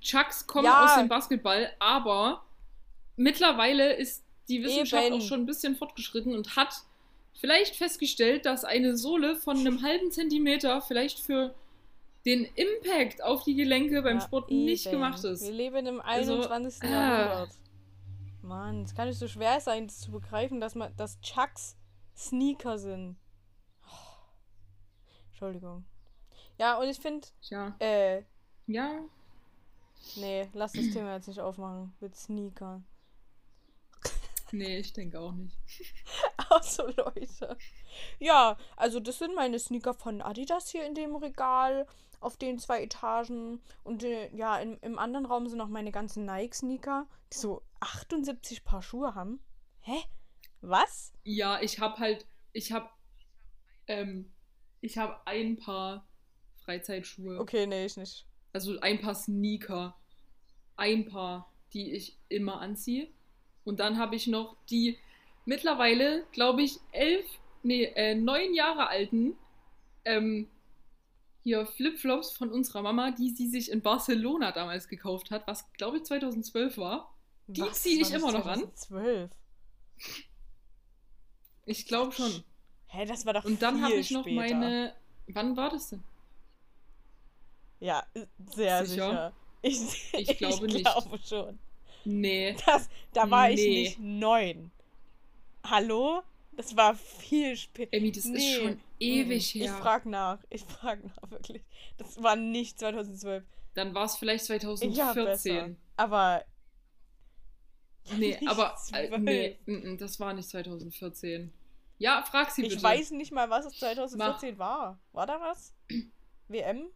Chucks 0.00 0.46
kommen 0.46 0.64
Ja. 0.66 0.84
aus 0.84 0.94
dem 0.94 1.08
Basketball, 1.08 1.70
aber 1.78 2.42
mittlerweile 3.16 3.94
ist 3.94 4.24
die 4.48 4.62
Wissenschaft 4.62 5.06
Eben. 5.06 5.16
auch 5.16 5.20
schon 5.20 5.40
ein 5.40 5.46
bisschen 5.46 5.76
fortgeschritten 5.76 6.34
und 6.34 6.56
hat 6.56 6.74
vielleicht 7.38 7.76
festgestellt, 7.76 8.46
dass 8.46 8.64
eine 8.64 8.96
Sohle 8.96 9.36
von 9.36 9.58
einem 9.58 9.82
halben 9.82 10.10
Zentimeter 10.10 10.80
vielleicht 10.82 11.18
für 11.20 11.54
den 12.24 12.46
Impact 12.54 13.22
auf 13.22 13.42
die 13.44 13.54
Gelenke 13.54 14.00
beim 14.02 14.18
Ja, 14.18 14.24
Sport 14.24 14.50
nicht 14.50 14.86
eben. 14.86 14.94
gemacht 14.96 15.22
ist. 15.24 15.42
Wir 15.44 15.52
leben 15.52 15.86
im 15.86 16.00
Also, 16.00 16.34
21. 16.48 16.82
ah. 16.84 16.88
Jahrhundert. 16.90 17.50
Mann, 18.42 18.82
es 18.82 18.94
kann 18.94 19.08
nicht 19.08 19.18
so 19.18 19.28
schwer 19.28 19.60
sein, 19.60 19.86
das 19.86 20.00
zu 20.00 20.10
begreifen, 20.10 20.60
dass 20.60 20.74
man, 20.74 20.94
dass 20.96 21.20
Chucks 21.20 21.76
Sneaker 22.16 22.78
sind. 22.78 23.16
Oh. 23.86 23.90
Entschuldigung. 25.30 25.84
Ja, 26.58 26.78
und 26.78 26.88
ich 26.88 26.98
finde, 26.98 27.26
Tja, 27.40 27.74
äh, 27.78 28.22
ja, 28.66 29.00
nee, 30.16 30.48
lass 30.52 30.72
das 30.72 30.90
Thema 30.90 31.14
jetzt 31.14 31.28
nicht 31.28 31.40
aufmachen 31.40 31.94
mit 32.00 32.14
Sneakern. 32.14 32.84
nee, 34.52 34.78
ich 34.78 34.92
denke 34.92 35.18
auch 35.18 35.32
nicht. 35.32 35.56
Also 36.50 36.86
Leute. 36.86 37.56
Ja, 38.18 38.58
also 38.76 39.00
das 39.00 39.18
sind 39.18 39.34
meine 39.34 39.58
Sneaker 39.58 39.94
von 39.94 40.20
Adidas 40.20 40.68
hier 40.68 40.84
in 40.84 40.94
dem 40.94 41.16
Regal 41.16 41.86
auf 42.22 42.36
den 42.36 42.58
zwei 42.58 42.82
Etagen. 42.82 43.60
Und 43.84 44.04
äh, 44.04 44.34
ja, 44.34 44.58
im, 44.58 44.78
im 44.82 44.98
anderen 44.98 45.26
Raum 45.26 45.48
sind 45.48 45.58
noch 45.58 45.68
meine 45.68 45.92
ganzen 45.92 46.24
Nike-Sneaker, 46.24 47.06
die 47.32 47.38
so 47.38 47.62
78 47.80 48.64
Paar 48.64 48.82
Schuhe 48.82 49.14
haben. 49.14 49.40
Hä? 49.80 50.02
Was? 50.60 51.12
Ja, 51.24 51.60
ich 51.60 51.80
habe 51.80 51.98
halt, 51.98 52.26
ich 52.52 52.72
habe, 52.72 52.88
ähm, 53.88 54.32
ich 54.80 54.98
habe 54.98 55.26
ein 55.26 55.56
paar 55.56 56.06
Freizeitschuhe. 56.64 57.40
Okay, 57.40 57.66
nee, 57.66 57.86
ich 57.86 57.96
nicht. 57.96 58.26
Also 58.52 58.78
ein 58.80 59.00
paar 59.00 59.14
Sneaker. 59.14 59.96
Ein 60.76 61.06
paar, 61.06 61.52
die 61.72 61.92
ich 61.92 62.18
immer 62.28 62.60
anziehe. 62.60 63.08
Und 63.64 63.80
dann 63.80 63.98
habe 63.98 64.16
ich 64.16 64.26
noch 64.26 64.56
die 64.70 64.98
mittlerweile, 65.44 66.24
glaube 66.32 66.62
ich, 66.62 66.78
elf, 66.92 67.26
nee, 67.62 67.84
äh, 67.84 68.14
neun 68.14 68.54
Jahre 68.54 68.88
alten 68.88 69.36
ähm, 70.04 70.48
hier 71.42 71.66
Flipflops 71.66 72.32
von 72.32 72.50
unserer 72.50 72.82
Mama, 72.82 73.10
die 73.10 73.30
sie 73.30 73.48
sich 73.48 73.70
in 73.70 73.82
Barcelona 73.82 74.52
damals 74.52 74.88
gekauft 74.88 75.30
hat, 75.30 75.46
was 75.46 75.70
glaube 75.72 75.98
ich 75.98 76.04
2012 76.04 76.78
war. 76.78 77.12
Die 77.48 77.60
Was? 77.62 77.82
zieh 77.82 78.00
ich 78.00 78.10
immer 78.12 78.32
noch 78.32 78.46
an. 78.46 78.60
2012? 78.74 79.30
Ich 81.66 81.86
glaube 81.86 82.12
schon. 82.12 82.42
Hä, 82.86 83.04
das 83.06 83.24
war 83.26 83.32
doch 83.34 83.44
Und 83.44 83.62
dann 83.62 83.82
habe 83.82 83.94
ich 83.94 84.10
noch 84.10 84.22
später. 84.22 84.36
meine. 84.36 84.94
Wann 85.28 85.56
war 85.56 85.70
das 85.70 85.90
denn? 85.90 86.02
Ja, 87.80 88.04
sehr 88.54 88.84
Sicher? 88.86 89.32
sicher. 89.32 89.32
Ich, 89.62 90.12
Ich 90.30 90.38
glaube 90.38 90.66
nicht. 90.66 90.84
glaube 90.84 91.18
schon. 91.26 91.58
Nee. 92.04 92.56
Das, 92.66 92.88
da 93.12 93.30
war 93.30 93.50
ich 93.50 93.56
Nee. 93.60 93.82
nicht 93.82 93.98
neun. 94.00 94.70
Hallo? 95.64 96.22
Das 96.52 96.76
war 96.76 96.94
viel 96.96 97.56
später. 97.56 97.94
Emmy, 97.96 98.10
das 98.12 98.24
ist 98.24 98.30
Nee. 98.32 98.56
schon 98.56 98.80
ewig 99.02 99.54
Mhm. 99.54 99.58
her. 99.60 99.72
Ich 99.74 99.80
frag 99.82 100.06
nach. 100.06 100.38
Ich 100.50 100.64
frag 100.64 101.04
nach, 101.04 101.30
wirklich. 101.30 101.62
Das 101.98 102.22
war 102.22 102.36
nicht 102.36 102.78
2012. 102.78 103.44
Dann 103.74 103.94
war 103.94 104.04
es 104.04 104.16
vielleicht 104.16 104.48
Ja, 104.48 104.58
2014. 104.58 105.24
besser. 105.24 105.76
Aber. 105.96 106.44
Nee, 108.16 108.38
aber 108.46 108.72
äh, 108.72 109.08
12. 109.08 109.18
nee, 109.18 109.58
mm, 109.66 109.92
mm, 109.92 109.98
das 109.98 110.18
war 110.20 110.32
nicht 110.34 110.48
2014. 110.48 111.52
Ja, 111.98 112.22
frag 112.22 112.50
sie 112.50 112.62
bitte. 112.62 112.74
Ich 112.74 112.82
weiß 112.82 113.12
nicht 113.12 113.30
mal, 113.32 113.48
was 113.48 113.64
es 113.66 113.78
2014 113.78 114.58
war. 114.58 114.98
War 115.12 115.26
da 115.26 115.40
was? 115.40 115.72
WM? 116.48 116.88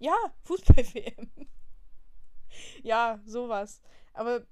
Ja, 0.00 0.14
Fußball-WM. 0.44 1.30
ja, 2.82 3.20
sowas. 3.24 3.80
Aber. 4.12 4.44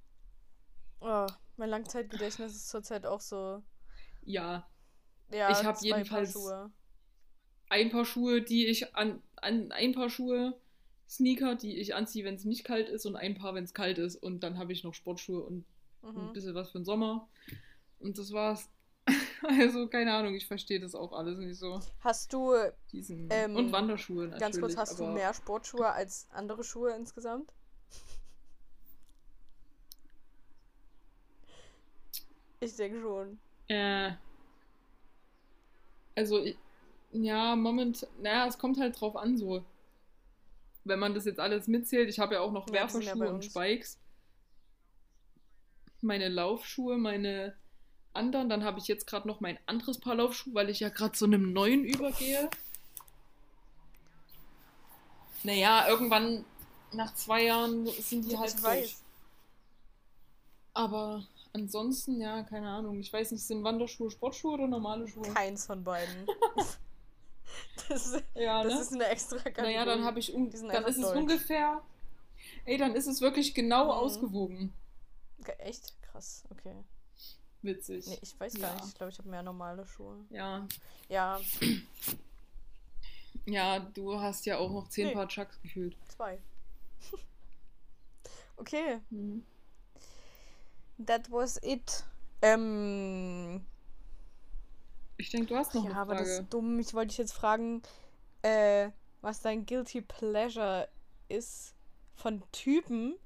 Oh, 1.01 1.27
mein 1.57 1.71
Langzeitgedächtnis 1.71 2.55
ist 2.55 2.69
zurzeit 2.69 3.05
auch 3.07 3.21
so. 3.21 3.63
Ja, 4.23 4.69
Ja, 5.33 5.51
Ich 5.51 5.65
hab 5.65 5.77
zwei 5.79 5.87
jedenfalls- 5.89 6.33
Paar 6.35 6.43
Schuhe. 6.43 6.71
Ein 7.71 7.89
paar 7.91 8.05
Schuhe, 8.05 8.43
die 8.43 8.67
ich 8.67 8.95
an, 8.95 9.23
an 9.37 9.73
ein 9.73 9.93
paar 9.93 10.11
Schuhe, 10.11 10.59
Sneaker, 11.09 11.55
die 11.55 11.77
ich 11.79 11.95
anziehe, 11.95 12.25
wenn 12.25 12.35
es 12.35 12.45
nicht 12.45 12.65
kalt 12.65 12.89
ist 12.89 13.07
und 13.07 13.17
ein 13.17 13.35
paar, 13.35 13.55
wenn 13.55 13.65
es 13.65 13.75
kalt 13.75 13.99
ist 13.99 14.17
und 14.17 14.41
dann 14.45 14.59
habe 14.59 14.73
ich 14.73 14.85
noch 14.85 14.93
Sportschuhe 14.95 15.41
und 15.43 15.65
ein 16.03 16.29
Mhm. 16.29 16.33
bisschen 16.33 16.55
was 16.55 16.71
für 16.71 16.79
den 16.81 16.85
Sommer 16.85 17.29
und 18.01 18.19
das 18.19 18.33
war's. 18.33 18.69
Also 19.43 19.89
keine 19.89 20.13
Ahnung, 20.13 20.35
ich 20.35 20.47
verstehe 20.47 20.81
das 20.81 20.95
auch 20.95 21.13
alles 21.13 21.39
nicht 21.39 21.59
so. 21.59 21.81
Hast 22.01 22.31
du, 22.33 22.53
Diesen 22.93 23.27
Ähm, 23.31 23.57
und 23.57 23.73
Wanderschuhe 23.73 24.29
natürlich. 24.29 24.41
ganz 24.41 24.61
kurz, 24.61 24.77
hast 24.77 25.01
du 25.01 25.07
mehr 25.07 25.33
Sportschuhe 25.33 25.91
als 25.91 26.29
andere 26.31 26.63
Schuhe 26.63 26.95
insgesamt? 26.95 27.51
Ich 32.61 32.77
denke 32.77 33.01
schon. 33.01 33.39
Äh, 33.69 34.13
also, 36.15 36.45
ich- 36.45 36.59
ja, 37.13 37.57
moment, 37.57 38.07
naja, 38.21 38.47
es 38.47 38.59
kommt 38.59 38.79
halt 38.79 39.01
drauf 39.01 39.17
an, 39.17 39.37
so. 39.37 39.65
Wenn 40.85 40.99
man 40.99 41.15
das 41.15 41.25
jetzt 41.25 41.41
alles 41.41 41.67
mitzählt, 41.67 42.09
ich 42.09 42.19
habe 42.19 42.35
ja 42.35 42.41
auch 42.41 42.53
noch 42.53 42.67
Ja, 42.69 42.75
Werferschuhe 42.75 43.29
und. 43.29 43.45
Spikes. 43.45 43.99
Meine 46.01 46.29
Laufschuhe, 46.29 46.97
meine 46.97 47.55
anderen, 48.15 48.49
dann 48.49 48.65
habe 48.65 48.79
ich 48.79 48.89
jetzt 48.89 49.07
gerade 49.07 49.29
noch 49.29 49.41
mein 49.41 49.59
anderes 49.67 49.99
Paar 49.99 50.15
Laufschuhe, 50.15 50.55
weil 50.55 50.71
ich 50.71 50.81
ja 50.81 50.89
gerade 50.89 51.13
zu 51.13 51.27
einem 51.27 51.53
neuen 51.53 51.85
übergehe. 51.85 52.49
Naja, 55.43 55.89
irgendwann 55.89 56.45
nach 56.93 57.15
zwei 57.15 57.45
Jahren 57.45 57.87
sind 57.87 58.31
die 58.31 58.39
halt 58.39 58.63
durch. 58.63 58.97
Aber 60.73 61.25
ansonsten, 61.53 62.21
ja, 62.21 62.43
keine 62.43 62.71
Ahnung. 62.71 63.01
Ich 63.01 63.13
weiß 63.13 63.33
nicht, 63.33 63.45
sind 63.45 63.65
Wanderschuhe 63.65 64.11
Sportschuhe 64.11 64.55
oder 64.55 64.67
normale 64.67 65.07
Schuhe? 65.09 65.33
Keins 65.35 65.67
von 65.67 65.83
beiden. 65.85 66.27
das, 67.89 68.23
Ja, 68.35 68.63
das 68.63 68.75
ne? 68.75 68.81
ist 68.81 68.93
eine 68.93 69.07
extra 69.09 69.37
Kategorie. 69.39 69.67
naja, 69.75 69.85
dann 69.85 70.05
habe 70.05 70.19
ich 70.19 70.35
un 70.35 70.51
Die 70.51 70.57
sind 70.57 70.69
dann 70.73 70.85
ist 70.85 70.97
es 70.97 71.03
deutsch. 71.03 71.17
ungefähr. 71.17 71.83
Ey, 72.65 72.77
dann 72.77 72.95
ist 72.95 73.07
es 73.07 73.21
wirklich 73.21 73.55
genau 73.55 73.85
Mhm. 73.87 73.91
ausgewogen. 73.91 74.73
Echt? 75.59 75.95
Krass, 76.03 76.45
okay. 76.51 76.75
Witzig. 77.63 78.07
Nee, 78.07 78.19
ich 78.23 78.39
weiß 78.41 78.55
gar 78.55 78.71
Ja. 78.71 78.75
nicht. 78.77 78.89
Ich 78.89 78.95
glaube, 78.95 79.13
ich 79.13 79.19
habe 79.19 79.29
mehr 79.29 79.43
normale 79.43 79.87
Schuhe. 79.87 80.17
Ja. 80.31 80.67
Ja. 81.09 81.41
Ja, 83.47 83.79
du 83.81 84.21
hast 84.21 84.47
ja 84.47 84.59
auch 84.59 84.71
noch 84.71 84.89
zehn 84.89 85.09
Nee. 85.09 85.15
Paar 85.15 85.29
Chucks 85.29 85.61
gefühlt. 85.63 85.97
Zwei. 86.09 86.39
okay, 88.57 89.01
Mhm. 89.11 89.45
that 91.07 91.31
was 91.31 91.59
it. 91.63 92.05
Ähm, 92.43 93.65
Ich 95.21 95.31
denke, 95.31 95.49
du 95.49 95.57
hast 95.57 95.75
noch 95.75 95.85
ja, 95.85 95.91
eine 95.91 96.01
aber 96.01 96.15
das 96.15 96.29
Frage. 96.29 96.43
ist 96.43 96.53
dumm. 96.55 96.79
Ich 96.79 96.95
wollte 96.95 97.09
dich 97.09 97.19
jetzt 97.19 97.33
fragen, 97.33 97.83
äh, 98.43 98.89
was 99.21 99.43
dein 99.43 99.67
Guilty 99.67 100.01
Pleasure 100.01 100.89
ist 101.29 101.75
von 102.15 102.43
Typen, 102.53 103.17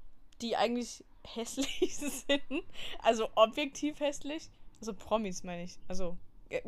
die 0.41 0.57
eigentlich 0.57 1.05
hässlich 1.25 1.95
sind. 1.97 2.63
Also 3.01 3.29
objektiv 3.35 3.99
hässlich. 3.99 4.49
Also 4.79 4.93
Promis 4.93 5.43
meine 5.43 5.63
ich. 5.63 5.79
Also 5.87 6.17
äh, 6.49 6.61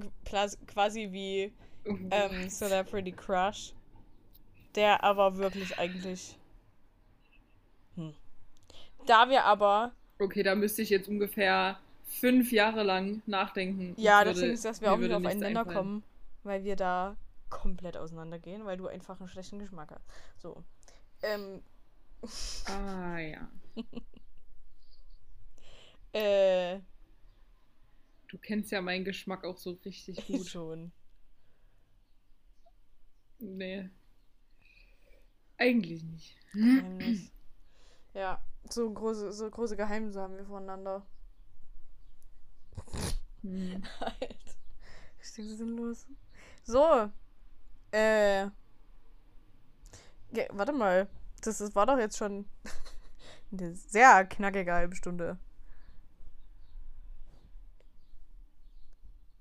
quasi 0.66 1.10
wie 1.12 1.54
ähm, 1.86 2.50
Celebrity 2.50 3.12
Crush. 3.12 3.74
Der 4.76 5.04
aber 5.04 5.38
wirklich 5.38 5.78
eigentlich. 5.78 6.38
Hm. 7.96 8.14
Da 9.06 9.30
wir 9.30 9.44
aber. 9.44 9.92
Okay, 10.20 10.44
da 10.44 10.56
müsste 10.56 10.82
ich 10.82 10.90
jetzt 10.90 11.10
ungefähr 11.10 11.80
fünf 12.08 12.52
Jahre 12.52 12.84
lang 12.84 13.22
nachdenken. 13.26 13.94
Ja, 13.98 14.20
Würde- 14.20 14.34
deswegen 14.34 14.54
ist, 14.54 14.66
dass 14.66 14.82
wir 14.82 14.92
auch 14.92 14.98
nicht 14.98 15.04
würde 15.04 15.16
auf 15.18 15.22
nichts 15.22 15.36
einen 15.36 15.54
Nenner 15.54 15.66
kommen, 15.66 16.04
weil 16.44 16.64
wir 16.64 16.76
da 16.76 17.16
komplett 17.50 17.98
auseinandergehen, 17.98 18.66
weil 18.66 18.78
du 18.78 18.88
einfach 18.88 19.20
einen 19.20 19.30
schlechten 19.30 19.60
Geschmack 19.60 19.92
hast. 19.92 20.06
So. 20.38 20.64
Ähm, 21.22 21.62
Ah, 22.66 23.20
ja. 23.20 23.48
äh, 26.14 26.80
Du 28.30 28.38
kennst 28.40 28.72
ja 28.72 28.82
meinen 28.82 29.06
Geschmack 29.06 29.46
auch 29.46 29.58
so 29.58 29.72
richtig 29.86 30.26
gut. 30.28 30.46
schon. 30.48 30.92
Nee. 33.40 33.90
Eigentlich 35.58 36.04
nicht. 36.04 36.36
Geheimnis. 36.52 37.32
Ja, 38.14 38.42
so 38.70 38.92
große, 38.92 39.32
so 39.32 39.50
große 39.50 39.78
Geheimnisse 39.78 40.22
haben 40.22 40.36
wir 40.38 40.46
voneinander. 40.46 41.06
Hm. 43.44 43.84
Alter. 44.00 44.36
Richtig 45.20 45.58
sinnlos. 45.58 46.08
So. 46.64 47.10
Äh. 47.92 48.44
Ja, 50.32 50.44
warte 50.52 50.74
mal. 50.74 51.08
Das, 51.42 51.58
das 51.60 51.76
war 51.76 51.86
doch 51.86 51.98
jetzt 51.98 52.18
schon 52.18 52.46
eine 53.52 53.74
sehr 53.76 54.26
knackige 54.26 54.74
halbe 54.74 54.96
Stunde. 54.96 55.38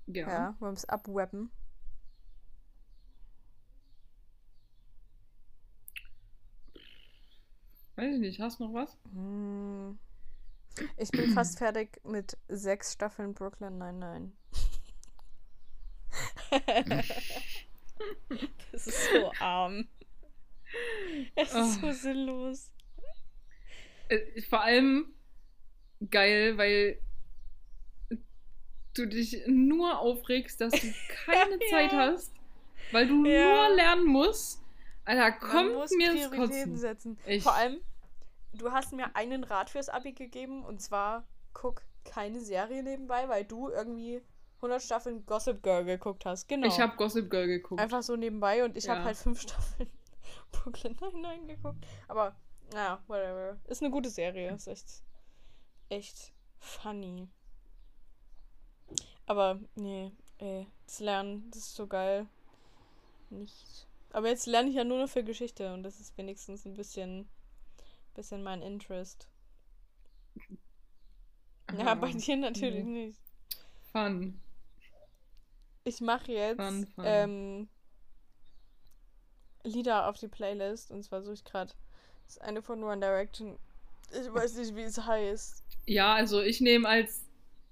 Ja. 0.07 0.27
Ja, 0.27 0.55
wollen 0.59 0.73
wir 0.73 0.77
es 0.77 0.85
abwebben? 0.89 1.49
Weiß 7.97 8.13
ich 8.15 8.19
nicht, 8.21 8.39
hast 8.39 8.59
du 8.59 8.65
noch 8.65 8.73
was? 8.73 8.97
Hm. 9.13 9.97
Ich 10.97 11.09
bin 11.11 11.31
fast 11.33 11.57
fertig 11.57 11.99
mit 12.05 12.37
sechs 12.47 12.93
Staffeln 12.93 13.33
Brooklyn 13.33 13.77
Nine-Nine. 13.77 14.31
das 18.71 18.87
ist 18.87 19.09
so 19.11 19.31
arm. 19.39 19.87
Es 21.35 21.53
ist 21.53 21.81
so 21.81 21.87
Oh. 21.87 21.91
sinnlos. 21.91 22.71
Äh, 24.09 24.41
Vor 24.43 24.61
allem 24.61 25.13
geil, 26.09 26.57
weil 26.57 26.99
du 28.93 29.05
dich 29.07 29.43
nur 29.47 29.99
aufregst, 29.99 30.61
dass 30.61 30.73
du 30.73 30.93
keine 31.25 31.53
Ja. 31.61 31.69
Zeit 31.69 31.91
hast, 31.93 32.33
weil 32.91 33.07
du 33.07 33.25
Ja. 33.25 33.67
nur 33.67 33.75
lernen 33.75 34.05
musst. 34.05 34.61
Alter, 35.05 35.29
Man 35.29 35.39
kommt 35.39 35.73
muss 35.73 35.91
mir 35.91 36.13
das 36.13 36.31
Kotzen. 36.31 36.77
setzen. 36.77 37.17
Ich- 37.25 37.43
Vor 37.43 37.53
allem, 37.53 37.79
du 38.57 38.71
hast 38.71 38.93
mir 38.93 39.15
einen 39.15 39.43
Rat 39.43 39.69
fürs 39.69 39.89
Abi 39.89 40.13
gegeben 40.13 40.63
und 40.65 40.81
zwar 40.81 41.25
guck 41.53 41.81
keine 42.03 42.39
Serie 42.41 42.83
nebenbei, 42.83 43.27
weil 43.29 43.45
du 43.45 43.69
irgendwie 43.69 44.21
100 44.57 44.81
Staffeln 44.81 45.25
Gossip 45.25 45.61
Girl 45.61 45.85
geguckt 45.85 46.25
hast. 46.25 46.47
Genau. 46.47 46.67
Ich 46.67 46.79
habe 46.79 46.95
Gossip 46.95 47.29
Girl 47.29 47.47
geguckt. 47.47 47.79
Einfach 47.81 48.01
so 48.03 48.15
nebenbei 48.15 48.63
und 48.63 48.75
ich 48.77 48.87
habe 48.89 48.99
Ja. 48.99 49.05
halt 49.05 49.17
fünf 49.17 49.41
Staffeln 49.43 49.89
Brooklyn 50.51 50.97
Nine-Nine 50.99 51.55
geguckt. 51.55 51.85
Aber, 52.07 52.35
naja, 52.73 53.01
whatever. 53.07 53.57
Ist 53.65 53.81
eine 53.81 53.91
gute 53.91 54.09
Serie. 54.09 54.53
Ist 54.53 54.67
echt, 54.67 55.03
echt 55.89 56.31
funny. 56.59 57.27
Aber, 59.25 59.59
nee, 59.75 60.11
ey, 60.37 60.67
das 60.85 60.99
Lernen, 60.99 61.49
das 61.51 61.59
ist 61.59 61.75
so 61.75 61.87
geil. 61.87 62.27
Nicht. 63.29 63.87
Aber 64.13 64.29
jetzt 64.29 64.45
lerne 64.47 64.69
ich 64.69 64.75
ja 64.75 64.83
nur 64.85 64.99
noch 65.01 65.09
für 65.09 65.23
Geschichte 65.23 65.73
und 65.73 65.83
das 65.83 65.99
ist 65.99 66.17
wenigstens 66.17 66.65
ein 66.65 66.73
bisschen, 66.75 67.27
bisschen 68.17 68.43
mein 68.43 68.61
Interest. 68.61 69.29
Ja, 71.77 71.87
Ah, 71.87 71.95
bei 71.95 72.11
dir 72.11 72.35
natürlich 72.37 72.83
nee. 72.83 73.05
nicht. 73.07 73.19
Fun. 73.91 74.39
Ich 75.83 76.01
mache 76.01 76.31
jetzt 76.33 76.57
Fun, 76.57 76.85
fun. 76.87 77.03
Ähm, 77.07 77.69
Lieder 79.63 80.07
auf 80.07 80.17
die 80.17 80.27
Playlist 80.27 80.91
und 80.91 81.03
zwar 81.03 81.21
suche 81.21 81.33
ich 81.35 81.43
gerade 81.43 81.73
das 82.25 82.37
eine 82.39 82.61
von 82.61 82.83
One 82.83 82.99
Direction. 82.99 83.57
Ich 84.11 84.33
weiß 84.33 84.55
nicht, 84.55 84.75
wie 84.75 84.81
es 84.83 84.97
heißt. 84.97 85.63
Ja, 85.85 86.13
also 86.15 86.41
ich 86.41 86.61
nehme 86.61 86.87
als, 86.87 87.25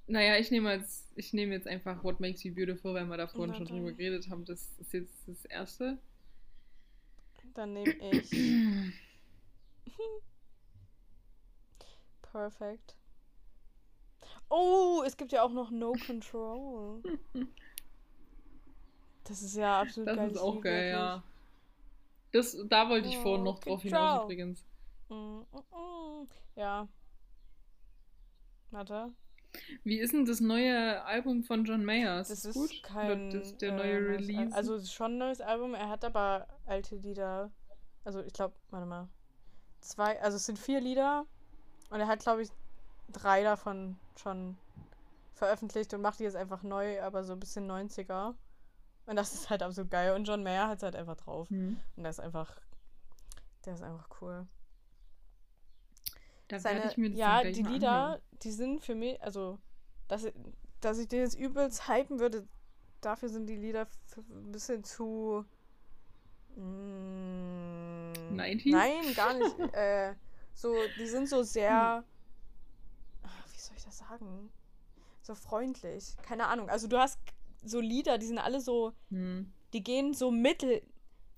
naja, 0.07 0.37
ich 0.37 0.51
nehme 0.51 0.69
als, 0.69 1.07
ich 1.15 1.33
nehme 1.33 1.53
jetzt 1.53 1.67
einfach 1.67 2.03
What 2.03 2.19
Makes 2.19 2.43
You 2.43 2.53
Beautiful, 2.53 2.93
weil 2.93 3.05
wir 3.05 3.17
da 3.17 3.27
vorhin 3.27 3.51
Na 3.51 3.57
schon 3.57 3.67
drüber 3.67 3.91
geredet 3.93 4.29
haben. 4.29 4.45
Das 4.45 4.69
ist 4.79 4.93
jetzt 4.93 5.13
das 5.27 5.45
erste. 5.45 5.97
Dann 7.53 7.73
nehme 7.73 7.93
ich 8.11 8.29
Perfect. 12.35 12.95
Oh, 14.49 15.03
es 15.05 15.15
gibt 15.15 15.31
ja 15.31 15.41
auch 15.43 15.51
noch 15.53 15.71
No 15.71 15.93
Control. 16.05 17.01
Das 19.23 19.41
ist 19.41 19.55
ja 19.55 19.81
absolut 19.81 20.07
Das 20.09 20.17
geiles 20.17 20.33
ist 20.35 20.41
auch 20.41 20.61
geil, 20.61 20.73
wirklich. 20.73 20.91
ja. 20.91 21.23
Das, 22.31 22.57
da 22.69 22.89
wollte 22.89 23.07
ich 23.07 23.17
vorhin 23.17 23.41
Oh, 23.41 23.51
noch 23.53 23.59
drauf 23.59 23.81
Control. 23.81 23.81
hinaus 23.81 24.23
übrigens. 24.23 24.65
Mm, 25.09 25.13
mm, 25.15 25.43
mm. 25.71 26.27
Ja. 26.55 26.87
Warte. 28.71 29.13
Wie 29.83 29.99
ist 29.99 30.13
denn 30.13 30.25
das 30.25 30.41
neue 30.41 31.03
Album 31.05 31.43
von 31.43 31.63
John 31.63 31.85
Mayer? 31.85 32.17
Das 32.17 32.29
ist 32.29 32.53
gut? 32.53 32.83
kein. 32.83 33.29
Oder 33.29 33.39
das, 33.39 33.57
der 33.57 33.69
äh, 33.69 33.77
neue 33.77 33.95
Al- 33.95 34.03
Release? 34.17 34.55
Also 34.55 34.75
es 34.75 34.83
ist 34.83 34.93
schon 34.93 35.13
ein 35.13 35.17
neues 35.17 35.41
Album. 35.41 35.73
Er 35.73 35.89
hat 35.89 36.03
aber 36.03 36.47
alte 36.65 36.95
Lieder. 36.97 37.51
Also 38.03 38.21
ich 38.21 38.33
glaube, 38.33 38.55
warte 38.69 38.85
mal. 38.85 39.07
Zwei, 39.81 40.21
also 40.21 40.37
es 40.37 40.45
sind 40.45 40.59
vier 40.59 40.81
Lieder. 40.81 41.25
Und 41.95 42.01
er 42.01 42.07
hat, 42.07 42.19
glaube 42.19 42.41
ich, 42.41 42.49
drei 43.07 43.41
davon 43.41 43.95
schon 44.21 44.57
veröffentlicht 45.33 45.93
und 45.93 46.01
macht 46.01 46.19
die 46.19 46.25
jetzt 46.25 46.35
einfach 46.35 46.61
neu, 46.61 47.01
aber 47.01 47.23
so 47.23 47.31
ein 47.31 47.39
bisschen 47.39 47.71
90er. 47.71 48.33
Und 49.05 49.15
das 49.15 49.33
ist 49.33 49.49
halt 49.49 49.63
absolut 49.63 49.89
geil. 49.91 50.13
Und 50.13 50.25
John 50.25 50.43
Mayer 50.43 50.67
hat 50.67 50.79
es 50.79 50.83
halt 50.83 50.97
einfach 50.97 51.15
drauf. 51.15 51.49
Hm. 51.49 51.79
Und 51.95 52.03
der 52.03 52.09
ist 52.09 52.19
einfach. 52.19 52.59
Der 53.63 53.75
ist 53.75 53.81
einfach 53.81 54.09
cool. 54.19 54.45
Da 56.49 56.59
Seine, 56.59 56.91
ich 56.91 56.97
mir 56.97 57.11
das 57.11 57.17
ja, 57.17 57.43
die 57.43 57.61
Lieder, 57.63 57.91
anhören. 57.91 58.21
die 58.43 58.51
sind 58.51 58.83
für 58.83 58.93
mich, 58.93 59.23
also, 59.23 59.57
dass, 60.09 60.27
dass 60.81 60.99
ich 60.99 61.07
den 61.07 61.21
jetzt 61.21 61.39
übelst 61.39 61.87
hypen 61.87 62.19
würde, 62.19 62.45
dafür 62.99 63.29
sind 63.29 63.47
die 63.47 63.55
Lieder 63.55 63.87
ein 64.17 64.51
bisschen 64.51 64.83
zu. 64.83 65.45
Mm, 66.57 68.11
90s? 68.33 68.71
Nein, 68.71 69.13
gar 69.15 69.33
nicht. 69.33 69.57
äh, 69.73 70.13
so, 70.55 70.87
die 70.87 71.07
sind 71.07 71.27
so 71.29 71.43
sehr. 71.43 72.03
Ah, 73.23 73.29
Wie 73.53 73.59
soll 73.59 73.75
ich 73.77 73.83
das 73.85 73.97
sagen? 73.99 74.49
So 75.21 75.35
freundlich. 75.35 76.15
Keine 76.23 76.47
Ahnung. 76.47 76.69
Also, 76.69 76.87
du 76.87 76.97
hast 76.97 77.19
so 77.63 77.79
Lieder, 77.79 78.17
die 78.17 78.25
sind 78.27 78.37
alle 78.39 78.61
so. 78.61 78.93
Hm. 79.09 79.51
Die 79.73 79.83
gehen 79.83 80.13
so 80.13 80.31
mittel. 80.31 80.81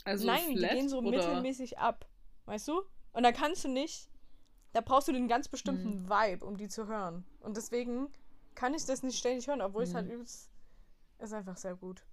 Also 0.04 0.26
Nein, 0.28 0.56
flat, 0.58 0.72
die 0.72 0.76
gehen 0.78 0.90
so 0.90 1.00
oder? 1.00 1.10
mittelmäßig 1.10 1.80
ab. 1.80 2.08
Weißt 2.46 2.68
du? 2.68 2.82
Und 3.14 3.24
da 3.24 3.32
kannst 3.32 3.64
du 3.66 3.68
nicht. 3.70 4.10
Da 4.74 4.82
brauchst 4.82 5.08
du 5.08 5.12
den 5.12 5.28
ganz 5.28 5.48
bestimmten 5.48 5.94
Hm. 6.04 6.10
Vibe, 6.10 6.46
um 6.46 6.56
die 6.58 6.68
zu 6.68 6.88
hören. 6.88 7.26
Und 7.40 7.58
deswegen 7.58 8.10
kann 8.56 8.74
ich 8.74 8.86
das 8.86 9.02
nicht 9.04 9.18
ständig 9.18 9.48
hören, 9.48 9.62
obwohl 9.62 9.84
es 9.84 9.94
halt 9.96 10.06
Hm. 10.08 10.14
übelst. 10.16 10.50
Ist 11.20 11.34
einfach 11.34 11.58
sehr 11.58 11.76
gut. 11.76 12.06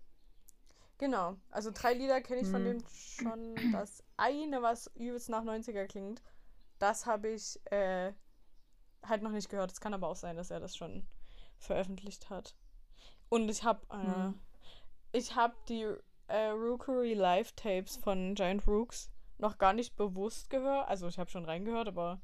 Genau. 0.98 1.36
Also 1.50 1.70
drei 1.74 1.92
Lieder 1.92 2.20
kenne 2.20 2.40
ich 2.40 2.48
von 2.48 2.64
Hm. 2.64 2.78
dem 2.78 2.88
schon. 2.88 3.70
Das 3.72 4.02
eine, 4.16 4.62
was 4.62 4.90
übelst 4.94 5.28
nach 5.28 5.42
90er 5.44 5.86
klingt, 5.86 6.22
das 6.84 7.06
habe 7.06 7.28
ich 7.28 7.58
äh, 7.72 8.12
halt 9.02 9.22
noch 9.22 9.30
nicht 9.30 9.48
gehört. 9.48 9.72
Es 9.72 9.80
kann 9.80 9.94
aber 9.94 10.08
auch 10.08 10.16
sein, 10.16 10.36
dass 10.36 10.50
er 10.50 10.60
das 10.60 10.76
schon 10.76 11.06
veröffentlicht 11.58 12.28
hat. 12.30 12.54
Und 13.30 13.48
ich 13.48 13.64
habe 13.64 13.86
äh, 13.90 13.96
Hm. 14.02 14.40
ich 15.12 15.34
habe 15.34 15.54
die 15.68 15.86
äh, 16.28 16.48
Rookery 16.48 17.14
Live 17.14 17.52
Tapes 17.52 17.96
von 17.96 18.34
Giant 18.34 18.66
Rooks 18.66 19.10
noch 19.38 19.56
gar 19.58 19.72
nicht 19.72 19.96
bewusst 19.96 20.50
gehört. 20.50 20.88
Also 20.88 21.08
ich 21.08 21.18
habe 21.18 21.30
schon 21.30 21.46
reingehört, 21.46 21.88
aber 21.88 22.20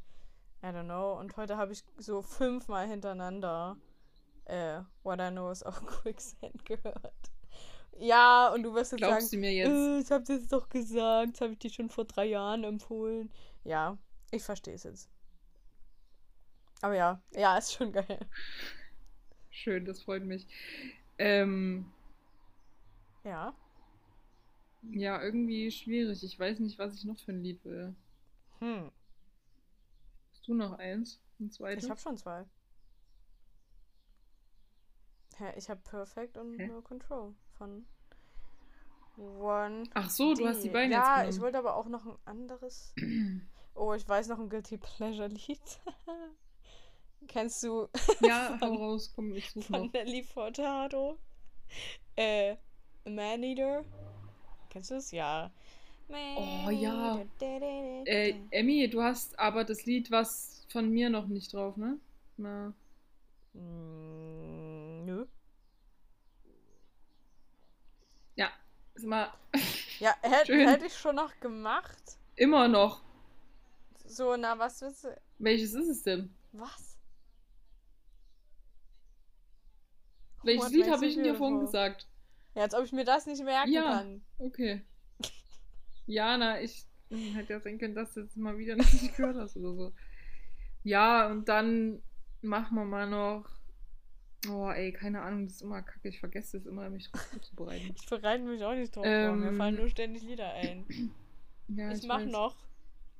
I 0.62 0.66
don't 0.66 0.84
know. 0.84 1.18
Und 1.18 1.36
heute 1.38 1.56
habe 1.56 1.72
ich 1.72 1.82
so 1.96 2.20
fünfmal 2.22 2.86
hintereinander 2.86 3.78
äh, 4.44 4.80
What 5.02 5.20
I 5.20 5.30
Know 5.30 5.50
is 5.50 5.62
auch 5.62 5.80
Quicksand 5.86 6.66
gehört. 6.66 7.14
Ja, 7.98 8.48
und 8.52 8.62
du 8.62 8.74
wirst 8.74 8.92
jetzt 8.92 8.98
Glaubst 8.98 9.30
sagen, 9.30 9.30
du 9.30 9.38
mir 9.38 9.52
jetzt? 9.54 9.70
äh, 9.70 9.98
ich 10.00 10.10
hab's 10.10 10.28
jetzt 10.28 10.52
doch 10.52 10.68
gesagt, 10.68 11.32
das 11.34 11.40
habe 11.40 11.52
ich 11.54 11.58
dir 11.58 11.70
schon 11.70 11.88
vor 11.88 12.04
drei 12.04 12.26
Jahren 12.26 12.64
empfohlen. 12.64 13.30
Ja, 13.64 13.96
ich 14.30 14.42
verstehe 14.42 14.74
es 14.74 14.84
jetzt. 14.84 15.10
Aber 16.82 16.94
ja, 16.94 17.20
ja, 17.32 17.58
ist 17.58 17.72
schon 17.72 17.92
geil. 17.92 18.18
Schön, 19.50 19.84
das 19.84 20.02
freut 20.02 20.24
mich. 20.24 20.46
Ähm, 21.18 21.90
Ja. 23.24 23.52
ja, 24.82 25.22
irgendwie 25.22 25.70
schwierig. 25.70 26.22
Ich 26.24 26.38
weiß 26.38 26.60
nicht, 26.60 26.78
was 26.78 26.94
ich 26.94 27.04
noch 27.04 27.18
für 27.18 27.32
ein 27.32 27.42
Lied 27.42 27.62
will. 27.64 27.94
Hm. 28.60 28.90
Hast 30.32 30.48
du 30.48 30.54
noch 30.54 30.78
eins? 30.78 31.20
Ein 31.38 31.50
zweites? 31.50 31.84
Ich 31.84 31.90
habe 31.90 32.00
schon 32.00 32.16
zwei. 32.16 32.44
Hä, 35.36 35.52
ich 35.56 35.68
habe 35.70 35.80
Perfect 35.82 36.36
und 36.36 36.58
Hä? 36.58 36.66
No 36.66 36.80
Control 36.82 37.34
von 37.58 37.86
One. 39.16 39.84
Ach 39.94 40.08
so, 40.08 40.34
du 40.34 40.46
hast 40.46 40.62
die 40.62 40.68
beiden 40.68 40.92
Ja, 40.92 41.18
jetzt 41.22 41.30
ich 41.30 41.36
genommen. 41.36 41.40
wollte 41.42 41.58
aber 41.58 41.74
auch 41.76 41.88
noch 41.88 42.06
ein 42.06 42.16
anderes. 42.24 42.94
Oh, 43.80 43.94
ich 43.94 44.06
weiß 44.08 44.28
noch 44.28 44.38
ein 44.38 44.48
Guilty 44.50 44.76
Pleasure 44.76 45.26
Lied. 45.28 45.80
Kennst 47.28 47.62
du 47.62 47.88
Ja, 48.20 48.58
hau 48.60 48.74
raus, 48.76 49.12
komm, 49.14 49.34
ich 49.34 49.50
suche 49.50 49.72
von 49.72 49.72
noch. 49.72 49.92
Nelly 49.92 50.22
Furtado? 50.22 51.18
Äh, 52.16 52.56
Man 53.04 53.42
Eater? 53.42 53.84
Kennst 54.70 54.90
du 54.90 54.96
es? 54.96 55.10
Ja. 55.10 55.50
Oh, 56.36 56.70
ja. 56.70 57.20
Äh, 58.04 58.34
Emmy, 58.50 58.88
du 58.90 59.02
hast 59.02 59.38
aber 59.38 59.64
das 59.64 59.84
Lied, 59.86 60.10
was 60.10 60.66
von 60.68 60.90
mir 60.90 61.10
noch 61.10 61.26
nicht 61.28 61.52
drauf, 61.52 61.76
ne? 61.76 61.98
Na, 62.36 62.72
Mm, 63.54 65.04
Nö. 65.06 65.26
ja, 68.36 68.50
ist 68.94 69.06
mal 69.06 69.30
Ja, 70.00 70.16
hätte 70.22 70.56
hätt 70.56 70.82
ich 70.82 70.96
schon 70.98 71.14
noch 71.16 71.38
gemacht. 71.38 72.18
immer 72.36 72.66
noch. 72.68 73.02
So, 74.10 74.36
na, 74.36 74.58
was 74.58 74.80
willst 74.82 75.04
du? 75.04 75.16
Welches 75.38 75.72
ist 75.74 75.88
es 75.88 76.02
denn? 76.02 76.30
Was? 76.52 76.96
Welches 80.42 80.64
What 80.64 80.72
Lied 80.72 80.90
habe 80.90 81.06
ich 81.06 81.14
denn 81.14 81.24
dir 81.24 81.34
vorhin 81.34 81.60
gesagt? 81.60 82.06
Ja, 82.54 82.62
als 82.62 82.74
ob 82.74 82.84
ich 82.84 82.92
mir 82.92 83.04
das 83.04 83.26
nicht 83.26 83.42
merken 83.44 83.72
Ja. 83.72 83.84
kann. 83.84 84.22
Okay. 84.38 84.82
Ja, 86.06 86.36
na, 86.36 86.60
ich 86.60 86.86
hätte 87.34 87.52
ja 87.52 87.60
sein 87.60 87.78
können, 87.78 87.94
dass 87.94 88.14
du 88.14 88.20
jetzt 88.22 88.36
mal 88.36 88.58
wieder 88.58 88.74
nicht 88.74 89.16
gehört 89.16 89.36
hast 89.36 89.56
oder 89.56 89.74
so. 89.74 89.92
Ja, 90.82 91.28
und 91.30 91.48
dann 91.48 92.02
machen 92.42 92.74
wir 92.76 92.84
mal 92.84 93.08
noch. 93.08 93.48
Oh, 94.48 94.70
ey, 94.70 94.92
keine 94.92 95.20
Ahnung, 95.22 95.44
das 95.46 95.56
ist 95.56 95.62
immer 95.62 95.82
kacke. 95.82 96.08
Ich 96.08 96.18
vergesse 96.18 96.56
es 96.56 96.66
immer, 96.66 96.88
mich 96.90 97.10
drauf 97.10 97.20
vorzubereiten. 97.32 97.94
Ich 97.94 98.06
bereite 98.08 98.42
mich 98.42 98.64
auch 98.64 98.74
nicht 98.74 98.96
drauf 98.96 99.06
vor. 99.06 99.36
Mir 99.36 99.52
Ähm, 99.52 99.58
fallen 99.58 99.76
nur 99.76 99.88
ständig 99.88 100.22
Lieder 100.22 100.52
ein. 100.52 100.86
Ja, 101.68 101.92
ich 101.92 102.02
mach 102.02 102.18
weiß. 102.18 102.32
noch. 102.32 102.56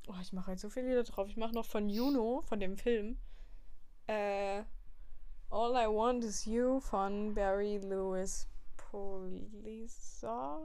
Oh, 0.09 0.15
ich 0.21 0.33
mache 0.33 0.49
halt 0.49 0.59
so 0.61 0.69
viele 0.71 0.89
Lieder 0.89 1.05
drauf. 1.05 1.29
Ich 1.29 1.37
mache 1.37 1.55
noch 1.55 1.67
von 1.67 1.89
Juno, 1.89 2.43
von 2.43 2.59
dem 2.61 2.77
Film. 2.77 3.19
Äh, 4.07 4.65
All 5.51 5.73
I 5.73 5.87
Want 5.89 6.25
Is 6.25 6.45
You 6.45 6.81
von 6.81 7.35
Barry 7.35 7.79
Lewis 7.79 8.49
Polisar. 8.77 10.61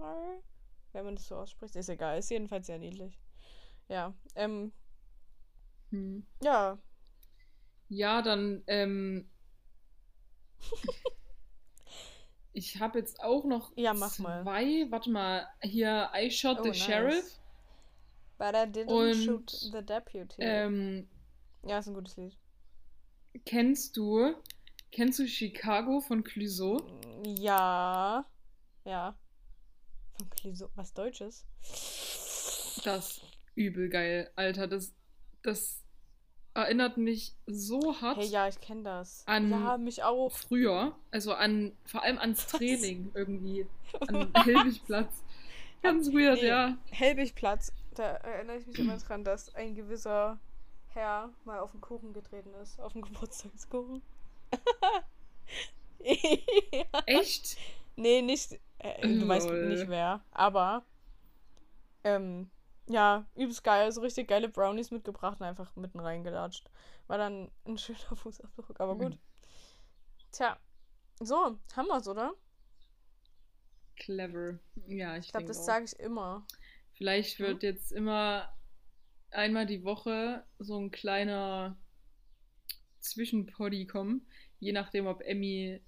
Wenn 0.93 1.05
man 1.05 1.15
das 1.15 1.27
so 1.27 1.35
ausspricht, 1.35 1.75
ist 1.75 1.89
egal. 1.89 2.17
Ist 2.19 2.29
jedenfalls 2.31 2.67
sehr 2.67 2.79
niedlich. 2.79 3.19
Ja, 3.87 4.13
ähm, 4.35 4.71
Hm. 5.91 6.25
ja. 6.41 6.77
Ja, 7.89 8.21
dann, 8.23 8.63
ähm. 8.67 9.29
ich 12.53 12.79
habe 12.79 12.97
jetzt 12.99 13.21
auch 13.21 13.43
noch 13.45 13.71
Ja, 13.75 13.93
mach 13.93 14.17
mal. 14.19 14.41
zwei. 14.43 14.89
Warte 14.89 15.09
mal, 15.11 15.47
hier 15.61 16.09
I 16.15 16.31
Shot 16.31 16.59
Oh, 16.59 16.63
the 16.63 16.69
nice. 16.69 16.79
Sheriff. 16.83 17.39
But 18.37 18.53
I 18.55 18.65
didn't 18.69 18.89
Und, 18.91 19.15
shoot 19.15 19.49
the 19.49 19.81
deputy. 19.81 20.35
Ähm, 20.39 21.07
ja, 21.63 21.79
ist 21.79 21.87
ein 21.87 21.93
gutes 21.93 22.17
Lied. 22.17 22.35
kennst 23.45 23.95
du, 23.97 24.33
kennst 24.91 25.19
du 25.19 25.27
Chicago 25.27 26.01
von 26.01 26.23
Clouseau? 26.23 26.81
Ja. 27.39 28.25
Ja. 28.83 29.15
Von 30.17 30.29
Clouseau. 30.31 30.69
Was 30.75 30.93
Deutsches? 30.93 31.45
Das 32.83 33.21
übel 33.55 33.89
geil, 33.89 34.29
Alter. 34.35 34.67
Das, 34.67 34.93
das 35.41 35.81
erinnert 36.53 36.97
mich 36.97 37.33
so 37.47 37.99
hart 38.01 38.17
Hey, 38.17 38.27
ja, 38.27 38.47
ich 38.47 38.59
kenne 38.59 38.83
das. 38.83 39.23
An- 39.27 39.49
ja, 39.49 39.77
mich 39.77 40.03
auch. 40.03 40.31
früher, 40.31 40.95
also 41.11 41.33
an 41.33 41.71
vor 41.85 42.03
allem 42.03 42.17
ans 42.19 42.47
Training 42.47 43.11
irgendwie, 43.13 43.65
an 44.07 44.31
Helwigplatz. 44.43 45.23
Ganz 45.81 46.07
weird, 46.13 46.41
Nee. 46.41 46.47
ja. 46.47 46.77
Helbigplatz. 46.91 47.71
Da 47.95 48.03
erinnere 48.03 48.57
ich 48.57 48.67
mich 48.67 48.79
immer 48.79 48.97
dran, 48.97 49.23
dass 49.23 49.53
ein 49.55 49.73
gewisser 49.75 50.39
Herr 50.89 51.29
mal 51.45 51.59
auf 51.59 51.71
den 51.71 51.81
Kuchen 51.81 52.13
getreten 52.13 52.53
ist. 52.55 52.79
Auf 52.79 52.93
den 52.93 53.01
Geburtstagskuchen. 53.03 54.01
ja. 55.99 56.85
Echt? 57.05 57.57
Nee, 57.95 58.21
nicht. 58.21 58.59
Äh, 58.79 59.07
du 59.07 59.27
weißt 59.27 59.49
Lol. 59.49 59.67
nicht 59.69 59.87
wer. 59.89 60.21
Aber. 60.31 60.83
Ähm, 62.03 62.49
ja, 62.87 63.25
übelst 63.35 63.63
geil. 63.63 63.91
So 63.91 64.01
richtig 64.01 64.27
geile 64.27 64.49
Brownies 64.49 64.91
mitgebracht 64.91 65.39
und 65.39 65.45
einfach 65.45 65.75
mitten 65.75 65.99
reingelatscht. 65.99 66.69
War 67.07 67.17
dann 67.17 67.49
ein 67.65 67.77
schöner 67.79 68.15
Fußabdruck, 68.15 68.79
aber 68.79 68.95
gut. 68.95 69.11
Mhm. 69.13 69.19
Tja. 70.31 70.57
So, 71.21 71.57
haben 71.75 71.87
wir's, 71.87 72.07
oder? 72.07 72.33
Clever. 73.95 74.59
Ja, 74.87 75.15
ich, 75.15 75.25
Ich 75.25 75.31
glaube, 75.31 75.45
das 75.45 75.65
sage 75.65 75.85
ich 75.85 75.97
immer. 75.99 76.45
Vielleicht 76.95 77.39
wird 77.39 77.63
jetzt 77.63 77.91
immer 77.91 78.53
einmal 79.31 79.65
die 79.65 79.83
Woche 79.83 80.45
so 80.59 80.77
ein 80.79 80.91
kleiner 80.91 81.77
Zwischenpoddy 82.99 83.85
kommen, 83.85 84.25
je 84.59 84.71
nachdem, 84.71 85.05
ob 85.07 85.21
Emmy 85.21 85.81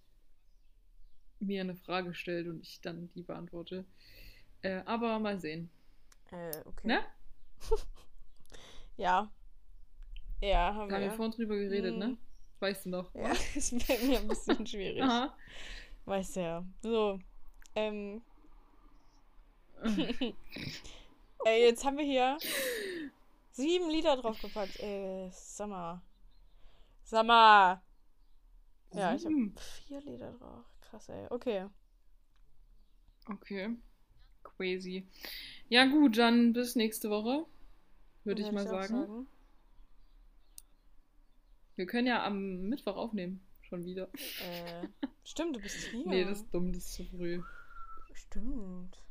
mir 1.39 1.61
eine 1.61 1.75
Frage 1.75 2.13
stellt 2.13 2.47
und 2.47 2.61
ich 2.61 2.81
dann 2.81 3.09
die 3.13 3.23
beantworte. 3.23 3.85
Äh, 4.63 4.81
aber 4.85 5.19
mal 5.19 5.39
sehen. 5.39 5.69
Äh, 6.31 6.57
okay. 6.65 6.87
Ne? 6.87 6.99
Ja. 8.97 9.31
Ja, 10.41 10.73
haben 10.73 10.89
Da 10.89 10.95
haben 10.95 11.03
wir 11.03 11.09
wir. 11.11 11.15
vorhin 11.15 11.31
drüber 11.35 11.55
geredet, 11.55 11.93
Mhm. 11.93 11.99
ne? 11.99 12.17
Weißt 12.59 12.85
du 12.85 12.89
noch? 12.89 13.13
Ja, 13.13 13.31
ist 13.55 13.87
bei 13.87 13.97
mir 13.99 14.17
ein 14.19 14.27
bisschen 14.27 14.65
schwierig. 14.65 15.03
Aha. 15.03 15.37
Weißt 16.05 16.35
du 16.35 16.39
ja. 16.41 16.65
So. 16.81 17.19
Ähm. 17.75 18.23
Ey, 21.47 21.63
jetzt 21.63 21.85
haben 21.85 21.97
wir 21.97 22.03
hier 22.03 22.37
sieben 23.51 23.89
Lieder 23.89 24.17
draufgepackt. 24.17 24.81
Ey, 24.81 25.29
sag 25.31 25.69
mal. 25.69 26.01
Sag 27.03 27.25
mal. 27.25 27.81
Ja, 28.91 29.15
ich 29.15 29.23
habe 29.23 29.53
vier 29.55 30.01
Lieder 30.01 30.33
drauf. 30.33 30.65
Krass, 30.81 31.07
ey. 31.07 31.25
Okay. 31.29 31.67
Okay. 33.29 33.77
Crazy. 34.43 35.07
Ja, 35.69 35.85
gut, 35.85 36.17
dann 36.17 36.51
bis 36.51 36.75
nächste 36.75 37.09
Woche. 37.09 37.45
Würde 38.25 38.41
ich 38.41 38.51
mal 38.51 38.67
auch 38.67 38.83
sagen. 38.83 39.27
Wir 41.77 41.85
können 41.85 42.07
ja 42.07 42.25
am 42.25 42.63
Mittwoch 42.63 42.97
aufnehmen. 42.97 43.41
Schon 43.61 43.85
wieder. 43.85 44.09
Äh, 44.13 44.89
stimmt, 45.23 45.55
du 45.55 45.61
bist 45.61 45.77
hier. 45.91 46.05
Nee, 46.05 46.25
das 46.25 46.39
ist 46.39 46.53
dumm, 46.53 46.73
das 46.73 46.83
ist 46.83 46.93
zu 46.93 47.05
früh. 47.05 47.41
Stimmt. 48.11 49.01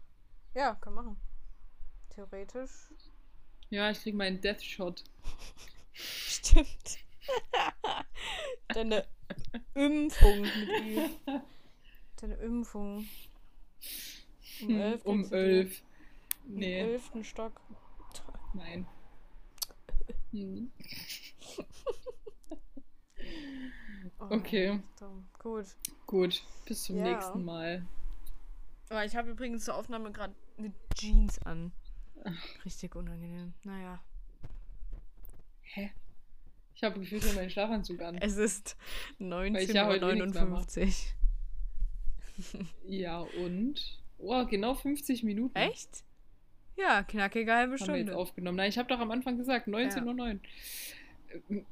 Ja, 0.54 0.74
kann 0.74 0.92
machen. 0.92 1.16
Theoretisch. 2.16 2.70
Ja, 3.68 3.90
ich 3.90 4.00
krieg 4.00 4.14
meinen 4.14 4.40
Death 4.40 4.62
Shot. 4.62 5.04
Stimmt. 5.92 6.98
Deine 8.68 9.06
Impfung 9.74 10.40
mit. 10.40 11.10
Deine 12.20 12.34
Impfung. 12.36 13.06
Um 14.62 14.68
Hm, 14.68 14.80
elf 14.80 15.04
um 15.04 15.32
elf. 15.32 15.82
Im 16.46 16.54
Nee, 16.54 16.80
elften 16.80 17.22
Stock. 17.22 17.60
nein. 18.54 18.86
Hm. 20.30 20.70
Oh, 24.18 24.26
Okay. 24.30 24.80
Gut. 25.38 25.66
Gut, 26.06 26.42
bis 26.64 26.84
zum 26.84 26.96
Ja. 26.96 27.04
nächsten 27.12 27.44
Mal. 27.44 27.86
Aber 28.88 29.04
ich 29.04 29.14
habe 29.14 29.30
übrigens 29.30 29.64
zur 29.66 29.74
Aufnahme 29.74 30.10
gerade 30.12 30.34
eine 30.56 30.72
Jeans 30.94 31.38
an. 31.42 31.72
Richtig 32.64 32.94
unangenehm. 32.96 33.52
Naja. 33.64 34.02
Hä? 35.62 35.90
Ich 36.74 36.82
habe 36.82 37.00
gefühlt 37.00 37.24
nur 37.24 37.34
meinen 37.34 37.50
Schlafanzug 37.50 38.02
an. 38.02 38.18
Es 38.18 38.36
ist 38.36 38.76
ich 39.18 39.72
ja 39.72 39.86
heute 39.86 40.10
eh 40.10 40.14
nichts 40.14 40.34
mehr 40.34 40.44
mache. 40.46 40.64
19.59 40.66 41.14
Ja, 42.86 43.20
und? 43.20 43.98
Oh, 44.18 44.44
genau 44.46 44.74
50 44.74 45.22
Minuten. 45.22 45.56
Echt? 45.56 46.04
Ja, 46.76 47.02
knackige 47.02 47.52
halbe 47.54 47.72
Haben 47.78 47.86
wir 47.88 47.96
jetzt 47.96 48.06
Stunde. 48.06 48.16
aufgenommen. 48.16 48.56
Nein, 48.58 48.68
ich 48.68 48.76
habe 48.78 48.88
doch 48.88 48.98
am 49.00 49.10
Anfang 49.10 49.38
gesagt, 49.38 49.68
19.09 49.68 50.40
Uhr. 51.48 51.64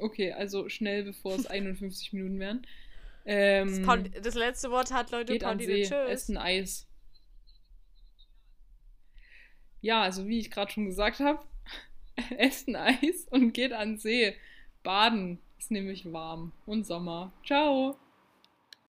Okay, 0.00 0.32
also 0.32 0.68
schnell, 0.68 1.04
bevor 1.04 1.34
es 1.36 1.46
51 1.46 2.12
Minuten 2.12 2.38
wären. 2.38 2.66
Ähm, 3.24 3.86
Das, 3.86 4.22
das 4.22 4.34
letzte 4.34 4.70
Wort 4.70 4.90
hat 4.92 5.10
Leute 5.10 5.32
geht 5.32 5.44
an 5.44 5.58
Pauline. 5.58 5.82
Tschüss. 5.82 6.08
esst 6.10 6.28
ein 6.30 6.36
Eis. 6.38 6.86
Ja, 9.82 10.02
also 10.02 10.26
wie 10.26 10.38
ich 10.38 10.50
gerade 10.50 10.70
schon 10.70 10.86
gesagt 10.86 11.20
habe, 11.20 11.40
esst 12.38 12.68
ein 12.68 12.76
Eis 12.76 13.26
und 13.30 13.52
geht 13.52 13.72
an 13.72 13.98
See. 13.98 14.34
Baden 14.82 15.38
ist 15.58 15.70
nämlich 15.70 16.10
warm 16.12 16.52
und 16.66 16.86
Sommer. 16.86 17.32
Ciao. 17.44 17.96